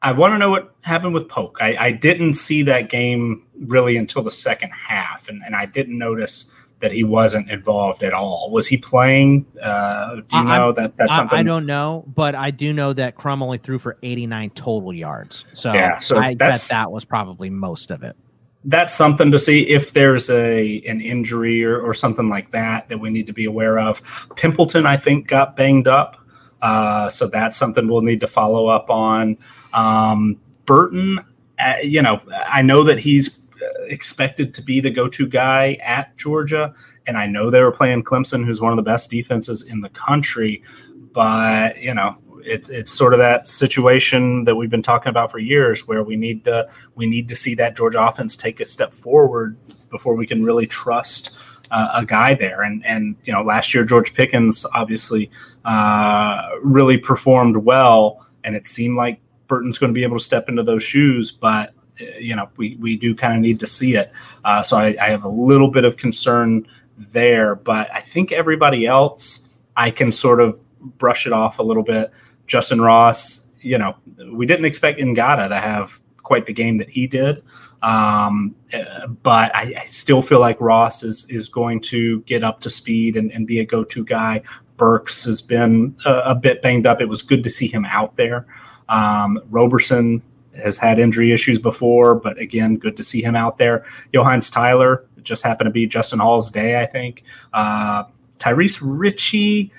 [0.02, 1.58] I want to know what happened with Polk.
[1.62, 5.98] I, I didn't see that game really until the second half, and, and I didn't
[5.98, 6.50] notice
[6.80, 8.50] that he wasn't involved at all.
[8.52, 9.46] Was he playing?
[9.62, 11.38] Uh, do you I- know that that's I- something?
[11.40, 15.44] I, don't know, but I do know that Crum only threw for 89 total yards.
[15.52, 18.16] So, Yeah, so I bet that was probably most of it.
[18.64, 22.98] that's something to see if there's a an injury or, or something like that that
[23.00, 24.02] we need to be aware of.
[24.38, 26.16] Pimpleton, I think, got banged up,
[26.62, 29.38] uh, so that's something we'll need to follow up on.
[29.74, 31.20] Um, Burton,
[31.60, 36.16] uh, you know, I know that he's uh, expected to be the go-to guy at
[36.18, 36.74] Georgia,
[37.08, 39.90] and I know they were playing Clemson, who's one of the best defenses in the
[39.90, 40.64] country.
[41.12, 45.40] But you know, it, it's sort of that situation that we've been talking about for
[45.40, 48.94] years, where we need to we need to see that Georgia offense take a step
[48.94, 49.54] forward
[49.90, 51.36] before we can really trust
[51.72, 52.62] uh, a guy there.
[52.62, 55.30] And and you know, last year George Pickens obviously
[55.66, 60.48] uh, really performed well, and it seemed like Burton's going to be able to step
[60.48, 63.96] into those shoes, but uh, you know, we we do kind of need to see
[63.96, 64.14] it.
[64.46, 66.66] Uh, so I, I have a little bit of concern
[66.98, 70.58] there, but I think everybody else I can sort of
[70.98, 72.12] brush it off a little bit.
[72.48, 73.96] Justin Ross, you know,
[74.32, 77.44] we didn't expect Ngata to have quite the game that he did.
[77.82, 82.60] Um, uh, but I, I, still feel like Ross is is going to get up
[82.62, 84.42] to speed and, and be a go to guy.
[84.76, 87.00] Burks has been a, a, bit banged up.
[87.00, 88.46] It was good to see him out there.
[88.90, 90.22] Um, Roberson
[90.56, 93.86] has had injury issues before, but again, good to see him out there.
[94.14, 97.24] Johannes Tyler just happened to be Justin Hall's day, I think.
[97.54, 98.04] Uh,
[98.40, 99.72] Tyrese Ritchie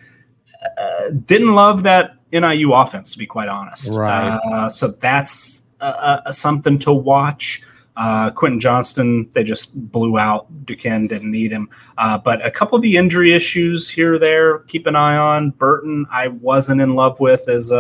[0.79, 3.95] uh, didn't love that NIU offense, to be quite honest.
[3.95, 4.37] Right.
[4.37, 5.65] Uh, so that's
[6.31, 7.63] something to watch.
[8.01, 10.47] Uh, Quentin Johnston, they just blew out.
[10.65, 11.69] Duquesne didn't need him.
[11.99, 15.51] Uh, but a couple of the injury issues here or there, keep an eye on.
[15.51, 17.77] Burton, I wasn't in love with as a,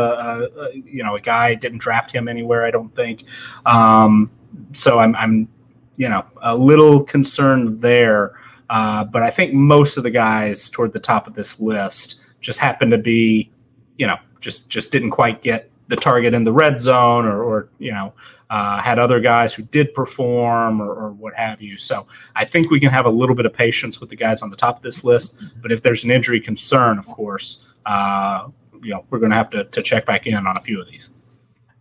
[0.54, 1.54] a, you know a guy.
[1.54, 3.24] Didn't draft him anywhere, I don't think.
[3.64, 4.30] Um,
[4.74, 5.48] so I'm, I'm,
[5.96, 8.34] you know, a little concerned there.
[8.68, 12.58] Uh, but I think most of the guys toward the top of this list just
[12.58, 13.50] happened to be,
[13.96, 17.68] you know, just just didn't quite get the target in the red zone or, or
[17.78, 18.14] you know
[18.48, 21.78] uh, had other guys who did perform or, or, what have you.
[21.78, 24.50] So i think we can have a little bit of patience with the guys on
[24.50, 25.42] the top of this list.
[25.60, 28.48] But if there's an injury concern of course uh,
[28.82, 31.10] you know we're going to have to, check back in on a few of these.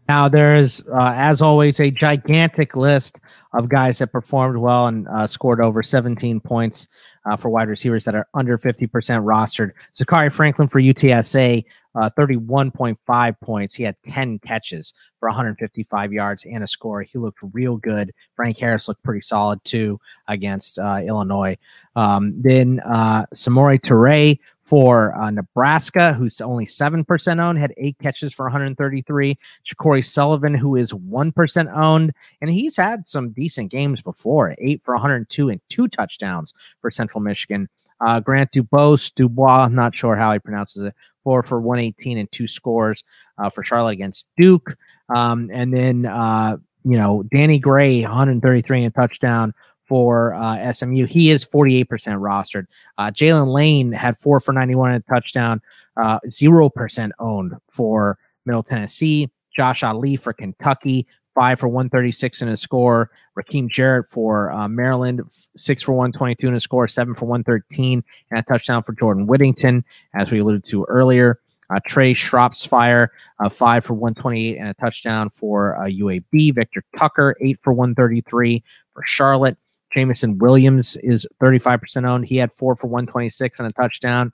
[0.08, 3.20] Now there's uh, as always a gigantic list
[3.54, 6.88] of guys that performed well and uh, scored over 17 points
[7.26, 9.72] uh, for wide receivers that are under 50% rostered.
[9.94, 11.66] Zakhari Franklin for UTSA
[11.96, 13.74] uh, 31.5 points.
[13.74, 17.02] He had 10 catches for 155 yards and a score.
[17.02, 18.12] He looked real good.
[18.36, 21.58] Frank Harris looked pretty solid too against uh, Illinois.
[21.96, 24.38] Um, then uh, Samori Toure
[24.70, 29.36] for uh, Nebraska, who's only 7% owned, had eight catches for 133.
[29.68, 34.94] Ja'Cory Sullivan, who is 1% owned, and he's had some decent games before, eight for
[34.94, 37.68] 102 and two touchdowns for Central Michigan.
[38.02, 42.48] Uh, Grant Dubose, Dubois, not sure how he pronounces it, four for 118 and two
[42.48, 43.04] scores
[43.38, 44.76] uh, for Charlotte against Duke.
[45.14, 51.06] Um, and then, uh, you know, Danny Gray, 133 and touchdown for uh, SMU.
[51.06, 52.68] He is 48% rostered.
[52.98, 55.62] Uh, Jalen Lane had four for 91 and a touchdown,
[55.98, 59.30] uh, 0% owned for Middle Tennessee.
[59.56, 61.08] Josh Ali for Kentucky,
[61.40, 63.10] five for 136 and a score.
[63.40, 65.22] Rakim Jarrett for uh, Maryland,
[65.56, 69.86] six for 122 and a score, seven for 113 and a touchdown for Jordan Whittington,
[70.16, 71.40] as we alluded to earlier.
[71.74, 76.56] Uh, Trey Shropshire, uh, five for 128 and a touchdown for uh, UAB.
[76.56, 78.62] Victor Tucker, eight for 133
[78.94, 79.56] for Charlotte.
[79.94, 82.26] Jameson Williams is 35% owned.
[82.26, 84.34] He had four for 126 and a touchdown.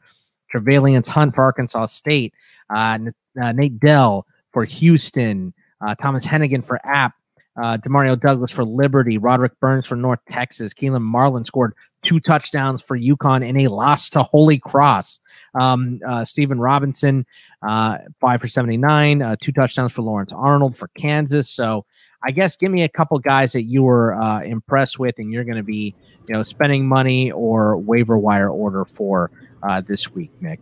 [0.52, 2.34] Tre'Valiant Hunt for Arkansas State.
[2.74, 2.98] Uh,
[3.40, 5.54] uh, Nate Dell for Houston.
[5.86, 7.14] Uh, Thomas Henigan for App,
[7.62, 11.74] uh, Demario Douglas for Liberty, Roderick Burns for North Texas, Keelan Marion scored
[12.06, 15.20] two touchdowns for UConn in a loss to Holy Cross.
[15.60, 17.26] Um, uh, Stephen Robinson,
[17.68, 21.50] uh, five for 79, uh, two touchdowns for Lawrence Arnold for Kansas.
[21.50, 21.86] So
[22.24, 25.44] I guess give me a couple guys that you were uh, impressed with and you're
[25.44, 25.96] going to be,
[26.28, 29.32] you know, spending money or waiver wire order for
[29.64, 30.60] uh, this week, Nick.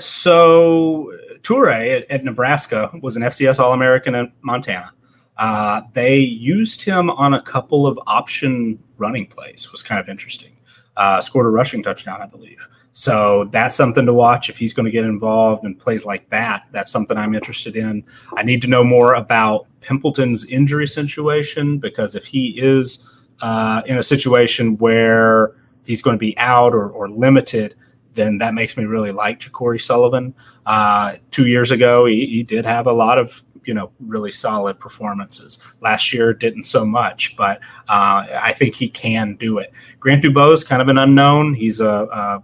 [0.00, 1.12] So
[1.42, 4.92] Toure at, at, Nebraska was an FCS All American in Montana.
[5.36, 9.70] Uh, they used him on a couple of option running plays.
[9.72, 10.52] Was kind of interesting.
[10.96, 12.68] Uh, scored a rushing touchdown, I believe.
[12.92, 16.64] So that's something to watch if he's going to get involved in plays like that.
[16.72, 18.04] That's something I'm interested in.
[18.36, 23.08] I need to know more about Pimpleton's injury situation because if he is
[23.40, 25.54] uh, in a situation where
[25.84, 27.76] he's going to be out or, or limited,
[28.14, 30.34] then that makes me really like Ja'Cory Sullivan.
[30.66, 34.78] Uh, two years ago, he, he, did have a lot of you know really solid
[34.78, 35.58] performances.
[35.80, 37.58] Last year didn't so much, but
[37.88, 39.72] uh, I think he can do it.
[39.98, 41.54] Grant Dubose is kind of an unknown.
[41.54, 42.42] He's a, a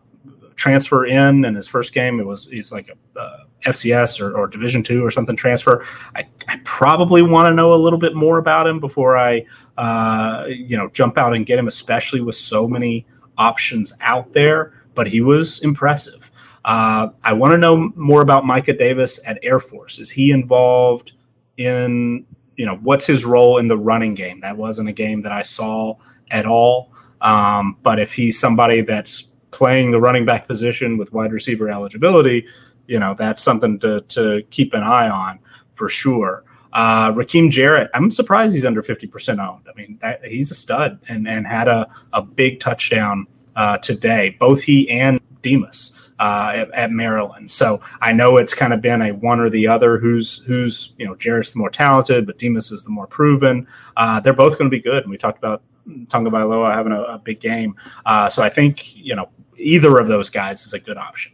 [0.57, 2.21] transfer in in his first game.
[2.21, 5.85] It was he's like a FCS or, or Division two or something transfer.
[6.15, 9.45] I, I probably want to know a little bit more about him before I,
[9.77, 13.07] uh, you know, jump out and get him, especially with so many
[13.39, 14.73] options out there.
[14.97, 16.31] But he was impressive.
[16.65, 20.01] Uh, I want to know more about Micah Davis at Air Force.
[20.01, 21.13] Is he involved
[21.57, 24.41] in, you know, what's his role in the running game?
[24.41, 25.95] That wasn't a game that I saw
[26.33, 26.93] at all.
[27.21, 32.47] Um, but if he's somebody that's playing the running back position with wide receiver eligibility,
[32.89, 35.39] you know, that's something to, to keep an eye on
[35.75, 36.45] for sure.
[36.73, 39.67] Uh, Rakim Jarrett, I'm surprised he's under 50% owned.
[39.69, 44.37] I mean, that, he's a stud and, and had a, a big touchdown uh, today,
[44.39, 47.51] both he and Demus uh, at, at, Maryland.
[47.51, 49.99] So I know it's kind of been a one or the other.
[49.99, 53.67] Who's who's you know Jarrett's the more talented, but Demus is the more proven.
[53.97, 55.03] Uh, they're both going to be good.
[55.03, 57.75] And we talked about Tagovailoa having a, a big game.
[58.05, 61.33] Uh, so I think you know either of those guys is a good option.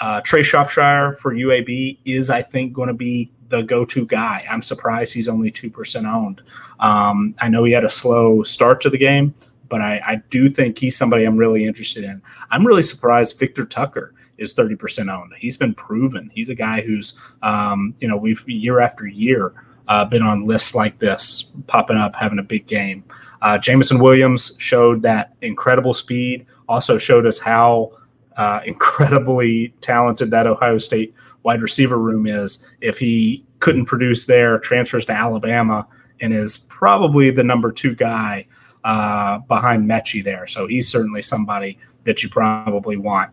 [0.00, 4.44] Uh, Trey Shropshire for UAB is, I think, going to be the go-to guy.
[4.50, 6.42] I'm surprised he's only two percent owned.
[6.80, 9.34] Um, I know he had a slow start to the game,
[9.68, 12.22] but I, I, do think he's somebody I'm really interested in.
[12.50, 15.32] I'm really surprised Victor Tucker is 30% owned.
[15.38, 16.30] He's been proven.
[16.34, 19.54] He's a guy who's, um, you know, we've year after year
[19.88, 23.04] uh, been on lists like this, popping up, having a big game.
[23.42, 27.92] Uh, Jameson Williams showed that incredible speed, also showed us how
[28.36, 32.66] uh, incredibly talented that Ohio State wide receiver room is.
[32.80, 35.86] If he couldn't produce there, transfers to Alabama
[36.20, 38.46] and is probably the number two guy
[38.86, 40.46] uh, behind Metchie there.
[40.46, 43.32] So he's certainly somebody that you probably want.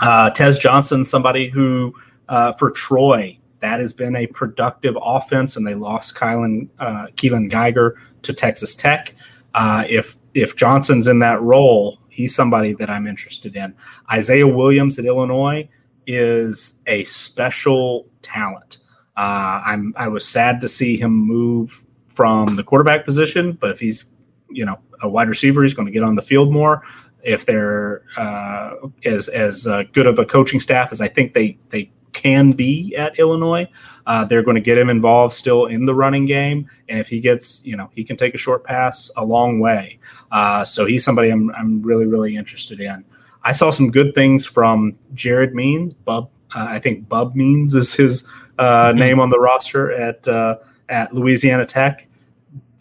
[0.00, 1.92] Uh, Tez Johnson, somebody who
[2.28, 7.50] uh, for Troy that has been a productive offense, and they lost Kylan uh, Keelan
[7.50, 9.14] Geiger to Texas Tech.
[9.54, 13.74] Uh, if if Johnson's in that role, he's somebody that I'm interested in.
[14.12, 15.68] Isaiah Williams at Illinois
[16.06, 18.78] is a special talent.
[19.16, 23.80] Uh, I'm I was sad to see him move from the quarterback position, but if
[23.80, 24.11] he's
[24.52, 26.82] you know a wide receiver, he's going to get on the field more.
[27.22, 28.74] If they're uh,
[29.04, 32.94] as as uh, good of a coaching staff as I think they they can be
[32.96, 33.68] at Illinois.
[34.06, 37.20] Uh, they're going to get him involved still in the running game, and if he
[37.20, 39.98] gets, you know, he can take a short pass a long way.
[40.30, 43.04] Uh, so he's somebody I'm I'm really really interested in.
[43.44, 45.94] I saw some good things from Jared Means.
[45.94, 48.98] Bub, uh, I think Bub Means is his uh, mm-hmm.
[48.98, 50.56] name on the roster at uh,
[50.88, 52.08] at Louisiana Tech.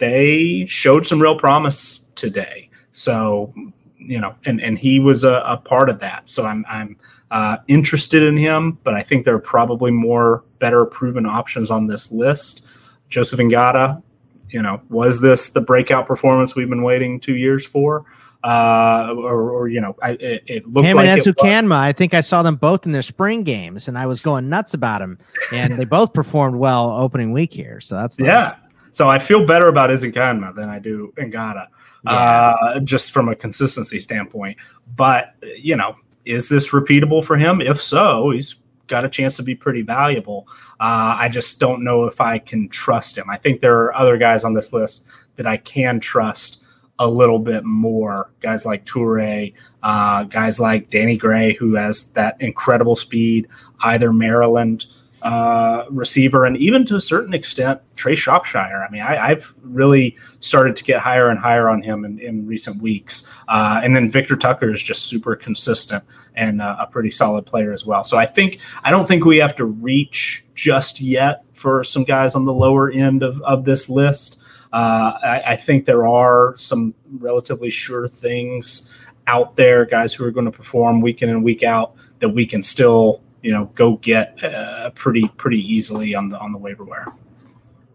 [0.02, 2.70] They showed some real promise today.
[2.92, 3.54] So
[3.98, 6.28] you know, and and he was a, a part of that.
[6.28, 6.98] So I'm I'm
[7.30, 11.86] uh, interested in him, but I think there are probably more better proven options on
[11.86, 12.66] this list.
[13.10, 14.02] Joseph Ngata,
[14.50, 18.06] you know, was this the breakout performance we've been waiting two years for?
[18.44, 21.76] Uh, or, or, you know, I, it, it looked him like and Ezukanma.
[21.76, 24.74] I think I saw them both in their spring games, and I was going nuts
[24.74, 25.20] about them.
[25.54, 28.28] And they both performed well opening week here, so that's nice.
[28.28, 28.71] yeah.
[28.92, 31.68] So I feel better about Ezukanma than I do Ngata,
[32.06, 32.12] yeah.
[32.12, 34.58] uh, just from a consistency standpoint.
[34.96, 35.96] But you know,
[36.26, 37.62] is this repeatable for him?
[37.62, 38.56] If so, he's
[38.88, 40.48] got a chance to be pretty valuable.
[40.80, 43.30] Uh, I just don't know if I can trust him.
[43.30, 45.08] I think there are other guys on this list
[45.38, 46.64] that I can trust
[47.00, 48.32] a little bit more.
[48.42, 53.48] Guys like Toure, uh, guys like Danny Gray, who has that incredible speed,
[53.82, 54.86] either Maryland
[55.22, 58.86] uh, receiver, and even to a certain extent, Trey Shropshire.
[58.88, 62.48] I mean, I, have really started to get higher and higher on him in, in
[62.48, 63.32] recent weeks.
[63.48, 66.04] Uh, and then Victor Tucker is just super consistent
[66.36, 68.04] and uh, a pretty solid player as well.
[68.04, 72.34] So I think I don't think we have to reach just yet for some guys
[72.36, 74.40] on the lower end of, of this list.
[74.74, 78.92] Uh, I, I think there are some relatively sure things
[79.28, 82.46] out there, guys who are going to perform week in and week out that we
[82.46, 86.84] can still you know go get uh, pretty pretty easily on the on the waiver
[86.84, 87.08] wire.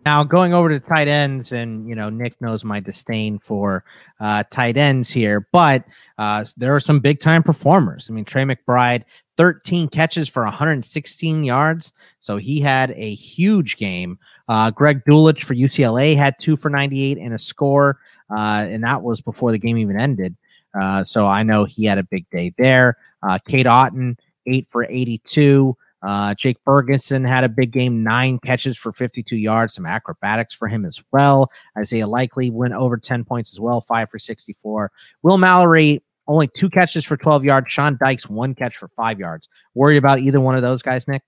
[0.05, 3.85] Now going over to tight ends, and you know Nick knows my disdain for
[4.21, 5.85] uh, tight ends here, but
[6.19, 8.09] uh, there are some big time performers.
[8.09, 9.03] I mean Trey McBride,
[9.37, 14.19] 13 catches for 116 yards, so he had a huge game.
[14.49, 17.99] Uh, Greg Dulcich for UCLA had two for 98 and a score,
[18.31, 20.37] uh, and that was before the game even ended.
[20.81, 22.99] Uh, so I know he had a big day there.
[23.23, 25.77] Uh, Cade Otton eight for 82.
[26.03, 30.69] Uh, Jake Ferguson had a big game, nine catches for 52 yards, some acrobatics for
[30.69, 31.51] him as well.
[31.77, 34.93] Isaiah Likely went over 10 points as well, five for 64.
[35.23, 37.73] Will Mallory, only two catches for 12 yards.
[37.73, 39.49] Sean Dykes, one catch for five yards.
[39.75, 41.23] Worried about either one of those guys, Nick?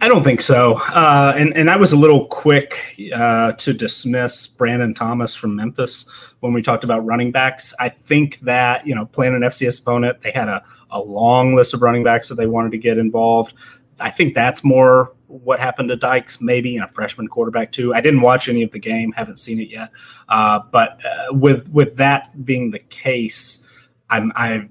[0.00, 0.74] I don't think so.
[0.94, 6.06] Uh, and and I was a little quick uh, to dismiss Brandon Thomas from Memphis
[6.40, 7.74] when we talked about running backs.
[7.80, 11.74] I think that you know playing an FCS opponent, they had a, a long list
[11.74, 13.54] of running backs that they wanted to get involved.
[14.00, 17.92] I think that's more what happened to Dykes, maybe in a freshman quarterback too.
[17.92, 19.90] I didn't watch any of the game, haven't seen it yet.
[20.28, 23.66] Uh, but uh, with with that being the case,
[24.10, 24.68] I'm I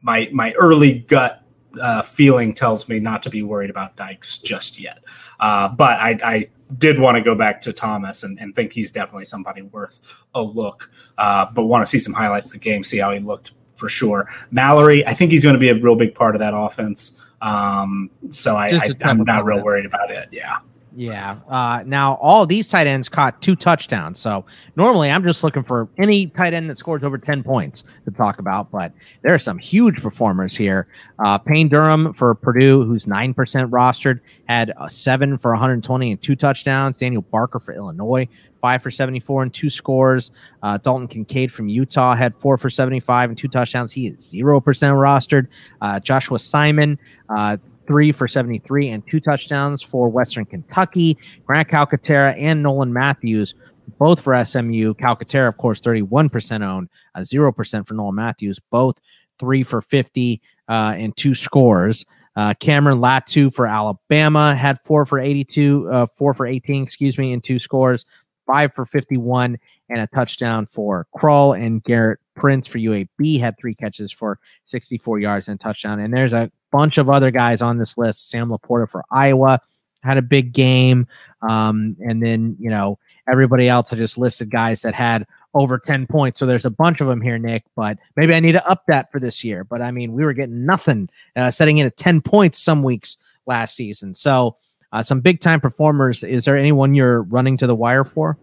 [0.00, 1.43] my my early gut
[1.80, 5.04] uh, feeling tells me not to be worried about Dykes just yet.
[5.40, 6.48] Uh, but I, I,
[6.78, 10.00] did want to go back to Thomas and, and, think he's definitely somebody worth
[10.34, 10.90] a look.
[11.18, 13.88] Uh, but want to see some highlights of the game, see how he looked for
[13.88, 14.28] sure.
[14.50, 17.20] Mallory, I think he's going to be a real big part of that offense.
[17.42, 20.28] Um, so I, I, I'm not real worried about it.
[20.32, 20.58] Yeah.
[20.96, 21.38] Yeah.
[21.48, 24.18] Uh, now all these tight ends caught two touchdowns.
[24.20, 24.44] So
[24.76, 28.38] normally I'm just looking for any tight end that scores over 10 points to talk
[28.38, 28.92] about, but
[29.22, 30.86] there are some huge performers here.
[31.24, 36.36] Uh, Payne Durham for Purdue, who's 9% rostered, had a seven for 120 and two
[36.36, 36.98] touchdowns.
[36.98, 38.28] Daniel Barker for Illinois,
[38.60, 40.30] five for 74 and two scores.
[40.62, 43.90] Uh, Dalton Kincaid from Utah had four for 75 and two touchdowns.
[43.90, 45.48] He is 0% rostered.
[45.80, 46.98] Uh, Joshua Simon,
[47.28, 51.16] uh, three for 73 and two touchdowns for Western Kentucky.
[51.44, 53.54] Grant Calcaterra and Nolan Matthews,
[53.98, 54.94] both for SMU.
[54.94, 58.96] Calcaterra, of course, 31% owned, uh, 0% for Nolan Matthews, both
[59.38, 62.04] three for 50 uh, and two scores.
[62.36, 67.32] Uh, Cameron Latu for Alabama had four for 82, uh, four for 18, excuse me,
[67.32, 68.04] and two scores,
[68.46, 69.56] five for 51
[69.90, 75.20] and a touchdown for Krull and Garrett Prince for UAB had three catches for 64
[75.20, 76.00] yards and touchdown.
[76.00, 78.28] And there's a bunch of other guys on this list.
[78.28, 79.60] Sam LaPorta for Iowa
[80.02, 81.06] had a big game.
[81.48, 82.98] Um, and then, you know,
[83.30, 85.24] everybody else I just listed guys that had
[85.54, 86.40] over 10 points.
[86.40, 89.12] So there's a bunch of them here, Nick, but maybe I need to up that
[89.12, 89.62] for this year.
[89.62, 93.18] But I mean, we were getting nothing, uh, setting in at 10 points some weeks
[93.46, 94.16] last season.
[94.16, 94.56] So
[94.92, 96.24] uh, some big time performers.
[96.24, 98.36] Is there anyone you're running to the wire for?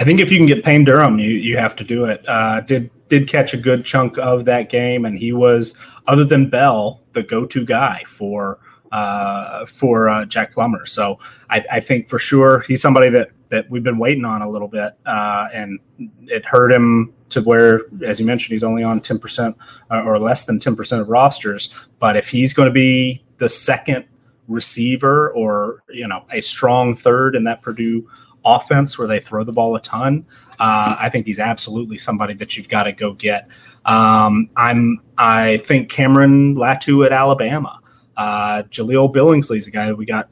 [0.00, 2.24] I think if you can get Payne Durham, you you have to do it.
[2.28, 6.48] Uh, did did catch a good chunk of that game, and he was, other than
[6.48, 8.58] Bell, the go to guy for
[8.92, 10.86] uh, for uh, Jack Plummer.
[10.86, 11.18] So
[11.50, 14.68] I, I, think for sure he's somebody that that we've been waiting on a little
[14.68, 15.78] bit, uh, and
[16.26, 19.56] it hurt him to where, as you mentioned, he's only on ten percent
[19.90, 21.74] uh, or less than ten percent of rosters.
[21.98, 24.06] But if he's going to be the second
[24.46, 28.08] receiver or you know a strong third in that Purdue
[28.44, 30.24] offense where they throw the ball a ton,
[30.58, 33.48] uh, I think he's absolutely somebody that you've got to go get.
[33.88, 37.80] Um, I'm I think Cameron Latu at Alabama,
[38.16, 40.28] uh, Jahleel Billingsley's a guy we got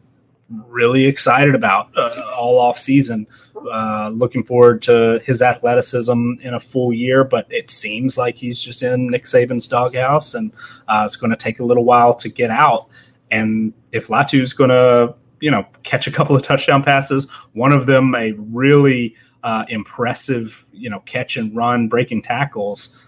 [0.68, 3.26] really excited about uh, all off season.
[3.72, 8.62] Uh, looking forward to his athleticism in a full year, but it seems like he's
[8.62, 10.52] just in Nick Saban's doghouse, and
[10.86, 12.88] uh, it's going to take a little while to get out.
[13.32, 17.30] And if Latu's going to you know, catch a couple of touchdown passes.
[17.52, 23.00] One of them, a really uh, impressive, you know, catch and run, breaking tackles.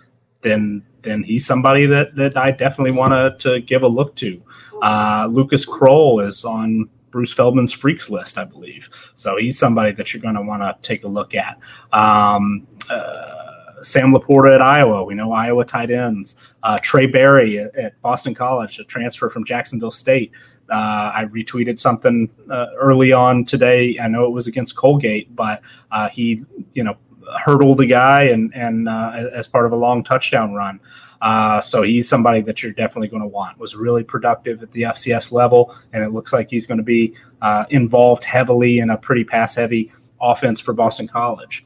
[0.42, 4.42] Then, then he's somebody that that I definitely want to give a look to.
[4.82, 8.88] Uh, Lucas Krull is on Bruce Feldman's freaks list, I believe.
[9.14, 11.58] So he's somebody that you're going to want to take a look at.
[11.92, 15.04] Um, uh, Sam LaPorta at Iowa.
[15.04, 16.36] We know Iowa tight ends.
[16.62, 20.32] Uh, Trae Barry at, at, Boston College, a transfer from Jacksonville State.
[20.70, 23.98] Uh, I retweeted something uh, early on today.
[24.00, 26.96] I know it was against Colgate, but uh, he, you know,
[27.36, 30.80] hurdled the guy and and uh, as part of a long touchdown run.
[31.20, 33.58] Uh, so he's somebody that you're definitely going to want.
[33.58, 37.14] Was really productive at the FCS level, and it looks like he's going to be
[37.42, 39.90] uh, involved heavily in a pretty pass heavy
[40.20, 41.64] offense for Boston College.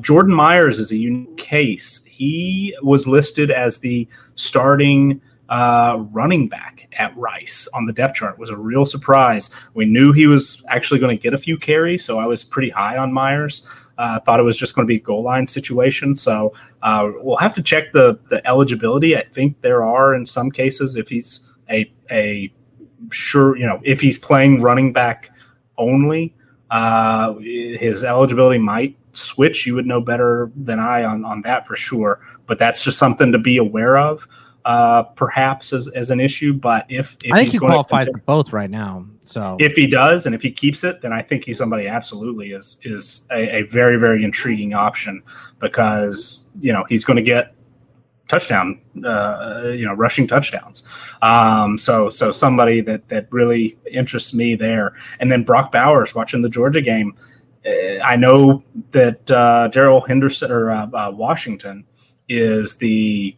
[0.00, 2.04] Jordan Myers is a unique case.
[2.04, 8.38] He was listed as the starting uh, running back at Rice on the depth chart
[8.38, 9.50] was a real surprise.
[9.74, 12.70] We knew he was actually going to get a few carries, so I was pretty
[12.70, 13.68] high on Myers.
[13.98, 16.16] I uh, thought it was just going to be a goal line situation.
[16.16, 16.52] So
[16.82, 19.16] uh, we'll have to check the the eligibility.
[19.16, 22.52] I think there are in some cases if he's a a
[23.10, 25.30] sure you know if he's playing running back
[25.78, 26.34] only,
[26.70, 29.66] uh, his eligibility might switch.
[29.66, 32.20] You would know better than I on on that for sure.
[32.46, 34.26] But that's just something to be aware of
[34.64, 36.52] uh, perhaps as, as an issue.
[36.52, 39.06] But if, if I think he qualifies for both right now.
[39.22, 42.52] So if he does, and if he keeps it, then I think he's somebody absolutely
[42.52, 45.22] is is a, a very very intriguing option
[45.60, 47.54] because you know he's going to get
[48.28, 50.82] touchdown, uh, you know, rushing touchdowns.
[51.22, 54.94] Um, so so somebody that that really interests me there.
[55.20, 57.14] And then Brock Bowers watching the Georgia game.
[57.66, 61.84] Uh, I know that uh, Darrell Henderson or uh, uh, Washington
[62.28, 63.36] is the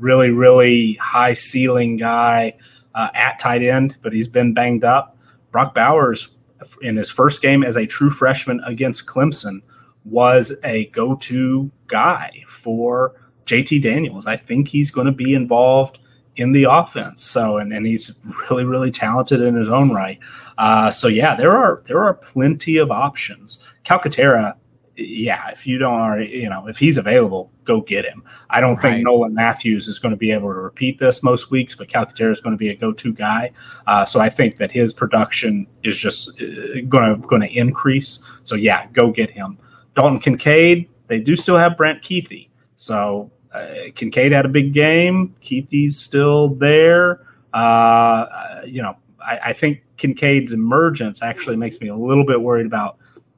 [0.00, 2.54] really, really high ceiling guy
[2.94, 5.16] uh, at tight end, but he's been banged up.
[5.50, 6.36] Brock Bowers
[6.80, 9.62] in his first game as a true freshman against Clemson
[10.04, 13.14] was a go-to guy for
[13.46, 14.26] JT Daniels.
[14.26, 15.98] I think he's going to be involved
[16.36, 17.22] in the offense.
[17.22, 18.14] So, and, and he's
[18.50, 20.18] really, really talented in his own right.
[20.58, 23.66] Uh, so yeah, there are there are plenty of options.
[23.84, 24.54] Calcaterra,
[24.96, 28.22] yeah, if you don't already, you know, if he's available, go get him.
[28.50, 28.92] I don't right.
[28.94, 32.30] think Nolan Matthews is going to be able to repeat this most weeks, but Calcaterra
[32.30, 33.52] is going to be a go-to guy.
[33.86, 38.24] Uh, so I think that his production is just going to going to increase.
[38.42, 39.58] So yeah, go get him.
[39.94, 42.48] Dalton Kincaid, they do still have Brant Kuithe.
[42.76, 45.34] So uh, Kincaid had a big game.
[45.42, 47.26] Kuithe's still there.
[47.52, 52.64] Uh, you know, I, I, think Kincaid's emergence actually makes me a little bit worried
[52.64, 52.96] about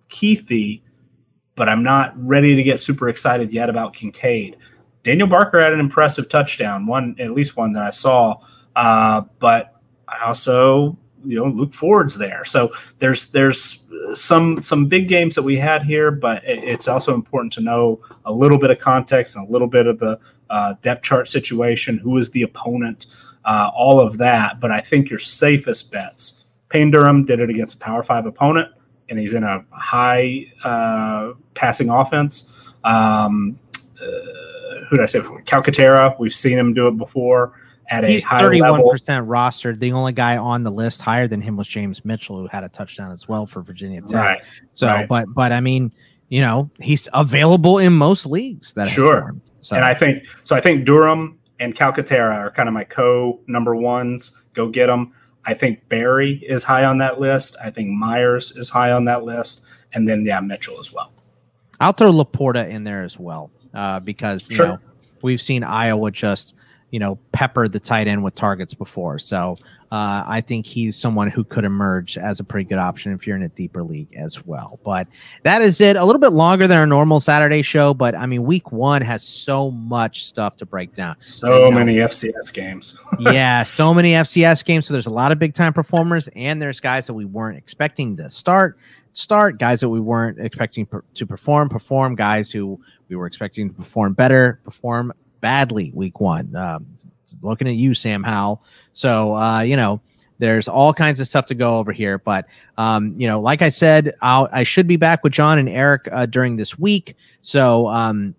[0.09, 0.81] Kuithe,
[1.57, 4.57] but I'm not ready to get super excited yet about Kincaid.
[5.03, 8.41] Daniel Barker had an impressive touchdown, one at least one that I saw.
[8.75, 12.45] Uh, but I also, you know, Luke Ford's there.
[12.45, 17.53] So there's there's some some big games that we had here, but it's also important
[17.55, 20.19] to know a little bit of context and a little bit of the
[20.51, 21.99] uh, depth chart situation.
[21.99, 23.07] Who is the opponent?
[23.45, 24.59] Uh, all of that.
[24.59, 26.57] But I think your safest bets.
[26.71, 28.71] Payne Durham did it against a Power Five opponent,
[29.09, 32.51] and he's in a high uh, passing offense.
[32.85, 33.59] Um,
[34.01, 35.43] uh, who did I say before?
[35.43, 36.19] Calcaterra.
[36.19, 37.53] We've seen him do it before
[37.89, 38.83] at He's a high 31%
[39.27, 39.79] rostered.
[39.79, 42.69] The only guy on the list higher than him was James Mitchell, who had a
[42.69, 44.15] touchdown as well for Virginia Tech.
[44.15, 44.43] Right.
[44.73, 45.09] So, right.
[45.09, 45.93] but but I mean,
[46.29, 48.73] you know, he's available in most leagues.
[48.75, 49.35] That sure.
[49.61, 49.77] So.
[49.77, 50.57] And I think so.
[50.57, 54.41] I think Durham and Calcaterra are kind of my co number ones.
[54.55, 55.13] Go get them.
[55.47, 57.57] I think Barry is high on that list.
[57.63, 59.63] I think Myers is high on that list,
[59.93, 61.13] and then yeah, Mitchell as well.
[61.81, 64.67] I'll throw LaPorta in there as well uh, because you sure.
[64.67, 64.79] know
[65.23, 66.54] we've seen Iowa just
[66.95, 69.19] you know, peppered the tight end with targets before.
[69.19, 69.57] So
[69.91, 73.35] uh, I think he's someone who could emerge as a pretty good option if you're
[73.35, 74.79] in a deeper league as well.
[74.85, 75.09] But
[75.43, 75.97] that is it.
[75.97, 79.25] A little bit longer than our normal Saturday show, but I mean, week one has
[79.25, 81.17] so much stuff to break down.
[81.19, 82.97] So many FCS games.
[83.19, 84.87] yeah, so many FCS games.
[84.87, 88.17] So there's a lot of big time performers, and there's guys that we weren't expecting
[88.19, 88.79] to start
[89.15, 93.69] start, guys that we weren't expecting per- to perform, perform, guys who we were expecting
[93.69, 95.13] to perform better, perform
[95.45, 96.57] badly week one.
[96.57, 96.87] Um,
[97.43, 98.63] looking at you, Sam Howell.
[98.95, 100.01] So, uh, you know,
[100.39, 102.17] there's all kinds of stuff to go over here.
[102.17, 102.47] But,
[102.79, 106.09] um, you know, like I said, I'll, I should be back with John and Eric
[106.11, 107.15] uh, during this week.
[107.43, 108.35] So, um,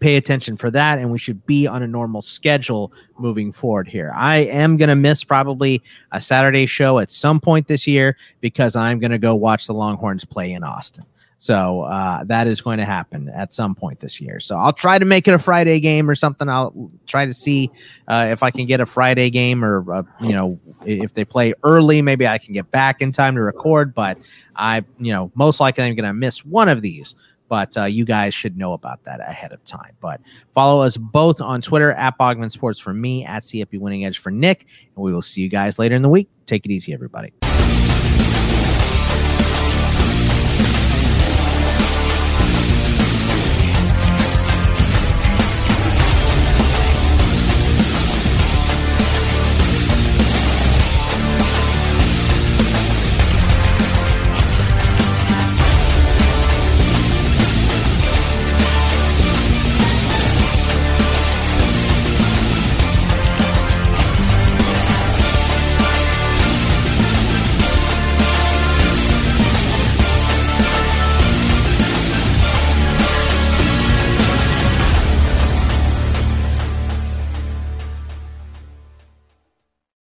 [0.00, 4.10] pay attention for that and we should be on a normal schedule moving forward here
[4.16, 5.82] i am going to miss probably
[6.12, 9.74] a saturday show at some point this year because i'm going to go watch the
[9.74, 11.04] longhorns play in austin
[11.40, 14.40] so uh, that is going to happen at some point this year.
[14.40, 16.50] So I'll try to make it a Friday game or something.
[16.50, 17.70] I'll try to see
[18.08, 21.54] uh, if I can get a Friday game or uh, you know if they play
[21.64, 23.94] early, maybe I can get back in time to record.
[23.94, 24.18] But
[24.54, 27.14] I, you know, most likely I'm going to miss one of these.
[27.48, 29.96] But uh, you guys should know about that ahead of time.
[29.98, 30.20] But
[30.54, 34.30] follow us both on Twitter at Bogman Sports for me, at CFB Winning Edge for
[34.30, 36.28] Nick, and we will see you guys later in the week.
[36.44, 37.32] Take it easy, everybody.